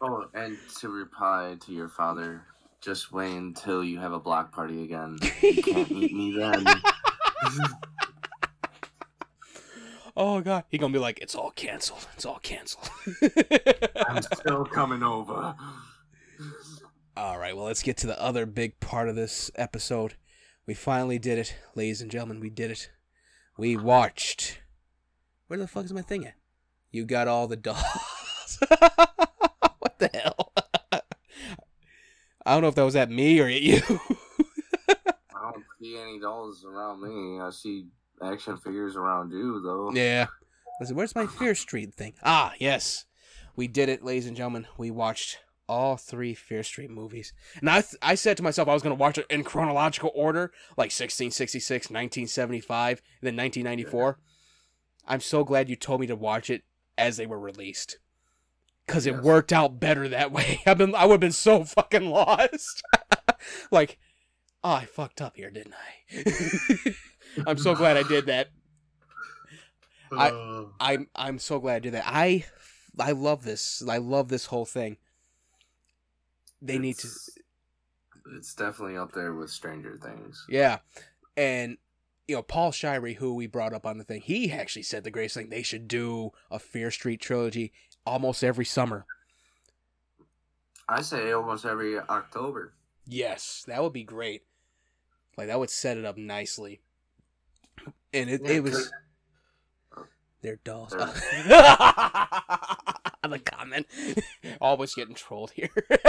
oh, 0.00 0.24
and 0.34 0.56
to 0.80 0.88
reply 0.88 1.56
to 1.66 1.72
your 1.72 1.88
father, 1.88 2.42
just 2.80 3.12
wait 3.12 3.34
until 3.34 3.82
you 3.82 3.98
have 3.98 4.12
a 4.12 4.18
block 4.18 4.52
party 4.52 4.84
again. 4.84 5.18
You 5.42 5.62
can't 5.62 5.90
meet 5.90 6.14
me 6.14 6.36
then. 6.36 6.64
oh 10.16 10.40
god, 10.40 10.64
he 10.68 10.78
gonna 10.78 10.92
be 10.92 10.98
like, 10.98 11.18
it's 11.20 11.34
all 11.34 11.50
canceled. 11.50 12.06
It's 12.14 12.24
all 12.24 12.38
canceled. 12.42 12.88
I'm 14.08 14.22
still 14.22 14.64
coming 14.64 15.02
over. 15.02 15.54
all 17.16 17.38
right, 17.38 17.56
well, 17.56 17.66
let's 17.66 17.82
get 17.82 17.96
to 17.98 18.06
the 18.06 18.20
other 18.20 18.46
big 18.46 18.78
part 18.80 19.08
of 19.08 19.16
this 19.16 19.50
episode. 19.56 20.14
We 20.66 20.74
finally 20.74 21.18
did 21.18 21.38
it, 21.38 21.56
ladies 21.74 22.02
and 22.02 22.10
gentlemen. 22.10 22.40
We 22.40 22.50
did 22.50 22.70
it. 22.70 22.90
We 23.56 23.76
watched. 23.76 24.60
Where 25.46 25.58
the 25.58 25.66
fuck 25.66 25.86
is 25.86 25.92
my 25.94 26.02
thing 26.02 26.26
at? 26.26 26.34
You 26.90 27.06
got 27.06 27.26
all 27.26 27.48
the 27.48 27.56
dolls. 27.56 28.58
what 29.98 30.12
the 30.12 30.18
hell? 30.18 30.52
I 32.44 32.52
don't 32.52 32.62
know 32.62 32.68
if 32.68 32.74
that 32.76 32.84
was 32.84 32.96
at 32.96 33.10
me 33.10 33.40
or 33.40 33.48
at 33.48 33.60
you. 33.60 33.80
I 34.88 35.52
don't 35.52 35.64
see 35.80 35.98
any 35.98 36.18
dolls 36.18 36.64
around 36.64 37.02
me. 37.02 37.40
I 37.40 37.50
see 37.50 37.86
action 38.22 38.56
figures 38.56 38.96
around 38.96 39.32
you, 39.32 39.60
though. 39.60 39.90
yeah. 39.92 40.26
Listen, 40.80 40.96
where's 40.96 41.14
my 41.14 41.26
Fear 41.26 41.56
Street 41.56 41.92
thing? 41.94 42.14
Ah, 42.22 42.52
yes. 42.58 43.04
We 43.56 43.66
did 43.66 43.88
it, 43.88 44.04
ladies 44.04 44.26
and 44.26 44.36
gentlemen. 44.36 44.68
We 44.78 44.92
watched 44.92 45.38
all 45.68 45.96
three 45.96 46.34
Fear 46.34 46.62
Street 46.62 46.90
movies. 46.90 47.32
And 47.60 47.68
I, 47.68 47.80
th- 47.80 47.96
I 48.00 48.14
said 48.14 48.36
to 48.36 48.44
myself 48.44 48.68
I 48.68 48.74
was 48.74 48.82
going 48.82 48.96
to 48.96 49.00
watch 49.00 49.18
it 49.18 49.26
in 49.28 49.42
chronological 49.42 50.12
order, 50.14 50.52
like 50.76 50.92
1666, 50.92 51.86
1975, 51.90 53.02
and 53.20 53.26
then 53.26 53.36
1994. 53.36 54.18
I'm 55.06 55.20
so 55.20 55.42
glad 55.42 55.68
you 55.68 55.74
told 55.74 56.00
me 56.00 56.06
to 56.06 56.16
watch 56.16 56.48
it 56.48 56.62
as 56.96 57.16
they 57.16 57.26
were 57.26 57.40
released. 57.40 57.98
Cause 58.88 59.06
it 59.06 59.14
Yes. 59.14 59.22
worked 59.22 59.52
out 59.52 59.78
better 59.78 60.08
that 60.08 60.32
way. 60.32 60.62
I've 60.66 60.78
been 60.78 60.94
I 60.94 61.04
would 61.04 61.12
have 61.14 61.20
been 61.20 61.30
so 61.32 61.62
fucking 61.64 62.08
lost. 62.10 62.82
like, 63.70 63.98
oh, 64.64 64.72
I 64.72 64.84
fucked 64.86 65.20
up 65.20 65.36
here, 65.36 65.50
didn't 65.50 65.74
I? 65.74 66.94
I'm 67.46 67.58
so 67.58 67.74
glad 67.74 67.96
I 67.96 68.02
did 68.02 68.26
that. 68.26 68.48
I- 70.10 70.64
I'm 70.80 71.08
I'm 71.14 71.38
so 71.38 71.60
glad 71.60 71.76
I 71.76 71.78
did 71.80 71.94
that. 71.94 72.04
I 72.06 72.44
I 72.98 73.12
love 73.12 73.44
this. 73.44 73.82
I 73.88 73.98
love 73.98 74.28
this 74.28 74.46
whole 74.46 74.64
thing. 74.64 74.96
They 76.60 76.78
need 76.78 76.96
to 76.98 77.06
it's- 77.06 77.28
It's 78.36 78.54
definitely 78.54 78.96
up 78.96 79.12
there 79.12 79.34
with 79.34 79.50
Stranger 79.50 79.98
Things. 80.02 80.44
Yeah. 80.48 80.78
And 81.36 81.76
you 82.26 82.34
know, 82.36 82.42
Paul 82.42 82.72
Shirey, 82.72 83.16
who 83.16 83.34
we 83.34 83.46
brought 83.46 83.72
up 83.72 83.86
on 83.86 83.96
the 83.96 84.04
thing, 84.04 84.20
he 84.20 84.50
actually 84.52 84.82
said 84.82 85.02
the 85.04 85.10
greatest 85.10 85.34
thing 85.36 85.48
they 85.48 85.62
should 85.62 85.88
do 85.88 86.30
a 86.50 86.58
Fear 86.58 86.90
Street 86.90 87.20
trilogy 87.20 87.72
almost 88.08 88.42
every 88.44 88.64
summer. 88.64 89.06
I 90.88 91.02
say 91.02 91.32
almost 91.32 91.64
every 91.64 91.98
October. 91.98 92.72
Yes, 93.06 93.64
that 93.68 93.82
would 93.82 93.92
be 93.92 94.04
great. 94.04 94.42
Like 95.36 95.48
that 95.48 95.58
would 95.58 95.70
set 95.70 95.96
it 95.98 96.04
up 96.04 96.16
nicely. 96.16 96.80
And 98.12 98.28
it, 98.30 98.40
Yeah, 98.44 98.50
it 98.52 98.62
was 98.62 98.90
they're 100.42 100.60
dolls. 100.64 100.90
They're- 100.92 101.06
the 103.28 103.38
comment. 103.44 103.86
Always 104.60 104.94
getting 104.94 105.14
trolled 105.14 105.50
here. 105.52 105.70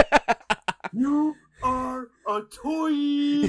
You 0.92 1.36
are 1.62 2.08
a 2.26 2.40
toy. 2.50 3.42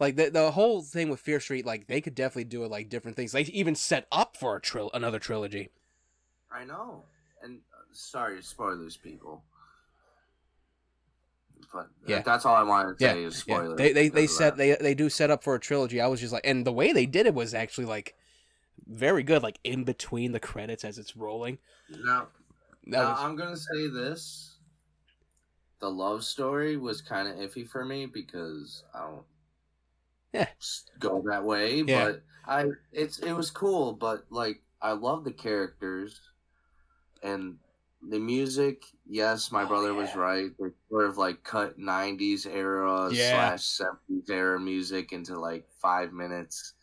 like 0.00 0.16
the 0.16 0.30
the 0.32 0.50
whole 0.52 0.82
thing 0.82 1.08
with 1.08 1.20
Fear 1.20 1.38
Street, 1.38 1.64
like 1.64 1.86
they 1.86 2.00
could 2.00 2.16
definitely 2.16 2.44
do 2.44 2.64
it 2.64 2.70
like 2.70 2.88
different 2.88 3.16
things. 3.16 3.30
They 3.30 3.42
even 3.42 3.76
set 3.76 4.08
up 4.10 4.36
for 4.36 4.56
a 4.56 4.60
tril- 4.60 4.90
another 4.92 5.20
trilogy. 5.20 5.68
I 6.50 6.64
know. 6.64 7.04
And 7.42 7.60
uh, 7.72 7.82
sorry, 7.92 8.42
spoilers, 8.42 8.96
people. 8.96 9.44
But 11.72 11.88
Yeah. 12.06 12.22
that's 12.22 12.46
all 12.46 12.54
I 12.54 12.62
wanted 12.62 12.98
to 12.98 13.04
Yeah, 13.04 13.12
say 13.12 13.22
is 13.24 13.36
Yeah, 13.36 13.58
spoilers. 13.60 13.78
they 13.78 13.92
they 13.92 14.08
they 14.08 14.26
set 14.26 14.56
they 14.56 14.76
they 14.76 14.94
do 14.94 15.08
set 15.10 15.30
up 15.30 15.42
for 15.42 15.54
a 15.54 15.60
trilogy. 15.60 16.00
I 16.00 16.06
was 16.06 16.20
just 16.20 16.32
like, 16.32 16.46
and 16.46 16.64
the 16.64 16.72
way 16.72 16.92
they 16.92 17.06
did 17.06 17.26
it 17.26 17.34
was 17.34 17.54
actually 17.54 17.86
like 17.86 18.14
very 18.86 19.22
good. 19.22 19.42
Like 19.42 19.58
in 19.64 19.84
between 19.84 20.32
the 20.32 20.40
credits 20.40 20.84
as 20.84 20.98
it's 20.98 21.16
rolling. 21.16 21.58
Now, 21.88 22.28
That 22.90 23.00
now 23.00 23.10
was 23.10 23.20
I'm 23.20 23.36
gonna 23.36 23.56
say 23.56 23.88
this: 23.88 24.56
the 25.80 25.90
love 25.90 26.24
story 26.24 26.76
was 26.76 27.00
kind 27.02 27.28
of 27.28 27.36
iffy 27.36 27.66
for 27.68 27.84
me 27.84 28.06
because 28.06 28.84
I 28.94 29.06
don't 29.06 29.24
Yeah. 30.32 30.46
go 30.98 31.22
that 31.28 31.44
way. 31.44 31.82
Yeah. 31.82 32.12
But 32.12 32.22
I, 32.46 32.66
it's 32.92 33.18
it 33.18 33.32
was 33.32 33.50
cool. 33.50 33.92
But 33.92 34.26
like, 34.30 34.62
I 34.80 34.92
love 34.92 35.24
the 35.24 35.32
characters 35.32 36.20
and 37.26 37.58
the 38.02 38.18
music. 38.20 38.84
Yes, 39.06 39.52
my 39.52 39.64
Oh, 39.64 39.66
brother 39.66 39.94
was 39.94 40.14
right. 40.16 40.50
They 40.58 40.70
sort 40.90 41.06
of 41.06 41.18
like 41.18 41.44
cut 41.44 41.78
'90s 41.78 42.46
era 42.46 43.10
Yeah. 43.10 43.16
slash 43.16 43.64
'70s 43.64 44.30
era 44.30 44.60
music 44.60 45.12
into 45.12 45.38
like 45.40 45.68
five 45.70 46.12
minutes. 46.12 46.74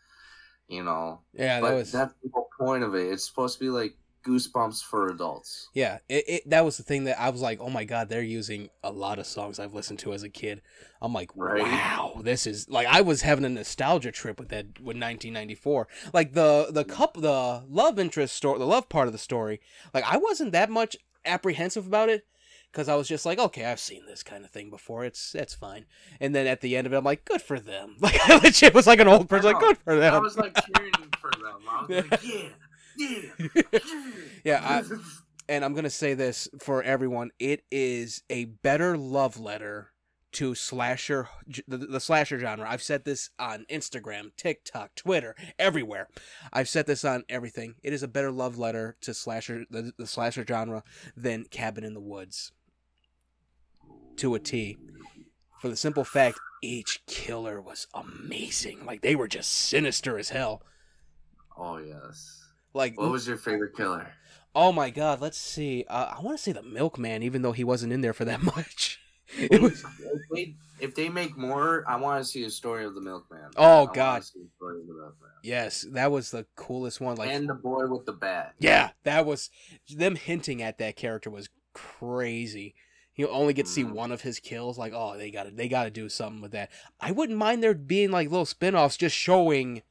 You 0.67 0.83
know, 0.83 1.23
yeah. 1.33 1.59
but 1.59 1.71
That 1.71 1.73
was 1.73 1.91
that's 1.91 2.13
the 2.23 2.29
whole 2.33 2.49
point 2.59 2.83
of 2.83 2.95
it. 2.95 3.11
It's 3.11 3.25
supposed 3.27 3.59
to 3.59 3.65
be 3.65 3.69
like 3.71 3.97
goosebumps 4.23 4.83
for 4.83 5.09
adults. 5.09 5.69
Yeah, 5.73 5.99
it, 6.09 6.23
it 6.27 6.49
that 6.49 6.65
was 6.65 6.77
the 6.77 6.83
thing 6.83 7.03
that 7.05 7.19
I 7.19 7.29
was 7.29 7.41
like, 7.41 7.59
oh 7.61 7.69
my 7.69 7.83
god, 7.83 8.09
they're 8.09 8.21
using 8.21 8.69
a 8.83 8.91
lot 8.91 9.19
of 9.19 9.25
songs 9.25 9.59
I've 9.59 9.73
listened 9.73 9.99
to 9.99 10.13
as 10.13 10.23
a 10.23 10.29
kid. 10.29 10.61
I'm 11.01 11.13
like, 11.13 11.31
Right. 11.35 11.61
wow, 11.63 12.19
this 12.21 12.47
is 12.47 12.69
like 12.69 12.87
I 12.87 13.01
was 13.01 13.21
having 13.21 13.45
a 13.45 13.49
nostalgia 13.49 14.11
trip 14.11 14.39
with 14.39 14.49
that 14.49 14.65
with 14.79 14.97
1994. 14.97 15.87
Like 16.13 16.33
the 16.33 16.67
the 16.69 16.85
mm. 16.85 16.89
cup 16.89 17.15
the 17.15 17.63
love 17.69 17.99
interest 17.99 18.35
story, 18.35 18.59
the 18.59 18.65
love 18.65 18.89
part 18.89 19.07
of 19.07 19.13
the 19.13 19.19
story. 19.19 19.59
Like 19.93 20.05
I 20.05 20.17
wasn't 20.17 20.51
that 20.53 20.69
much 20.69 20.95
apprehensive 21.25 21.87
about 21.87 22.09
it 22.09 22.25
because 22.73 22.89
I 22.89 22.95
was 22.95 23.07
just 23.07 23.23
like, 23.25 23.37
okay, 23.37 23.65
I've 23.65 23.79
seen 23.79 24.07
this 24.07 24.23
kind 24.23 24.43
of 24.43 24.49
thing 24.49 24.71
before. 24.71 25.05
It's 25.05 25.35
it's 25.35 25.53
fine. 25.53 25.85
And 26.19 26.33
then 26.33 26.47
at 26.47 26.61
the 26.61 26.75
end 26.75 26.87
of 26.87 26.93
it, 26.93 26.97
I'm 26.97 27.03
like, 27.03 27.23
good 27.23 27.41
for 27.41 27.59
them. 27.59 27.95
Like 28.01 28.19
I 28.29 28.35
legit 28.37 28.73
was 28.73 28.87
like 28.87 28.99
an 28.99 29.07
old 29.07 29.29
person, 29.29 29.53
like 29.53 29.61
good 29.61 29.77
for 29.77 29.95
them. 29.95 30.13
I 30.13 30.17
was 30.17 30.37
like 30.37 30.55
cheering 30.55 30.91
for 31.19 31.31
them. 31.31 31.61
I 31.69 31.85
was 31.85 31.89
like, 32.11 32.23
yeah, 32.23 32.49
yeah, 32.97 33.21
Yeah, 34.43 34.83
and 35.49 35.65
I'm 35.65 35.73
gonna 35.73 35.89
say 35.89 36.13
this 36.13 36.47
for 36.59 36.83
everyone: 36.83 37.31
it 37.39 37.63
is 37.71 38.23
a 38.29 38.45
better 38.45 38.97
love 38.97 39.39
letter 39.39 39.91
to 40.33 40.55
slasher, 40.55 41.29
the, 41.67 41.77
the 41.77 41.99
slasher 41.99 42.39
genre. 42.39 42.67
I've 42.67 42.81
said 42.81 43.05
this 43.05 43.29
on 43.37 43.65
Instagram, 43.69 44.31
TikTok, 44.35 44.95
Twitter, 44.95 45.35
everywhere. 45.59 46.07
I've 46.51 46.67
said 46.67 46.87
this 46.87 47.05
on 47.05 47.23
everything. 47.29 47.75
It 47.83 47.93
is 47.93 48.01
a 48.01 48.07
better 48.07 48.31
love 48.31 48.57
letter 48.57 48.97
to 49.01 49.13
slasher, 49.13 49.65
the, 49.69 49.91
the 49.97 50.07
slasher 50.07 50.43
genre, 50.47 50.83
than 51.15 51.45
Cabin 51.45 51.83
in 51.83 51.93
the 51.93 52.01
Woods. 52.01 52.51
To 54.17 54.33
a 54.35 54.39
T, 54.39 54.77
for 55.59 55.69
the 55.69 55.75
simple 55.75 56.03
fact 56.03 56.39
each 56.61 57.05
killer 57.05 57.61
was 57.61 57.87
amazing. 57.93 58.85
Like 58.85 59.01
they 59.01 59.15
were 59.15 59.27
just 59.27 59.51
sinister 59.51 60.17
as 60.17 60.29
hell. 60.29 60.63
oh 61.57 61.77
yes. 61.77 62.42
Like 62.73 62.99
What 62.99 63.11
was 63.11 63.27
your 63.27 63.37
favorite 63.37 63.75
killer? 63.75 64.07
Oh 64.55 64.71
my 64.71 64.89
god, 64.89 65.19
let's 65.21 65.37
see. 65.37 65.85
Uh, 65.89 66.13
I 66.17 66.21
want 66.21 66.37
to 66.37 66.43
say 66.43 66.51
the 66.51 66.61
milkman, 66.61 67.23
even 67.23 67.41
though 67.41 67.51
he 67.53 67.63
wasn't 67.63 67.93
in 67.93 68.01
there 68.01 68.13
for 68.13 68.25
that 68.25 68.41
much. 68.55 68.99
It 69.37 69.61
was 69.61 69.83
If 69.83 70.21
they, 70.31 70.55
if 70.79 70.95
they 70.95 71.09
make 71.09 71.35
more, 71.37 71.83
I 71.87 71.95
want 71.95 72.23
to 72.23 72.29
see 72.29 72.43
a 72.43 72.51
story 72.51 72.85
of 72.85 72.93
the 72.93 73.01
milkman. 73.01 73.49
Oh, 73.57 73.87
I 73.87 73.93
God. 73.95 74.23
see 74.23 74.39
a 74.41 74.49
story 74.57 74.81
of 74.81 74.87
the 74.87 74.93
milkman. 74.93 75.29
yes, 75.43 75.85
that 75.93 76.11
was 76.11 76.29
the 76.29 76.45
coolest 76.55 77.01
one. 77.01 77.15
Like, 77.15 77.29
and 77.31 77.49
the 77.49 77.55
boy 77.55 77.87
with 77.87 78.05
the 78.05 78.11
bat. 78.13 78.53
yeah, 78.59 78.91
that 79.03 79.25
was 79.25 79.49
them 79.89 80.15
hinting 80.15 80.61
at 80.61 80.77
that 80.77 80.95
character 80.95 81.29
was 81.31 81.49
crazy. 81.73 82.75
You 83.15 83.27
only 83.29 83.53
get 83.53 83.65
to 83.67 83.71
see 83.71 83.83
Mhm. 83.83 83.93
one 83.93 84.11
of 84.11 84.21
his 84.21 84.39
kills. 84.39 84.77
Like, 84.77 84.93
oh, 84.95 85.17
they 85.17 85.29
got 85.31 85.43
to 85.43 85.51
they 85.51 85.67
got 85.67 85.83
to 85.85 85.91
do 85.91 86.09
something 86.09 86.41
with 86.41 86.51
that. 86.51 86.69
I 86.99 87.11
wouldn't 87.11 87.37
mind 87.37 87.61
there 87.63 87.73
being 87.75 88.11
like 88.11 88.29
little 88.29 88.45
spin-offs 88.45 88.97
just 88.97 89.15
showing 89.15 89.83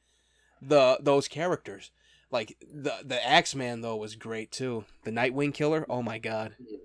the 0.61 0.97
those 1.01 1.27
characters. 1.27 1.91
Like 2.33 2.57
the 2.61 2.95
the 3.05 3.25
Axeman 3.25 3.81
though 3.81 3.95
was 3.95 4.15
great 4.15 4.51
too. 4.51 4.85
The 5.03 5.11
Nightwing 5.11 5.53
killer. 5.53 5.85
Oh 5.87 6.01
my 6.01 6.17
god. 6.17 6.55
Yeah. 6.59 6.77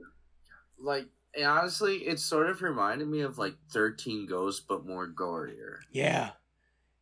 Like, 0.78 1.06
and 1.34 1.46
honestly, 1.46 2.06
it 2.06 2.20
sort 2.20 2.50
of 2.50 2.60
reminded 2.60 3.08
me 3.08 3.22
of 3.22 3.38
like 3.38 3.54
Thirteen 3.72 4.26
Ghosts, 4.26 4.62
but 4.68 4.86
more 4.86 5.08
gorier. 5.08 5.78
Yeah. 5.90 6.32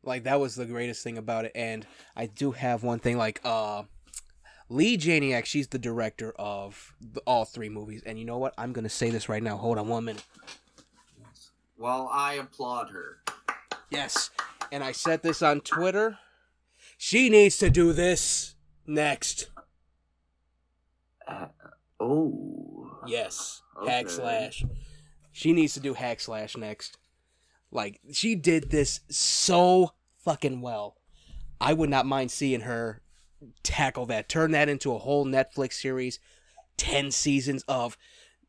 Like 0.04 0.22
that 0.24 0.38
was 0.38 0.54
the 0.54 0.64
greatest 0.64 1.02
thing 1.02 1.18
about 1.18 1.44
it. 1.44 1.52
And 1.56 1.84
I 2.14 2.26
do 2.26 2.52
have 2.52 2.84
one 2.84 3.00
thing 3.00 3.18
like 3.18 3.40
uh 3.42 3.82
Leigh 4.68 4.96
Janiak, 4.96 5.44
she's 5.44 5.66
the 5.66 5.78
director 5.78 6.32
of 6.38 6.94
the, 7.00 7.20
all 7.26 7.44
three 7.44 7.68
movies. 7.68 8.04
And 8.06 8.16
you 8.16 8.24
know 8.24 8.38
what? 8.38 8.54
I'm 8.56 8.72
gonna 8.72 8.88
say 8.88 9.10
this 9.10 9.28
right 9.28 9.42
now. 9.42 9.56
Hold 9.56 9.76
on 9.76 9.88
one 9.88 10.04
minute. 10.04 10.24
Well, 11.76 12.08
I 12.12 12.34
applaud 12.34 12.90
her. 12.90 13.18
Yes. 13.90 14.30
And 14.70 14.84
I 14.84 14.92
said 14.92 15.24
this 15.24 15.42
on 15.42 15.62
Twitter. 15.62 16.18
She 16.96 17.28
needs 17.28 17.58
to 17.58 17.70
do 17.70 17.92
this 17.92 18.54
next. 18.86 19.50
Uh, 21.26 21.46
oh. 22.00 22.98
Yes. 23.06 23.62
Hack 23.86 24.08
slash. 24.08 24.64
She 25.32 25.52
needs 25.52 25.74
to 25.74 25.80
do 25.80 25.94
hack 25.94 26.20
slash 26.20 26.56
next. 26.56 26.96
Like 27.70 28.00
she 28.12 28.34
did 28.34 28.70
this 28.70 29.00
so 29.10 29.92
fucking 30.18 30.60
well. 30.60 30.96
I 31.60 31.72
would 31.72 31.90
not 31.90 32.06
mind 32.06 32.30
seeing 32.30 32.60
her 32.62 33.02
tackle 33.62 34.06
that. 34.06 34.28
Turn 34.28 34.52
that 34.52 34.68
into 34.68 34.94
a 34.94 34.98
whole 34.98 35.26
Netflix 35.26 35.74
series. 35.74 36.18
10 36.76 37.10
seasons 37.10 37.64
of 37.68 37.96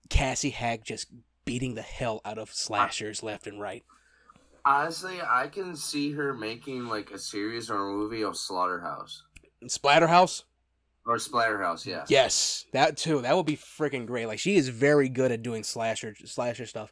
Cassie 0.10 0.50
Hack 0.50 0.84
just 0.84 1.08
beating 1.46 1.76
the 1.76 1.82
hell 1.82 2.22
out 2.26 2.38
of 2.38 2.54
slashers 2.54 3.24
left 3.24 3.48
and 3.48 3.60
right. 3.60 3.84
Honestly, 4.68 5.20
I 5.22 5.48
can 5.48 5.78
see 5.78 6.12
her 6.12 6.34
making 6.34 6.88
like 6.88 7.12
a 7.12 7.18
series 7.18 7.70
or 7.70 7.88
a 7.88 7.92
movie 7.94 8.24
of 8.24 8.36
Slaughterhouse 8.36 9.24
Splatterhouse? 9.64 10.44
or 11.06 11.16
Splatterhouse. 11.16 11.86
Yeah. 11.86 12.04
Yes, 12.10 12.66
that 12.74 12.98
too. 12.98 13.22
That 13.22 13.34
would 13.34 13.46
be 13.46 13.56
freaking 13.56 14.06
great. 14.06 14.28
Like 14.28 14.40
she 14.40 14.58
is 14.58 14.68
very 14.68 15.08
good 15.08 15.32
at 15.32 15.42
doing 15.42 15.64
slasher 15.64 16.16
slasher 16.26 16.66
stuff. 16.66 16.92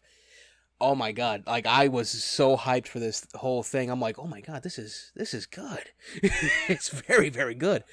Oh 0.79 0.95
my 0.95 1.11
god! 1.11 1.43
Like 1.45 1.67
I 1.67 1.89
was 1.89 2.09
so 2.09 2.55
hyped 2.55 2.87
for 2.87 2.99
this 2.99 3.27
whole 3.35 3.61
thing. 3.61 3.89
I'm 3.89 3.99
like, 3.99 4.17
oh 4.17 4.27
my 4.27 4.39
god, 4.39 4.63
this 4.63 4.79
is 4.79 5.11
this 5.13 5.33
is 5.33 5.45
good. 5.45 5.83
it's 6.69 6.87
very 6.87 7.29
very 7.29 7.55
good. 7.55 7.83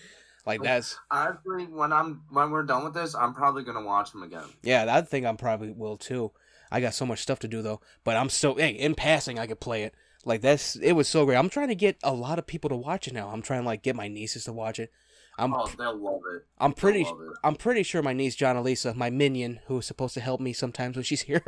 Like 0.47 0.63
that's 0.63 0.97
Honestly, 1.11 1.65
when 1.67 1.93
I'm 1.93 2.23
when 2.31 2.53
we're 2.53 2.63
done 2.63 2.85
with 2.85 2.95
this, 2.95 3.17
I'm 3.17 3.35
probably 3.35 3.65
gonna 3.65 3.85
watch 3.85 4.13
them 4.13 4.23
again. 4.23 4.47
yeah. 4.63 4.85
That 4.85 5.09
thing 5.09 5.27
I'm 5.27 5.37
probably 5.37 5.73
will 5.73 5.97
too. 5.97 6.31
I 6.73 6.81
got 6.81 6.95
so 6.95 7.07
much 7.07 7.21
stuff 7.21 7.39
to 7.41 7.49
do 7.49 7.63
though. 7.63 7.81
But 8.03 8.17
I'm 8.17 8.29
still 8.31 8.57
hey 8.57 8.71
in 8.71 8.95
passing 8.95 9.39
I 9.39 9.47
could 9.47 9.61
play 9.61 9.83
it. 9.85 9.95
Like 10.25 10.41
that's 10.41 10.77
it 10.77 10.93
was 10.93 11.07
so 11.07 11.25
great. 11.25 11.37
I'm 11.37 11.49
trying 11.51 11.69
to 11.69 11.75
get 11.75 11.99
a 12.03 12.13
lot 12.13 12.39
of 12.39 12.47
people 12.47 12.71
to 12.71 12.77
watch 12.77 13.07
it 13.07 13.15
now. 13.15 13.29
I'm 13.29 13.43
trying 13.43 13.61
to 13.63 13.67
like 13.67 13.83
get 13.83 13.95
my 13.95 14.09
nieces 14.09 14.45
to 14.45 14.53
watch 14.53 14.79
it. 14.79 14.91
I'm 15.39 15.55
oh, 15.55 15.67
they'll 15.79 15.97
love 15.97 16.21
it. 16.35 16.47
I'm 16.59 16.73
pretty 16.73 17.03
it. 17.03 17.09
I'm 17.45 17.55
pretty 17.57 17.83
sure 17.83 18.03
my 18.03 18.13
niece 18.13 18.35
John 18.37 18.57
Elisa, 18.57 18.95
my 18.95 19.11
minion, 19.11 19.61
who 19.67 19.79
is 19.79 19.87
supposed 19.87 20.15
to 20.15 20.21
help 20.21 20.41
me 20.41 20.53
sometimes 20.53 20.97
when 20.97 21.05
she's 21.05 21.23
here, 21.31 21.43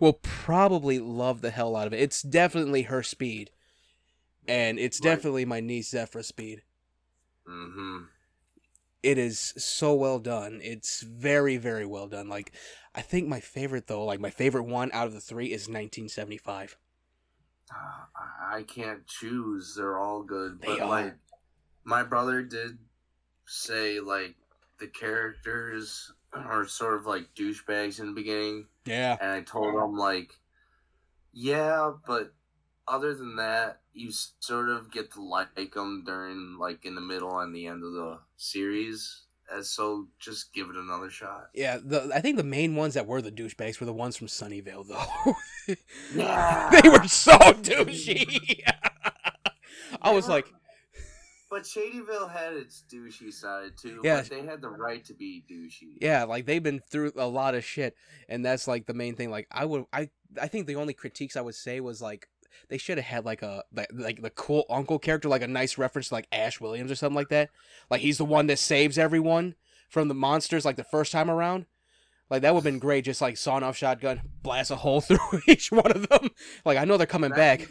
will 0.00 0.14
probably 0.14 0.98
love 0.98 1.40
the 1.40 1.50
hell 1.50 1.76
out 1.76 1.86
of 1.86 1.92
it. 1.92 2.00
It's 2.00 2.22
definitely 2.22 2.82
her 2.82 3.02
speed. 3.02 3.50
And 4.46 4.78
it's 4.78 5.00
Right. 5.00 5.14
definitely 5.14 5.44
my 5.44 5.60
niece 5.60 5.90
Zephyr 5.90 6.22
speed. 6.22 6.62
Mm-hmm. 7.48 8.04
It 9.04 9.18
is 9.18 9.52
so 9.58 9.92
well 9.94 10.18
done. 10.18 10.60
It's 10.62 11.02
very, 11.02 11.58
very 11.58 11.84
well 11.84 12.08
done. 12.08 12.30
Like 12.30 12.52
I 12.94 13.02
think 13.02 13.28
my 13.28 13.40
favorite 13.40 13.86
though, 13.86 14.04
like 14.04 14.18
my 14.18 14.30
favorite 14.30 14.64
one 14.64 14.90
out 14.94 15.06
of 15.06 15.12
the 15.12 15.20
three 15.20 15.52
is 15.52 15.68
nineteen 15.68 16.08
seventy 16.08 16.38
five. 16.38 16.78
Ah, 17.70 18.08
I 18.50 18.62
can't 18.62 19.06
choose. 19.06 19.74
They're 19.76 19.98
all 19.98 20.22
good. 20.22 20.60
They 20.62 20.68
but 20.68 20.80
are. 20.80 20.88
like 20.88 21.14
my 21.84 22.02
brother 22.02 22.42
did 22.42 22.78
say 23.46 24.00
like 24.00 24.36
the 24.80 24.86
characters 24.86 26.10
are 26.32 26.66
sort 26.66 26.94
of 26.94 27.04
like 27.04 27.34
douchebags 27.34 28.00
in 28.00 28.06
the 28.06 28.12
beginning. 28.12 28.68
Yeah. 28.86 29.18
And 29.20 29.30
I 29.30 29.42
told 29.42 29.74
him 29.74 29.98
like 29.98 30.32
yeah, 31.34 31.92
but 32.06 32.32
other 32.86 33.14
than 33.14 33.36
that, 33.36 33.80
you 33.92 34.10
sort 34.40 34.68
of 34.68 34.90
get 34.92 35.12
to 35.12 35.22
like 35.22 35.54
them 35.74 36.04
during 36.04 36.56
like 36.58 36.84
in 36.84 36.94
the 36.94 37.00
middle 37.00 37.38
and 37.38 37.54
the 37.54 37.66
end 37.66 37.82
of 37.84 37.92
the 37.92 38.18
series. 38.36 39.22
And 39.50 39.64
so 39.64 40.08
just 40.18 40.54
give 40.54 40.70
it 40.70 40.76
another 40.76 41.10
shot. 41.10 41.48
Yeah, 41.54 41.78
the 41.82 42.10
I 42.14 42.20
think 42.20 42.38
the 42.38 42.42
main 42.44 42.76
ones 42.76 42.94
that 42.94 43.06
were 43.06 43.20
the 43.20 43.30
douchebags 43.30 43.78
were 43.78 43.86
the 43.86 43.92
ones 43.92 44.16
from 44.16 44.26
Sunnyvale 44.26 44.86
though. 44.88 45.34
Yeah. 46.14 46.78
they 46.82 46.88
were 46.90 47.08
so 47.08 47.32
douchey. 47.38 48.60
I 50.02 50.12
was 50.12 50.28
like, 50.28 50.46
But 51.50 51.62
Shadyville 51.62 52.30
had 52.30 52.54
its 52.54 52.84
douchey 52.92 53.32
side 53.32 53.72
too. 53.80 54.00
Yeah. 54.04 54.22
But 54.22 54.30
they 54.30 54.44
had 54.44 54.60
the 54.60 54.68
right 54.68 55.04
to 55.06 55.14
be 55.14 55.42
douchey. 55.50 55.96
yeah, 56.00 56.24
like 56.24 56.44
they've 56.46 56.62
been 56.62 56.80
through 56.80 57.12
a 57.16 57.26
lot 57.26 57.54
of 57.54 57.64
shit, 57.64 57.94
and 58.28 58.44
that's 58.44 58.66
like 58.68 58.86
the 58.86 58.94
main 58.94 59.14
thing. 59.14 59.30
Like 59.30 59.46
I 59.50 59.64
would, 59.64 59.84
I, 59.92 60.10
I 60.40 60.48
think 60.48 60.66
the 60.66 60.76
only 60.76 60.92
critiques 60.94 61.36
I 61.36 61.40
would 61.42 61.54
say 61.54 61.80
was 61.80 62.02
like 62.02 62.28
they 62.68 62.78
should 62.78 62.98
have 62.98 63.06
had 63.06 63.24
like 63.24 63.42
a 63.42 63.64
like, 63.72 63.88
like 63.92 64.22
the 64.22 64.30
cool 64.30 64.64
uncle 64.68 64.98
character, 64.98 65.28
like 65.28 65.42
a 65.42 65.48
nice 65.48 65.78
reference 65.78 66.08
to 66.08 66.14
like 66.14 66.28
Ash 66.32 66.60
Williams 66.60 66.90
or 66.90 66.94
something 66.94 67.16
like 67.16 67.28
that. 67.28 67.50
Like 67.90 68.00
he's 68.00 68.18
the 68.18 68.24
one 68.24 68.46
that 68.48 68.58
saves 68.58 68.98
everyone 68.98 69.54
from 69.88 70.08
the 70.08 70.14
monsters, 70.14 70.64
like 70.64 70.76
the 70.76 70.84
first 70.84 71.12
time 71.12 71.30
around. 71.30 71.66
Like 72.30 72.42
that 72.42 72.54
would 72.54 72.64
have 72.64 72.64
been 72.64 72.78
great, 72.78 73.04
just 73.04 73.20
like 73.20 73.36
sawn 73.36 73.62
off 73.62 73.76
shotgun, 73.76 74.22
blast 74.42 74.70
a 74.70 74.76
hole 74.76 75.00
through 75.02 75.18
each 75.46 75.70
one 75.70 75.92
of 75.92 76.08
them. 76.08 76.30
Like 76.64 76.78
I 76.78 76.84
know 76.84 76.96
they're 76.96 77.06
coming 77.06 77.30
back. 77.30 77.68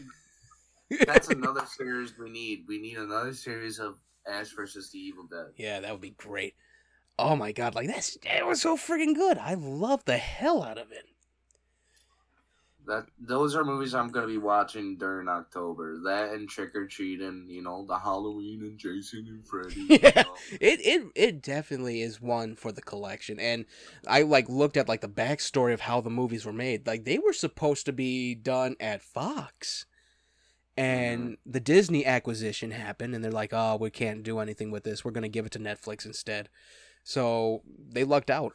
That's 1.05 1.29
another 1.29 1.65
series 1.65 2.13
we 2.17 2.29
need. 2.29 2.65
We 2.67 2.79
need 2.79 2.97
another 2.97 3.33
series 3.33 3.79
of 3.79 3.95
Ash 4.27 4.51
versus 4.51 4.91
the 4.91 4.99
Evil 4.99 5.25
Dead. 5.25 5.47
Yeah, 5.57 5.79
that 5.79 5.91
would 5.91 6.01
be 6.01 6.11
great. 6.11 6.55
Oh 7.17 7.35
my 7.35 7.51
god, 7.51 7.75
like 7.75 7.87
that's 7.87 8.17
that 8.23 8.45
was 8.45 8.61
so 8.61 8.75
freaking 8.75 9.15
good. 9.15 9.37
I 9.37 9.53
love 9.53 10.05
the 10.05 10.17
hell 10.17 10.63
out 10.63 10.77
of 10.77 10.91
it. 10.91 11.05
That 12.85 13.05
those 13.19 13.55
are 13.55 13.63
movies 13.63 13.95
I'm 13.95 14.09
gonna 14.09 14.27
be 14.27 14.37
watching 14.37 14.97
during 14.97 15.27
October. 15.29 15.99
That 16.03 16.31
and 16.31 16.49
Trick 16.49 16.75
or 16.75 16.85
Treating, 16.85 17.45
you 17.47 17.61
know, 17.61 17.85
the 17.85 17.97
Halloween 17.97 18.61
and 18.63 18.77
Jason 18.77 19.25
and 19.27 19.47
Freddy. 19.47 19.87
Yeah. 20.03 20.23
It 20.59 20.79
it 20.81 21.07
it 21.15 21.41
definitely 21.41 22.01
is 22.01 22.21
one 22.21 22.55
for 22.55 22.71
the 22.71 22.81
collection. 22.81 23.39
And 23.39 23.65
I 24.07 24.23
like 24.23 24.49
looked 24.49 24.75
at 24.75 24.89
like 24.89 25.01
the 25.01 25.07
backstory 25.07 25.73
of 25.73 25.81
how 25.81 26.01
the 26.01 26.09
movies 26.09 26.45
were 26.45 26.53
made. 26.53 26.85
Like 26.85 27.05
they 27.05 27.19
were 27.19 27.33
supposed 27.33 27.85
to 27.85 27.93
be 27.93 28.35
done 28.35 28.75
at 28.79 29.01
Fox. 29.01 29.85
And 30.75 31.23
mm-hmm. 31.23 31.51
the 31.51 31.59
Disney 31.59 32.05
acquisition 32.05 32.71
happened 32.71 33.13
and 33.13 33.23
they're 33.23 33.31
like, 33.31 33.53
"Oh, 33.53 33.77
we 33.79 33.91
can't 33.91 34.23
do 34.23 34.39
anything 34.39 34.71
with 34.71 34.83
this. 34.83 35.05
We're 35.05 35.11
going 35.11 35.21
to 35.21 35.29
give 35.29 35.45
it 35.45 35.51
to 35.51 35.59
Netflix 35.59 36.05
instead." 36.05 36.49
So, 37.03 37.61
they 37.89 38.03
lucked 38.03 38.31
out. 38.31 38.53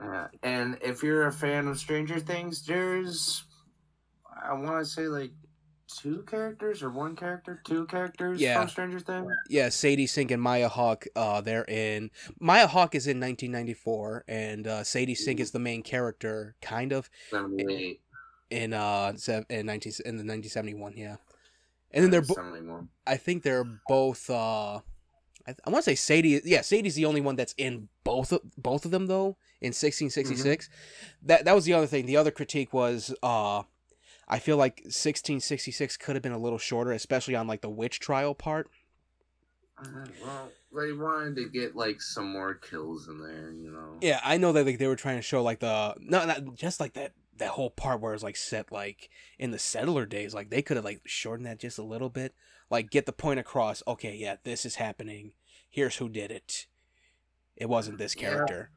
Yeah. 0.00 0.26
And 0.42 0.78
if 0.82 1.02
you're 1.02 1.26
a 1.28 1.32
fan 1.32 1.68
of 1.68 1.78
Stranger 1.78 2.18
Things, 2.20 2.64
there's 2.66 3.44
I 4.44 4.52
want 4.52 4.78
to 4.78 4.84
say 4.84 5.06
like 5.08 5.30
two 5.86 6.24
characters 6.26 6.82
or 6.82 6.90
one 6.90 7.14
character, 7.14 7.60
two 7.64 7.86
characters 7.86 8.40
Yeah. 8.40 8.58
from 8.60 8.68
Stranger 8.68 8.98
Things. 9.00 9.30
Yeah, 9.48 9.68
Sadie 9.68 10.06
Sink 10.08 10.30
and 10.32 10.42
Maya 10.42 10.68
Hawke, 10.68 11.06
uh, 11.14 11.40
they're 11.40 11.64
in. 11.66 12.10
Maya 12.40 12.66
Hawke 12.66 12.94
is 12.96 13.06
in 13.06 13.20
1994, 13.20 14.24
and 14.26 14.66
uh, 14.66 14.82
Sadie 14.82 15.14
Sink 15.14 15.38
is 15.40 15.52
the 15.52 15.58
main 15.60 15.82
character, 15.82 16.56
kind 16.60 16.92
of 16.92 17.08
Seventy-eight. 17.30 18.00
in 18.50 18.72
uh 18.72 19.12
in 19.48 19.66
19 19.66 19.92
in 20.04 20.16
the 20.16 20.24
1971. 20.24 20.94
Yeah, 20.96 21.16
and 21.92 22.02
then 22.04 22.10
they're. 22.10 22.22
Bo- 22.22 22.34
71. 22.34 22.88
I 23.06 23.16
think 23.16 23.42
they're 23.44 23.64
both. 23.88 24.28
uh 24.28 24.80
I, 25.46 25.54
I 25.64 25.70
want 25.70 25.84
to 25.84 25.90
say 25.90 25.94
Sadie. 25.94 26.40
Yeah, 26.44 26.62
Sadie's 26.62 26.94
the 26.94 27.04
only 27.06 27.20
one 27.20 27.36
that's 27.36 27.54
in 27.56 27.88
both 28.02 28.32
of 28.32 28.40
both 28.56 28.84
of 28.84 28.90
them 28.90 29.06
though. 29.06 29.36
In 29.60 29.68
1666, 29.68 30.68
that 31.22 31.44
that 31.44 31.54
was 31.54 31.64
the 31.64 31.72
other 31.72 31.86
thing. 31.86 32.06
The 32.06 32.16
other 32.16 32.30
critique 32.30 32.72
was. 32.72 33.14
uh 33.22 33.62
I 34.26 34.38
feel 34.38 34.56
like 34.56 34.76
1666 34.84 35.98
could 35.98 36.16
have 36.16 36.22
been 36.22 36.32
a 36.32 36.38
little 36.38 36.58
shorter, 36.58 36.92
especially 36.92 37.34
on 37.34 37.46
like 37.46 37.60
the 37.60 37.68
witch 37.68 38.00
trial 38.00 38.34
part. 38.34 38.70
Uh, 39.78 40.06
well, 40.24 40.50
they 40.74 40.92
wanted 40.92 41.36
to 41.36 41.48
get 41.48 41.76
like 41.76 42.00
some 42.00 42.32
more 42.32 42.54
kills 42.54 43.08
in 43.08 43.18
there, 43.18 43.52
you 43.52 43.70
know. 43.70 43.98
Yeah, 44.00 44.20
I 44.24 44.38
know 44.38 44.52
that 44.52 44.64
like 44.64 44.78
they 44.78 44.86
were 44.86 44.96
trying 44.96 45.16
to 45.16 45.22
show 45.22 45.42
like 45.42 45.60
the 45.60 45.94
not 46.00 46.26
not 46.26 46.54
just 46.54 46.80
like 46.80 46.94
that 46.94 47.12
that 47.36 47.50
whole 47.50 47.70
part 47.70 48.00
where 48.00 48.14
it's 48.14 48.22
like 48.22 48.36
set 48.36 48.70
like 48.70 49.10
in 49.38 49.50
the 49.50 49.58
settler 49.58 50.06
days. 50.06 50.32
Like 50.34 50.50
they 50.50 50.62
could 50.62 50.76
have 50.76 50.84
like 50.84 51.02
shortened 51.04 51.46
that 51.46 51.58
just 51.58 51.78
a 51.78 51.82
little 51.82 52.08
bit, 52.08 52.34
like 52.70 52.90
get 52.90 53.06
the 53.06 53.12
point 53.12 53.40
across. 53.40 53.82
Okay, 53.86 54.14
yeah, 54.16 54.36
this 54.44 54.64
is 54.64 54.76
happening. 54.76 55.32
Here's 55.70 55.96
who 55.96 56.08
did 56.08 56.30
it. 56.30 56.66
It 57.56 57.68
wasn't 57.68 57.98
this 57.98 58.14
Yeah. 58.16 58.30
character. 58.30 58.70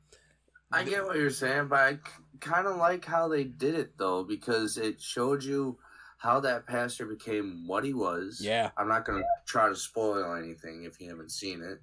I 0.71 0.83
get 0.83 1.05
what 1.05 1.15
you're 1.15 1.29
saying, 1.29 1.69
but 1.69 1.79
I 1.79 1.99
kind 2.41 2.67
of 2.67 2.75
like 2.75 3.05
how 3.05 3.27
they 3.29 3.45
did 3.45 3.75
it 3.75 3.97
though, 3.97 4.23
because 4.23 4.77
it 4.77 5.01
showed 5.01 5.43
you 5.43 5.79
how 6.17 6.39
that 6.41 6.65
pastor 6.67 7.05
became 7.05 7.65
what 7.67 7.85
he 7.85 7.93
was. 7.93 8.41
Yeah, 8.41 8.71
I'm 8.75 8.89
not 8.89 9.05
gonna 9.05 9.23
try 9.45 9.69
to 9.69 9.75
spoil 9.75 10.35
anything 10.35 10.83
if 10.83 10.99
you 10.99 11.09
haven't 11.09 11.31
seen 11.31 11.61
it, 11.61 11.81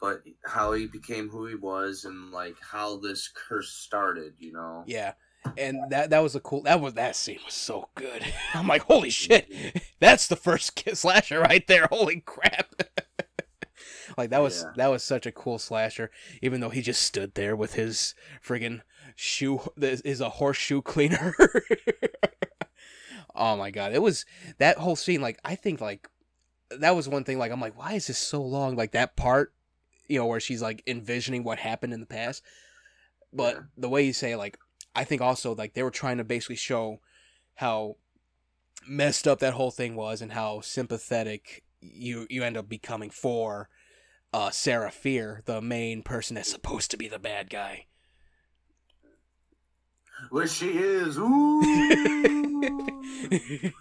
but 0.00 0.22
how 0.44 0.72
he 0.72 0.86
became 0.86 1.28
who 1.28 1.46
he 1.46 1.54
was 1.54 2.04
and 2.04 2.32
like 2.32 2.56
how 2.60 2.96
this 2.96 3.28
curse 3.28 3.70
started. 3.70 4.34
You 4.38 4.52
know. 4.52 4.84
yeah, 4.86 5.12
and 5.56 5.78
that 5.90 6.10
that 6.10 6.22
was 6.22 6.34
a 6.34 6.40
cool. 6.40 6.62
That 6.62 6.80
was 6.80 6.94
that 6.94 7.16
scene 7.16 7.38
was 7.44 7.54
so 7.54 7.88
good. 7.94 8.22
I'm 8.54 8.66
like, 8.66 8.82
holy 8.82 9.10
shit, 9.10 9.50
that's 10.00 10.26
the 10.28 10.36
first 10.36 10.82
slasher 10.96 11.40
right 11.40 11.66
there. 11.66 11.86
Holy 11.90 12.20
crap. 12.20 12.74
like 14.16 14.30
that 14.30 14.40
was 14.42 14.62
Yeah. 14.64 14.72
that 14.76 14.86
was 14.88 15.02
such 15.02 15.26
a 15.26 15.32
cool 15.32 15.58
slasher 15.58 16.10
even 16.42 16.60
though 16.60 16.70
he 16.70 16.80
just 16.80 17.02
stood 17.02 17.34
there 17.34 17.54
with 17.54 17.74
his 17.74 18.14
friggin 18.44 18.80
shoe 19.14 19.60
this 19.76 20.00
is 20.00 20.20
a 20.20 20.30
horseshoe 20.30 20.80
cleaner 20.80 21.34
oh 23.34 23.56
my 23.56 23.70
god 23.70 23.92
it 23.92 24.00
was 24.02 24.24
that 24.58 24.78
whole 24.78 24.96
scene 24.96 25.20
like 25.20 25.38
i 25.44 25.54
think 25.54 25.80
like 25.80 26.08
that 26.70 26.96
was 26.96 27.08
one 27.08 27.22
thing 27.22 27.38
like 27.38 27.52
i'm 27.52 27.60
like 27.60 27.76
why 27.78 27.92
is 27.92 28.06
this 28.06 28.18
so 28.18 28.42
long 28.42 28.76
like 28.76 28.92
that 28.92 29.14
part 29.14 29.52
you 30.08 30.18
know 30.18 30.26
where 30.26 30.40
she's 30.40 30.62
like 30.62 30.82
envisioning 30.86 31.44
what 31.44 31.58
happened 31.58 31.92
in 31.92 32.00
the 32.00 32.06
past 32.06 32.42
but 33.32 33.54
Yeah. 33.56 33.60
the 33.76 33.88
way 33.88 34.04
you 34.04 34.12
say 34.14 34.34
like 34.36 34.58
i 34.98 35.04
think 35.04 35.22
also 35.22 35.54
like 35.54 35.74
they 35.74 35.82
were 35.82 35.90
trying 35.90 36.18
to 36.18 36.24
basically 36.24 36.56
show 36.56 37.00
how 37.54 37.96
messed 38.86 39.26
up 39.26 39.38
that 39.38 39.54
whole 39.54 39.70
thing 39.70 39.94
was 39.94 40.20
and 40.20 40.32
how 40.32 40.60
sympathetic 40.60 41.62
you 41.80 42.26
you 42.30 42.42
end 42.42 42.56
up 42.56 42.68
becoming 42.68 43.10
for 43.10 43.68
uh 44.32 44.50
Sarah 44.50 44.90
Fear, 44.90 45.42
the 45.46 45.60
main 45.60 46.02
person 46.02 46.34
that's 46.34 46.50
supposed 46.50 46.90
to 46.90 46.96
be 46.96 47.08
the 47.08 47.18
bad 47.18 47.50
guy. 47.50 47.86
Which 50.30 50.50
she 50.50 50.70
is. 50.70 51.18
Ooh. 51.18 51.60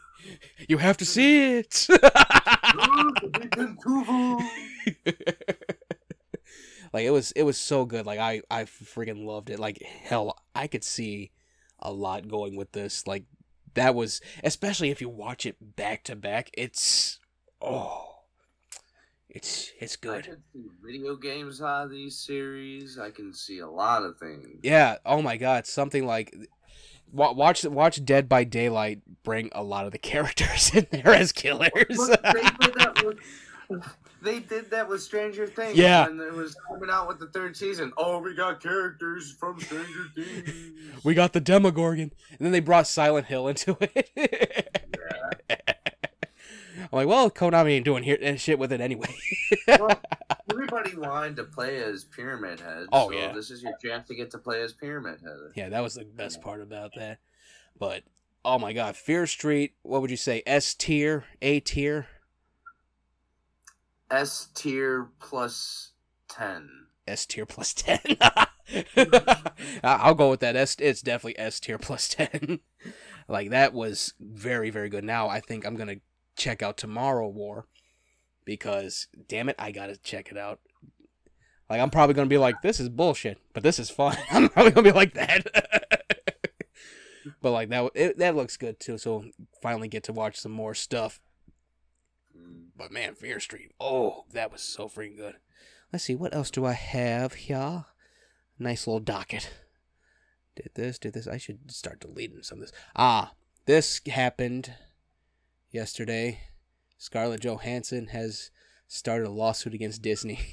you 0.67 0.77
have 0.77 0.97
to 0.97 1.05
see 1.05 1.57
it. 1.57 1.87
Ooh, 1.89 1.97
the 1.97 3.49
big 3.55 3.77
Tuvu. 3.79 4.41
Like 6.93 7.05
it 7.05 7.11
was 7.11 7.31
it 7.33 7.43
was 7.43 7.57
so 7.57 7.85
good. 7.85 8.05
Like 8.05 8.19
I 8.19 8.41
I 8.49 8.63
freaking 8.63 9.25
loved 9.25 9.49
it. 9.49 9.59
Like 9.59 9.81
hell, 9.81 10.37
I 10.55 10.67
could 10.67 10.83
see 10.83 11.31
a 11.79 11.91
lot 11.91 12.27
going 12.27 12.55
with 12.55 12.71
this. 12.71 13.05
Like 13.07 13.23
that 13.73 13.95
was 13.95 14.21
especially 14.43 14.89
if 14.89 15.01
you 15.01 15.09
watch 15.09 15.45
it 15.45 15.75
back 15.75 16.03
to 16.05 16.15
back. 16.15 16.49
It's 16.53 17.19
oh, 17.61 18.21
it's 19.29 19.71
it's 19.79 19.95
good. 19.95 20.19
I 20.19 20.21
can 20.21 20.43
see 20.53 20.65
video 20.83 21.15
games 21.15 21.61
out 21.61 21.85
of 21.85 21.91
these 21.91 22.17
series. 22.17 22.97
I 22.97 23.11
can 23.11 23.33
see 23.33 23.59
a 23.59 23.69
lot 23.69 24.03
of 24.03 24.17
things. 24.17 24.59
Yeah. 24.63 24.97
Oh 25.05 25.21
my 25.21 25.37
God. 25.37 25.67
Something 25.67 26.05
like 26.05 26.35
watch 27.11 27.63
watch 27.65 28.03
Dead 28.03 28.27
by 28.27 28.43
Daylight 28.43 29.01
bring 29.23 29.49
a 29.53 29.63
lot 29.63 29.85
of 29.85 29.91
the 29.91 29.97
characters 29.99 30.71
in 30.73 30.87
there 30.91 31.09
as 31.09 31.31
killers. 31.31 31.71
They, 34.21 34.39
did 34.39 34.49
that 34.49 34.49
with, 34.49 34.49
they 34.49 34.55
did 34.55 34.69
that 34.71 34.89
with 34.89 35.01
Stranger 35.01 35.47
Things. 35.47 35.77
Yeah. 35.77 36.07
When 36.07 36.19
it 36.19 36.33
was 36.33 36.55
coming 36.67 36.89
out 36.89 37.07
with 37.07 37.19
the 37.19 37.27
third 37.27 37.55
season. 37.55 37.91
Oh, 37.97 38.19
we 38.19 38.35
got 38.35 38.61
characters 38.61 39.31
from 39.39 39.59
Stranger 39.59 40.05
Things. 40.15 40.51
we 41.03 41.13
got 41.13 41.33
the 41.33 41.39
Demogorgon, 41.39 42.11
and 42.29 42.39
then 42.39 42.51
they 42.51 42.59
brought 42.59 42.87
Silent 42.87 43.27
Hill 43.27 43.47
into 43.47 43.77
it. 43.79 44.83
I'm 46.91 46.99
like, 46.99 47.07
well, 47.07 47.29
Konami 47.29 47.71
ain't 47.71 47.85
doing 47.85 48.03
here 48.03 48.17
eh, 48.21 48.35
shit 48.35 48.59
with 48.59 48.71
it 48.71 48.79
anyway. 48.79 49.13
well, 49.67 49.99
everybody 50.51 50.95
wanted 50.95 51.35
to 51.37 51.43
play 51.43 51.83
as 51.83 52.05
Pyramid 52.05 52.59
Head. 52.59 52.87
Oh, 52.91 53.09
so 53.09 53.17
yeah. 53.17 53.33
This 53.33 53.51
is 53.51 53.61
your 53.61 53.73
chance 53.83 54.07
to 54.07 54.15
get 54.15 54.31
to 54.31 54.37
play 54.37 54.61
as 54.61 54.73
Pyramid 54.73 55.19
Head. 55.21 55.51
yeah, 55.55 55.69
that 55.69 55.81
was 55.81 55.95
the 55.95 56.05
best 56.05 56.41
part 56.41 56.61
about 56.61 56.91
that. 56.95 57.19
But 57.77 58.03
oh 58.45 58.57
my 58.57 58.73
God, 58.73 58.95
Fear 58.95 59.27
Street. 59.27 59.73
What 59.81 60.01
would 60.01 60.11
you 60.11 60.17
say? 60.17 60.43
S 60.45 60.73
tier, 60.73 61.25
A 61.41 61.59
tier, 61.59 62.07
S 64.09 64.47
tier 64.53 65.09
plus 65.19 65.91
ten. 66.29 66.69
S 67.07 67.25
tier 67.25 67.45
plus 67.45 67.73
ten. 67.73 67.99
Mm-hmm. 68.69 69.47
I- 69.81 69.95
I'll 70.01 70.13
go 70.13 70.29
with 70.29 70.41
that. 70.41 70.57
S. 70.57 70.75
It's 70.79 71.01
definitely 71.01 71.39
S 71.39 71.59
tier 71.61 71.77
plus 71.77 72.09
ten. 72.09 72.59
like 73.29 73.49
that 73.51 73.73
was 73.73 74.13
very 74.19 74.69
very 74.71 74.89
good. 74.89 75.05
Now 75.05 75.29
I 75.29 75.39
think 75.39 75.65
I'm 75.65 75.77
gonna 75.77 76.01
check 76.35 76.61
out 76.61 76.75
Tomorrow 76.75 77.29
War 77.29 77.67
because 78.43 79.07
damn 79.29 79.47
it, 79.47 79.55
I 79.57 79.71
gotta 79.71 79.95
check 79.95 80.29
it 80.31 80.37
out. 80.37 80.59
Like 81.69 81.79
I'm 81.79 81.89
probably 81.89 82.13
gonna 82.13 82.27
be 82.27 82.37
like, 82.37 82.61
this 82.61 82.81
is 82.81 82.89
bullshit, 82.89 83.37
but 83.53 83.63
this 83.63 83.79
is 83.79 83.89
fun. 83.89 84.17
I'm 84.31 84.49
probably 84.49 84.71
gonna 84.73 84.91
be 84.91 84.95
like 84.95 85.13
that. 85.13 85.47
but 87.41 87.51
like 87.51 87.69
that, 87.69 87.91
it, 87.95 88.17
that 88.17 88.35
looks 88.35 88.57
good 88.57 88.81
too. 88.81 88.97
So 88.97 89.23
finally 89.61 89.87
get 89.87 90.03
to 90.03 90.13
watch 90.13 90.37
some 90.37 90.51
more 90.51 90.73
stuff. 90.73 91.21
But 92.77 92.91
man, 92.91 93.15
Fear 93.15 93.39
Street. 93.39 93.71
Oh, 93.79 94.25
that 94.31 94.51
was 94.51 94.61
so 94.61 94.87
freaking 94.87 95.17
good. 95.17 95.35
Let's 95.91 96.05
see, 96.05 96.15
what 96.15 96.35
else 96.35 96.51
do 96.51 96.65
I 96.65 96.73
have 96.73 97.33
here? 97.33 97.85
Nice 98.59 98.87
little 98.87 98.99
docket. 98.99 99.49
Did 100.55 100.71
this, 100.75 100.99
did 100.99 101.13
this. 101.13 101.27
I 101.27 101.37
should 101.37 101.71
start 101.71 101.99
deleting 101.99 102.43
some 102.43 102.59
of 102.59 102.65
this. 102.65 102.73
Ah, 102.95 103.33
this 103.65 104.01
happened 104.07 104.73
yesterday. 105.71 106.39
Scarlett 106.97 107.41
Johansson 107.41 108.07
has 108.07 108.51
started 108.87 109.27
a 109.27 109.31
lawsuit 109.31 109.73
against 109.73 110.01
Disney. 110.01 110.39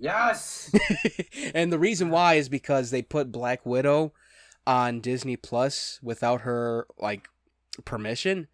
Yes. 0.00 0.72
and 1.54 1.72
the 1.72 1.78
reason 1.78 2.10
why 2.10 2.34
is 2.34 2.48
because 2.48 2.92
they 2.92 3.02
put 3.02 3.32
Black 3.32 3.66
Widow 3.66 4.12
on 4.64 5.00
Disney 5.00 5.36
Plus 5.36 5.98
without 6.04 6.42
her 6.42 6.86
like 6.98 7.28
permission. 7.84 8.46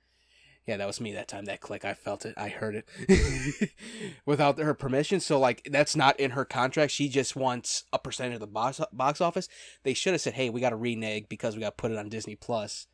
Yeah, 0.67 0.79
that 0.79 0.87
was 0.87 0.99
me 1.01 1.13
that 1.13 1.29
time. 1.29 1.45
That 1.45 1.61
click, 1.61 1.85
I 1.85 1.93
felt 1.93 2.25
it. 2.25 2.35
I 2.39 2.49
heard 2.49 2.83
it 2.87 3.71
without 4.27 4.59
her 4.59 4.73
permission. 4.73 5.21
So 5.21 5.39
like, 5.39 5.69
that's 5.71 5.95
not 5.95 6.19
in 6.19 6.31
her 6.31 6.47
contract. 6.47 6.91
She 6.91 7.09
just 7.11 7.37
wants 7.37 7.85
a 7.93 7.99
percentage 7.99 8.35
of 8.35 8.41
the 8.41 8.47
box 8.47 8.81
box 8.91 9.21
office. 9.21 9.49
They 9.83 9.93
should 9.93 10.15
have 10.15 10.23
said, 10.23 10.33
"Hey, 10.33 10.49
we 10.49 10.63
got 10.63 10.71
to 10.71 10.77
renege 10.77 11.27
because 11.29 11.55
we 11.55 11.61
got 11.61 11.77
to 11.77 11.83
put 11.83 11.91
it 11.91 11.99
on 11.99 12.09
Disney 12.09 12.35
Plus. 12.35 12.87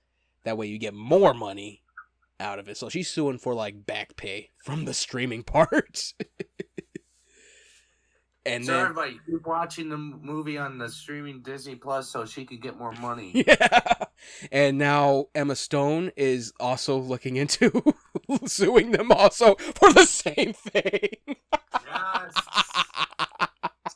That 0.42 0.58
way, 0.58 0.66
you 0.66 0.78
get 0.78 0.94
more 0.94 1.32
money 1.32 1.82
out 2.40 2.58
of 2.58 2.68
it." 2.68 2.76
So 2.76 2.88
she's 2.88 3.08
suing 3.08 3.38
for 3.38 3.54
like 3.54 3.86
back 3.86 4.16
pay 4.16 4.50
from 4.64 4.84
the 4.84 4.94
streaming 4.94 5.42
part. 5.44 6.12
and 8.44 8.66
so 8.66 8.72
then 8.72 8.80
everybody 8.82 9.20
keep 9.30 9.46
watching 9.46 9.88
the 9.90 9.96
movie 9.96 10.58
on 10.58 10.76
the 10.78 10.88
streaming 10.88 11.40
Disney 11.42 11.76
Plus 11.76 12.10
so 12.10 12.24
she 12.24 12.44
could 12.44 12.60
get 12.60 12.76
more 12.76 12.92
money. 12.92 13.30
Yeah. 13.46 14.06
And 14.50 14.78
now 14.78 15.26
Emma 15.34 15.56
Stone 15.56 16.12
is 16.16 16.52
also 16.60 16.98
looking 16.98 17.36
into 17.36 17.94
suing 18.46 18.92
them 18.92 19.12
also 19.12 19.54
for 19.54 19.92
the 19.92 20.04
same 20.04 20.52
thing. 20.52 21.10
yes. 21.26 22.34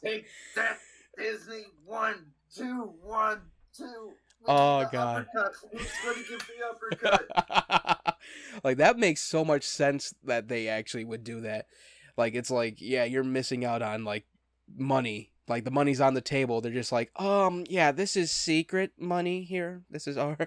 Take 0.02 0.26
that, 0.56 0.78
Disney. 1.16 1.64
One, 1.84 2.26
two, 2.54 2.92
one, 3.02 3.40
two. 3.76 4.12
Look 4.46 4.48
Oh, 4.48 4.88
God. 4.92 5.26
Who's 5.72 5.88
going 6.04 6.16
to 6.16 6.28
give 6.28 6.46
the 6.46 6.66
uppercut? 6.68 8.16
like 8.64 8.76
that 8.76 8.98
makes 8.98 9.22
so 9.22 9.44
much 9.44 9.64
sense 9.64 10.14
that 10.24 10.48
they 10.48 10.68
actually 10.68 11.04
would 11.04 11.24
do 11.24 11.40
that. 11.42 11.66
Like 12.16 12.34
it's 12.34 12.50
like, 12.50 12.76
yeah, 12.78 13.04
you're 13.04 13.24
missing 13.24 13.64
out 13.64 13.82
on 13.82 14.04
like 14.04 14.26
money. 14.76 15.32
Like 15.47 15.64
the 15.64 15.70
money's 15.70 16.01
on 16.01 16.14
the 16.14 16.22
table. 16.22 16.61
They're 16.61 16.72
just 16.72 16.92
like, 16.92 17.11
um, 17.20 17.64
yeah, 17.68 17.92
this 17.92 18.16
is 18.16 18.30
secret 18.30 18.92
money 18.99 19.42
here. 19.42 19.82
This 19.90 20.07
is 20.07 20.16
ours. 20.18 20.38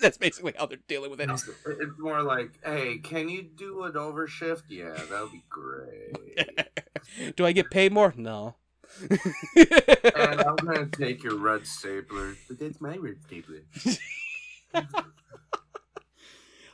That's 0.00 0.18
basically 0.18 0.54
how 0.58 0.66
they're 0.66 0.78
dealing 0.88 1.10
with 1.10 1.20
it. 1.20 1.30
It's 1.30 1.48
it's 1.48 1.98
more 1.98 2.22
like, 2.22 2.50
hey, 2.64 2.98
can 2.98 3.28
you 3.28 3.42
do 3.42 3.84
an 3.84 3.92
overshift? 3.92 4.64
Yeah, 4.68 4.92
that 4.92 5.22
would 5.22 5.32
be 5.32 5.44
great. 5.48 7.36
Do 7.36 7.44
I 7.46 7.52
get 7.52 7.70
paid 7.70 7.92
more? 7.92 8.14
No. 8.16 8.56
and 9.10 10.40
I'm 10.40 10.56
gonna 10.56 10.86
take 10.86 11.22
your 11.22 11.36
red 11.36 11.66
stapler, 11.66 12.34
but 12.48 12.58
that's 12.58 12.80
my 12.80 12.96
red 12.96 13.16
stapler. 13.26 13.62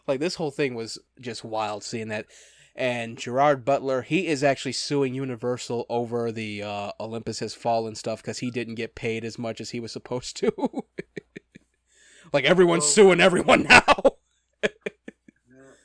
like 0.07 0.21
this 0.21 0.35
whole 0.37 0.51
thing 0.51 0.75
was 0.75 0.99
just 1.21 1.45
wild 1.45 1.83
seeing 1.83 2.09
that 2.09 2.27
and 2.77 3.19
gerard 3.19 3.65
butler 3.65 4.03
he 4.03 4.27
is 4.27 4.43
actually 4.45 4.73
suing 4.73 5.15
universal 5.15 5.85
over 5.89 6.31
the 6.33 6.63
uh, 6.63 6.93
olympus 7.01 7.41
has 7.41 7.55
fallen 7.55 7.95
stuff 7.95 8.23
because 8.23 8.39
he 8.39 8.51
didn't 8.51 8.77
get 8.77 8.95
paid 8.95 9.25
as 9.25 9.39
much 9.39 9.61
as 9.61 9.71
he 9.71 9.81
was 9.81 9.93
supposed 9.93 10.37
to 10.37 10.53
like 12.33 12.45
everyone's 12.45 12.85
suing 12.87 13.21
everyone 13.21 13.65
now 13.65 13.85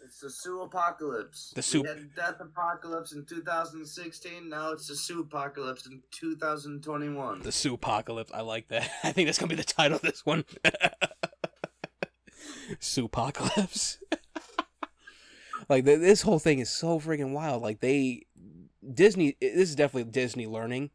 It's 0.05 0.21
the 0.21 0.29
Sue 0.29 0.61
apocalypse. 0.61 1.51
The 1.55 1.61
Sue- 1.61 1.83
death 2.15 2.39
apocalypse 2.39 3.11
in 3.11 3.25
2016. 3.25 4.47
Now 4.47 4.71
it's 4.71 4.88
the 4.88 4.95
Sue 4.95 5.19
apocalypse 5.19 5.86
in 5.88 6.01
2021. 6.11 7.41
the 7.41 7.51
sue 7.51 7.73
apocalypse 7.73 8.31
i 8.33 8.39
like 8.39 8.69
that 8.69 8.89
i 9.03 9.11
think 9.11 9.27
that's 9.27 9.38
gonna 9.38 9.49
be 9.49 9.55
the 9.55 9.63
title 9.65 9.97
of 9.97 10.01
this 10.03 10.25
one 10.25 10.45
sue 12.79 13.05
apocalypse 13.05 13.97
like 15.70 15.86
th- 15.86 15.99
this 15.99 16.22
whole 16.24 16.39
thing 16.39 16.59
is 16.59 16.70
so 16.70 16.99
freaking 16.99 17.32
wild 17.34 17.61
like 17.61 17.80
they 17.80 18.26
disney 18.93 19.36
this 19.41 19.70
is 19.70 19.76
definitely 19.76 20.09
disney 20.11 20.45
learning 20.47 20.89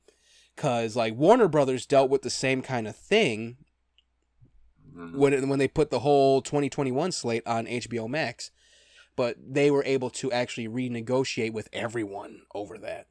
because 0.57 0.95
like 0.97 1.14
warner 1.14 1.49
brothers 1.49 1.87
dealt 1.87 2.11
with 2.11 2.23
the 2.23 2.31
same 2.31 2.62
kind 2.62 2.87
of 2.87 2.95
thing 2.97 3.57
Mhm. 4.95 5.16
when 5.16 5.33
it, 5.33 5.47
when 5.47 5.59
they 5.61 5.68
put 5.68 5.91
the 5.91 6.01
whole 6.01 6.43
2021 6.43 7.12
slate 7.12 7.47
on 7.47 7.66
HBO 7.66 8.09
Max, 8.09 8.51
but 9.14 9.37
they 9.39 9.71
were 9.71 9.85
able 9.85 10.11
to 10.11 10.33
actually 10.33 10.66
renegotiate 10.66 11.53
with 11.53 11.68
everyone 11.73 12.43
over 12.57 12.77
that 12.79 13.07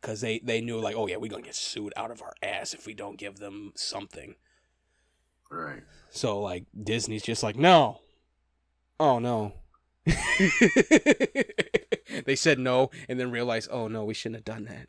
because 0.00 0.20
they 0.20 0.38
they 0.40 0.60
knew 0.60 0.78
like 0.78 0.94
oh 0.94 1.06
yeah 1.06 1.16
we're 1.16 1.30
gonna 1.30 1.42
get 1.42 1.54
sued 1.54 1.94
out 1.96 2.10
of 2.10 2.20
our 2.20 2.34
ass 2.42 2.74
if 2.74 2.84
we 2.86 2.92
don't 2.92 3.16
give 3.18 3.38
them 3.38 3.72
something. 3.74 4.34
Right. 5.50 5.82
So 6.10 6.40
like 6.40 6.66
Disney's 6.78 7.22
just 7.22 7.42
like 7.42 7.56
no, 7.56 8.00
oh 9.00 9.18
no. 9.18 9.54
they 12.26 12.36
said 12.36 12.58
no 12.58 12.90
and 13.08 13.18
then 13.18 13.30
realized 13.30 13.70
oh 13.72 13.88
no 13.88 14.04
we 14.04 14.12
shouldn't 14.14 14.36
have 14.36 14.44
done 14.44 14.64
that. 14.64 14.88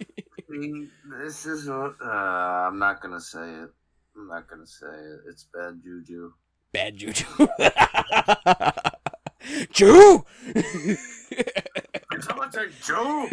This 0.50 1.46
is. 1.46 1.68
Uh, 1.68 1.92
I'm 2.04 2.78
not 2.78 3.00
gonna 3.00 3.20
say 3.20 3.48
it. 3.48 3.70
I'm 4.16 4.28
not 4.28 4.48
gonna 4.48 4.66
say 4.66 4.88
it. 4.88 5.20
It's 5.28 5.46
bad 5.54 5.80
juju. 5.82 6.32
Bad 6.72 6.96
juju. 6.96 7.24
Jew. 9.70 10.24
Someone 12.20 12.52
say 12.52 12.66
Joe? 12.82 13.26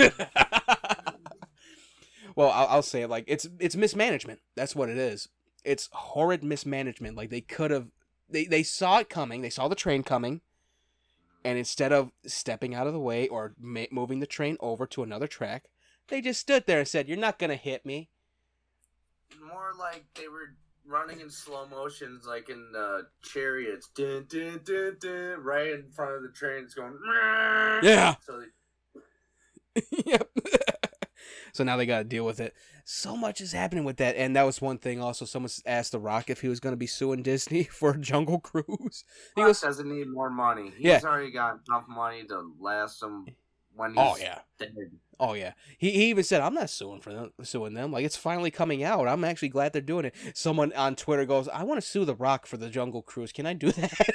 well, 2.36 2.52
I'll, 2.52 2.68
I'll 2.68 2.82
say 2.82 3.02
it 3.02 3.10
like 3.10 3.26
it's 3.28 3.48
it's 3.60 3.76
mismanagement. 3.76 4.40
That's 4.56 4.76
what 4.76 4.90
it 4.90 4.98
is. 4.98 5.28
It's 5.66 5.90
horrid 5.92 6.44
mismanagement. 6.44 7.18
Like 7.18 7.30
they 7.30 7.42
could 7.42 7.72
have, 7.72 7.88
they 8.30 8.46
they 8.46 8.64
saw 8.64 9.00
it 9.00 9.10
coming. 9.10 9.42
They 9.42 9.50
saw 9.50 9.68
the 9.68 9.76
train 9.76 10.04
coming, 10.04 10.42
and 11.48 11.58
instead 11.58 11.94
of 11.94 12.12
stepping 12.26 12.76
out 12.76 12.88
of 12.88 12.94
the 12.94 13.00
way 13.00 13.26
or 13.30 13.54
ma- 13.58 13.86
moving 13.90 14.20
the 14.20 14.28
train 14.28 14.58
over 14.60 14.86
to 14.86 15.02
another 15.02 15.28
track, 15.28 15.64
they 16.10 16.20
just 16.20 16.42
stood 16.42 16.66
there 16.68 16.80
and 16.80 16.88
said, 16.88 17.08
"You're 17.08 17.18
not 17.18 17.40
gonna 17.40 17.56
hit 17.56 17.86
me." 17.86 18.10
More 19.42 19.72
like 19.80 20.04
they 20.16 20.28
were 20.28 20.58
running 20.86 21.22
in 21.22 21.30
slow 21.30 21.66
motions, 21.66 22.26
like 22.26 22.50
in 22.50 22.74
uh, 22.78 23.04
chariots. 23.24 23.88
Dun, 23.96 24.26
dun, 24.28 24.60
dun, 24.66 24.98
dun, 25.00 25.42
right 25.42 25.70
in 25.70 25.90
front 25.90 26.18
of 26.18 26.24
the 26.24 26.34
trains, 26.36 26.74
going. 26.74 27.00
Yeah. 27.82 28.16
So 28.26 28.42
they, 28.42 29.82
yep. 30.06 30.30
so 31.54 31.64
now 31.64 31.78
they 31.78 31.86
got 31.86 32.00
to 32.00 32.04
deal 32.04 32.26
with 32.26 32.40
it. 32.40 32.54
So 32.86 33.16
much 33.18 33.42
is 33.42 33.52
happening 33.52 33.84
with 33.84 33.98
that, 33.98 34.16
and 34.16 34.36
that 34.36 34.44
was 34.44 34.62
one 34.62 34.78
thing. 34.78 35.02
Also, 35.02 35.26
someone 35.26 35.52
asked 35.66 35.92
The 35.92 36.00
Rock 36.00 36.30
if 36.30 36.42
he 36.42 36.48
was 36.48 36.60
going 36.60 36.74
to 36.74 36.78
be 36.78 36.88
suing 36.88 37.22
Disney 37.24 37.64
for 37.72 37.94
Jungle 37.98 38.40
Cruise. 38.40 39.04
He 39.36 39.42
goes, 39.44 39.62
doesn't 39.62 39.90
need 39.90 40.08
more 40.08 40.30
money. 40.30 40.72
He's 40.78 40.86
Yeah. 40.86 41.02
already 41.04 41.32
got 41.32 41.60
enough 41.68 41.86
money 41.90 42.24
to 42.26 42.52
last 42.60 43.04
him 43.04 43.26
when 43.76 43.94
oh, 43.98 44.14
he's 44.14 44.24
"Oh 44.24 44.26
yeah, 44.26 44.40
dead. 44.58 44.74
oh 45.20 45.34
yeah." 45.34 45.52
He, 45.78 45.92
he 45.92 46.06
even 46.06 46.24
said, 46.24 46.42
"I'm 46.42 46.54
not 46.54 46.70
suing 46.70 47.02
for 47.02 47.14
them, 47.14 47.32
suing 47.44 47.74
them. 47.74 47.92
Like 47.92 48.06
it's 48.06 48.16
finally 48.18 48.52
coming 48.52 48.84
out. 48.84 49.08
I'm 49.08 49.24
actually 49.24 49.50
glad 49.50 49.74
they're 49.74 49.82
doing 49.82 50.06
it." 50.06 50.16
Someone 50.34 50.72
on 50.74 50.96
Twitter 50.96 51.26
goes, 51.26 51.48
"I 51.50 51.64
want 51.64 51.80
to 51.82 51.88
sue 51.88 52.06
The 52.06 52.16
Rock 52.16 52.46
for 52.48 52.58
the 52.58 52.70
Jungle 52.70 53.02
Cruise. 53.02 53.32
Can 53.34 53.46
I 53.46 53.54
do 53.54 53.72
that?" 53.74 54.08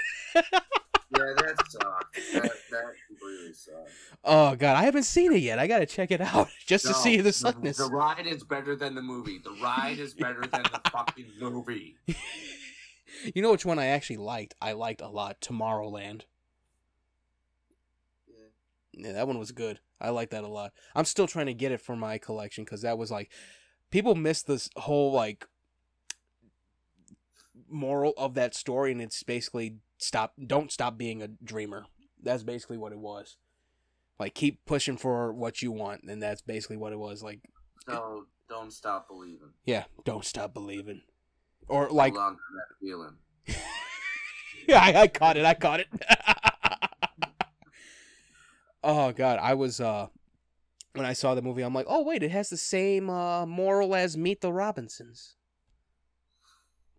Yeah, 1.16 1.32
that 1.36 1.70
sucks. 1.70 2.32
That, 2.32 2.42
that 2.42 2.92
completely 3.06 3.52
sucks. 3.52 3.92
oh 4.24 4.54
god, 4.56 4.76
I 4.76 4.84
haven't 4.84 5.02
seen 5.04 5.32
it 5.32 5.40
yet. 5.40 5.58
I 5.58 5.66
got 5.66 5.80
to 5.80 5.86
check 5.86 6.10
it 6.10 6.20
out 6.20 6.48
just 6.66 6.86
to 6.86 6.94
see 6.94 7.20
the 7.20 7.32
suckness. 7.32 7.76
The, 7.76 7.86
ride 7.86 8.26
is 8.26 8.44
better 8.44 8.76
than 8.76 8.94
the 8.94 9.02
movie. 9.02 9.38
The 9.42 9.56
ride 9.62 9.98
is 9.98 10.14
better 10.14 10.40
than 10.40 10.62
the 10.62 10.80
fucking 10.90 11.26
movie. 11.40 11.96
You 13.34 13.42
know 13.42 13.50
which 13.50 13.66
one 13.66 13.78
I 13.78 13.86
actually 13.86 14.16
liked? 14.16 14.54
I 14.60 14.72
liked 14.72 15.00
a 15.00 15.08
lot. 15.08 15.40
Tomorrowland. 15.40 16.22
Yeah, 18.94 19.12
that 19.12 19.26
one 19.26 19.38
was 19.38 19.52
good. 19.52 19.80
I 20.00 20.10
like 20.10 20.30
that 20.30 20.44
a 20.44 20.48
lot. 20.48 20.72
I'm 20.94 21.04
still 21.04 21.26
trying 21.26 21.46
to 21.46 21.54
get 21.54 21.72
it 21.72 21.80
for 21.80 21.96
my 21.96 22.18
collection 22.18 22.64
because 22.64 22.82
that 22.82 22.98
was 22.98 23.10
like, 23.10 23.30
people 23.90 24.14
miss 24.14 24.42
this 24.42 24.68
whole 24.76 25.12
like 25.12 25.46
moral 27.72 28.12
of 28.16 28.34
that 28.34 28.54
story, 28.54 28.92
and 28.92 29.00
it's 29.02 29.22
basically 29.22 29.76
stop, 29.98 30.34
don't 30.46 30.70
stop 30.70 30.96
being 30.98 31.22
a 31.22 31.28
dreamer. 31.28 31.86
That's 32.22 32.42
basically 32.42 32.78
what 32.78 32.92
it 32.92 32.98
was. 32.98 33.36
Like 34.18 34.34
keep 34.34 34.64
pushing 34.66 34.96
for 34.96 35.32
what 35.32 35.62
you 35.62 35.72
want, 35.72 36.02
and 36.04 36.22
that's 36.22 36.42
basically 36.42 36.76
what 36.76 36.92
it 36.92 36.98
was. 36.98 37.22
Like, 37.22 37.40
So 37.88 38.26
don't 38.48 38.72
stop 38.72 39.08
believing. 39.08 39.50
yeah, 39.64 39.84
don't 40.04 40.24
stop 40.24 40.52
believing, 40.54 41.00
or 41.68 41.88
like, 41.90 42.14
Hold 42.14 42.26
on 42.26 42.32
to 42.34 42.38
that 42.56 42.86
feeling. 42.86 43.16
yeah, 44.68 44.80
I, 44.80 45.02
I 45.02 45.08
caught 45.08 45.36
it. 45.36 45.44
I 45.44 45.54
caught 45.54 45.80
it. 45.80 45.88
oh 48.84 49.12
god, 49.12 49.38
I 49.40 49.54
was 49.54 49.80
uh 49.80 50.08
when 50.94 51.06
I 51.06 51.14
saw 51.14 51.34
the 51.34 51.42
movie, 51.42 51.62
I'm 51.62 51.74
like, 51.74 51.86
oh 51.88 52.02
wait, 52.04 52.22
it 52.22 52.30
has 52.30 52.50
the 52.50 52.56
same 52.56 53.08
uh 53.10 53.46
moral 53.46 53.94
as 53.94 54.16
Meet 54.16 54.40
the 54.40 54.52
Robinsons. 54.52 55.36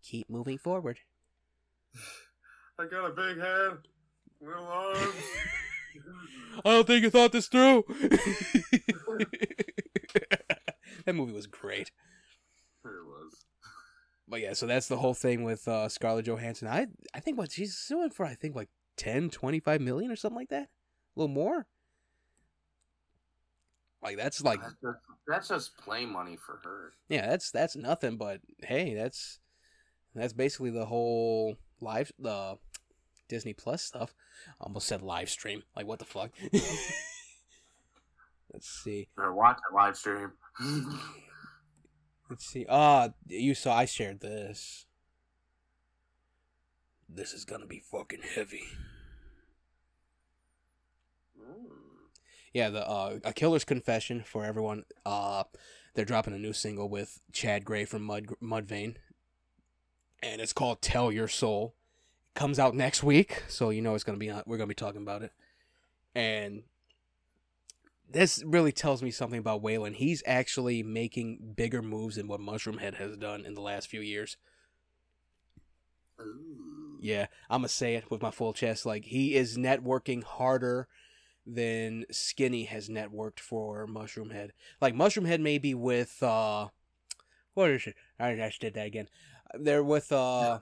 Keep 0.03 0.29
moving 0.29 0.57
forward. 0.57 0.99
I 2.79 2.85
got 2.85 3.05
a 3.05 3.11
big 3.11 3.39
head, 3.39 3.77
little 4.41 4.65
arms. 4.65 4.99
I 6.65 6.71
don't 6.71 6.87
think 6.87 7.03
you 7.03 7.09
thought 7.09 7.31
this 7.31 7.47
through. 7.47 7.83
that 11.05 11.13
movie 11.15 11.33
was 11.33 11.47
great. 11.47 11.91
it 12.83 12.89
was. 13.05 13.45
But 14.27 14.41
yeah, 14.41 14.53
so 14.53 14.65
that's 14.65 14.87
the 14.87 14.97
whole 14.97 15.13
thing 15.13 15.43
with 15.43 15.67
uh, 15.67 15.87
Scarlett 15.89 16.25
Johansson. 16.25 16.67
I 16.67 16.87
I 17.13 17.19
think 17.19 17.37
what 17.37 17.51
she's 17.51 17.75
suing 17.77 18.09
for, 18.09 18.25
I 18.25 18.33
think 18.35 18.55
like 18.55 18.69
10, 18.97 19.29
25 19.29 19.81
million 19.81 20.11
or 20.11 20.15
something 20.15 20.37
like 20.37 20.49
that. 20.49 20.63
A 20.63 21.19
little 21.19 21.33
more. 21.33 21.67
Like 24.01 24.17
that's 24.17 24.41
like 24.43 24.59
That's 24.61 24.73
just, 24.81 24.97
that's 25.27 25.47
just 25.47 25.77
play 25.77 26.05
money 26.05 26.35
for 26.35 26.59
her. 26.63 26.91
yeah, 27.07 27.27
that's 27.27 27.51
that's 27.51 27.75
nothing. 27.75 28.17
But 28.17 28.41
hey, 28.63 28.93
that's 28.95 29.39
that's 30.21 30.33
basically 30.33 30.69
the 30.69 30.85
whole 30.85 31.57
live 31.81 32.11
the 32.19 32.57
Disney 33.27 33.53
Plus 33.53 33.81
stuff. 33.81 34.13
Almost 34.59 34.87
said 34.87 35.01
live 35.01 35.29
stream. 35.29 35.63
Like 35.75 35.87
what 35.87 35.99
the 35.99 36.05
fuck? 36.05 36.31
Let's 38.53 38.69
see. 38.69 39.07
Or 39.17 39.33
watch 39.33 39.59
a 39.71 39.75
live 39.75 39.97
stream. 39.97 40.31
Let's 42.29 42.45
see. 42.45 42.65
Ah, 42.69 43.09
you 43.27 43.55
saw 43.55 43.75
I 43.75 43.85
shared 43.85 44.21
this. 44.21 44.85
This 47.09 47.33
is 47.33 47.45
gonna 47.45 47.65
be 47.65 47.79
fucking 47.79 48.21
heavy. 48.35 48.63
Yeah, 52.53 52.69
the 52.69 52.87
uh, 52.87 53.19
a 53.23 53.33
killer's 53.33 53.65
confession 53.65 54.23
for 54.23 54.45
everyone. 54.45 54.83
Uh, 55.05 55.43
they're 55.95 56.05
dropping 56.05 56.33
a 56.33 56.39
new 56.39 56.53
single 56.53 56.87
with 56.87 57.19
Chad 57.31 57.65
Gray 57.65 57.85
from 57.85 58.03
Mud 58.03 58.27
Mudvayne, 58.41 58.97
and 60.23 60.41
it's 60.41 60.53
called 60.53 60.81
"Tell 60.81 61.11
Your 61.11 61.27
Soul." 61.27 61.75
It 62.35 62.39
comes 62.39 62.57
out 62.57 62.75
next 62.75 63.03
week, 63.03 63.43
so 63.47 63.69
you 63.69 63.81
know 63.81 63.93
it's 63.93 64.03
gonna 64.03 64.17
be 64.17 64.29
on. 64.29 64.43
We're 64.45 64.57
gonna 64.57 64.67
be 64.67 64.73
talking 64.73 65.01
about 65.01 65.21
it, 65.21 65.31
and 66.15 66.63
this 68.09 68.43
really 68.45 68.71
tells 68.71 69.03
me 69.03 69.11
something 69.11 69.39
about 69.39 69.61
Waylon. 69.61 69.95
He's 69.95 70.23
actually 70.25 70.81
making 70.83 71.53
bigger 71.55 71.81
moves 71.81 72.15
than 72.15 72.27
what 72.27 72.39
Mushroomhead 72.39 72.95
has 72.95 73.17
done 73.17 73.45
in 73.45 73.53
the 73.53 73.61
last 73.61 73.87
few 73.87 74.01
years. 74.01 74.37
Yeah, 77.01 77.27
I'm 77.49 77.59
gonna 77.61 77.69
say 77.69 77.95
it 77.95 78.09
with 78.09 78.21
my 78.21 78.31
full 78.31 78.53
chest. 78.53 78.85
Like 78.85 79.05
he 79.05 79.35
is 79.35 79.57
networking 79.57 80.23
harder 80.23 80.87
than 81.45 82.05
Skinny 82.11 82.63
has 82.65 82.87
networked 82.87 83.39
for 83.39 83.85
Mushroomhead. 83.87 84.51
Like 84.79 84.95
mushroom 84.95 85.25
Mushroomhead 85.25 85.41
maybe 85.41 85.73
with 85.73 86.23
uh, 86.23 86.69
what 87.53 87.71
is 87.71 87.87
it? 87.87 87.95
I 88.19 88.35
just 88.35 88.61
did 88.61 88.75
that 88.75 88.87
again. 88.87 89.09
They're 89.53 89.83
with 89.83 90.11
uh, 90.11 90.59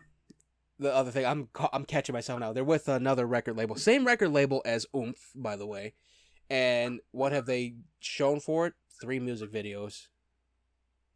the 0.80 0.94
other 0.94 1.12
thing. 1.12 1.26
I'm 1.26 1.48
ca- 1.54 1.70
I'm 1.72 1.86
catching 1.86 2.14
myself 2.14 2.40
now. 2.40 2.54
They're 2.54 2.64
with 2.64 2.88
another 2.90 3.26
record 3.26 3.58
label, 3.58 3.76
same 3.76 4.06
record 4.06 4.30
label 4.30 4.62
as 4.66 4.86
Oomph, 4.96 5.32
by 5.36 5.56
the 5.56 5.66
way. 5.66 5.94
And 6.50 7.00
what 7.12 7.32
have 7.32 7.46
they 7.46 7.76
shown 8.00 8.40
for 8.40 8.68
it? 8.68 8.74
Three 9.02 9.20
music 9.20 9.52
videos. 9.52 10.08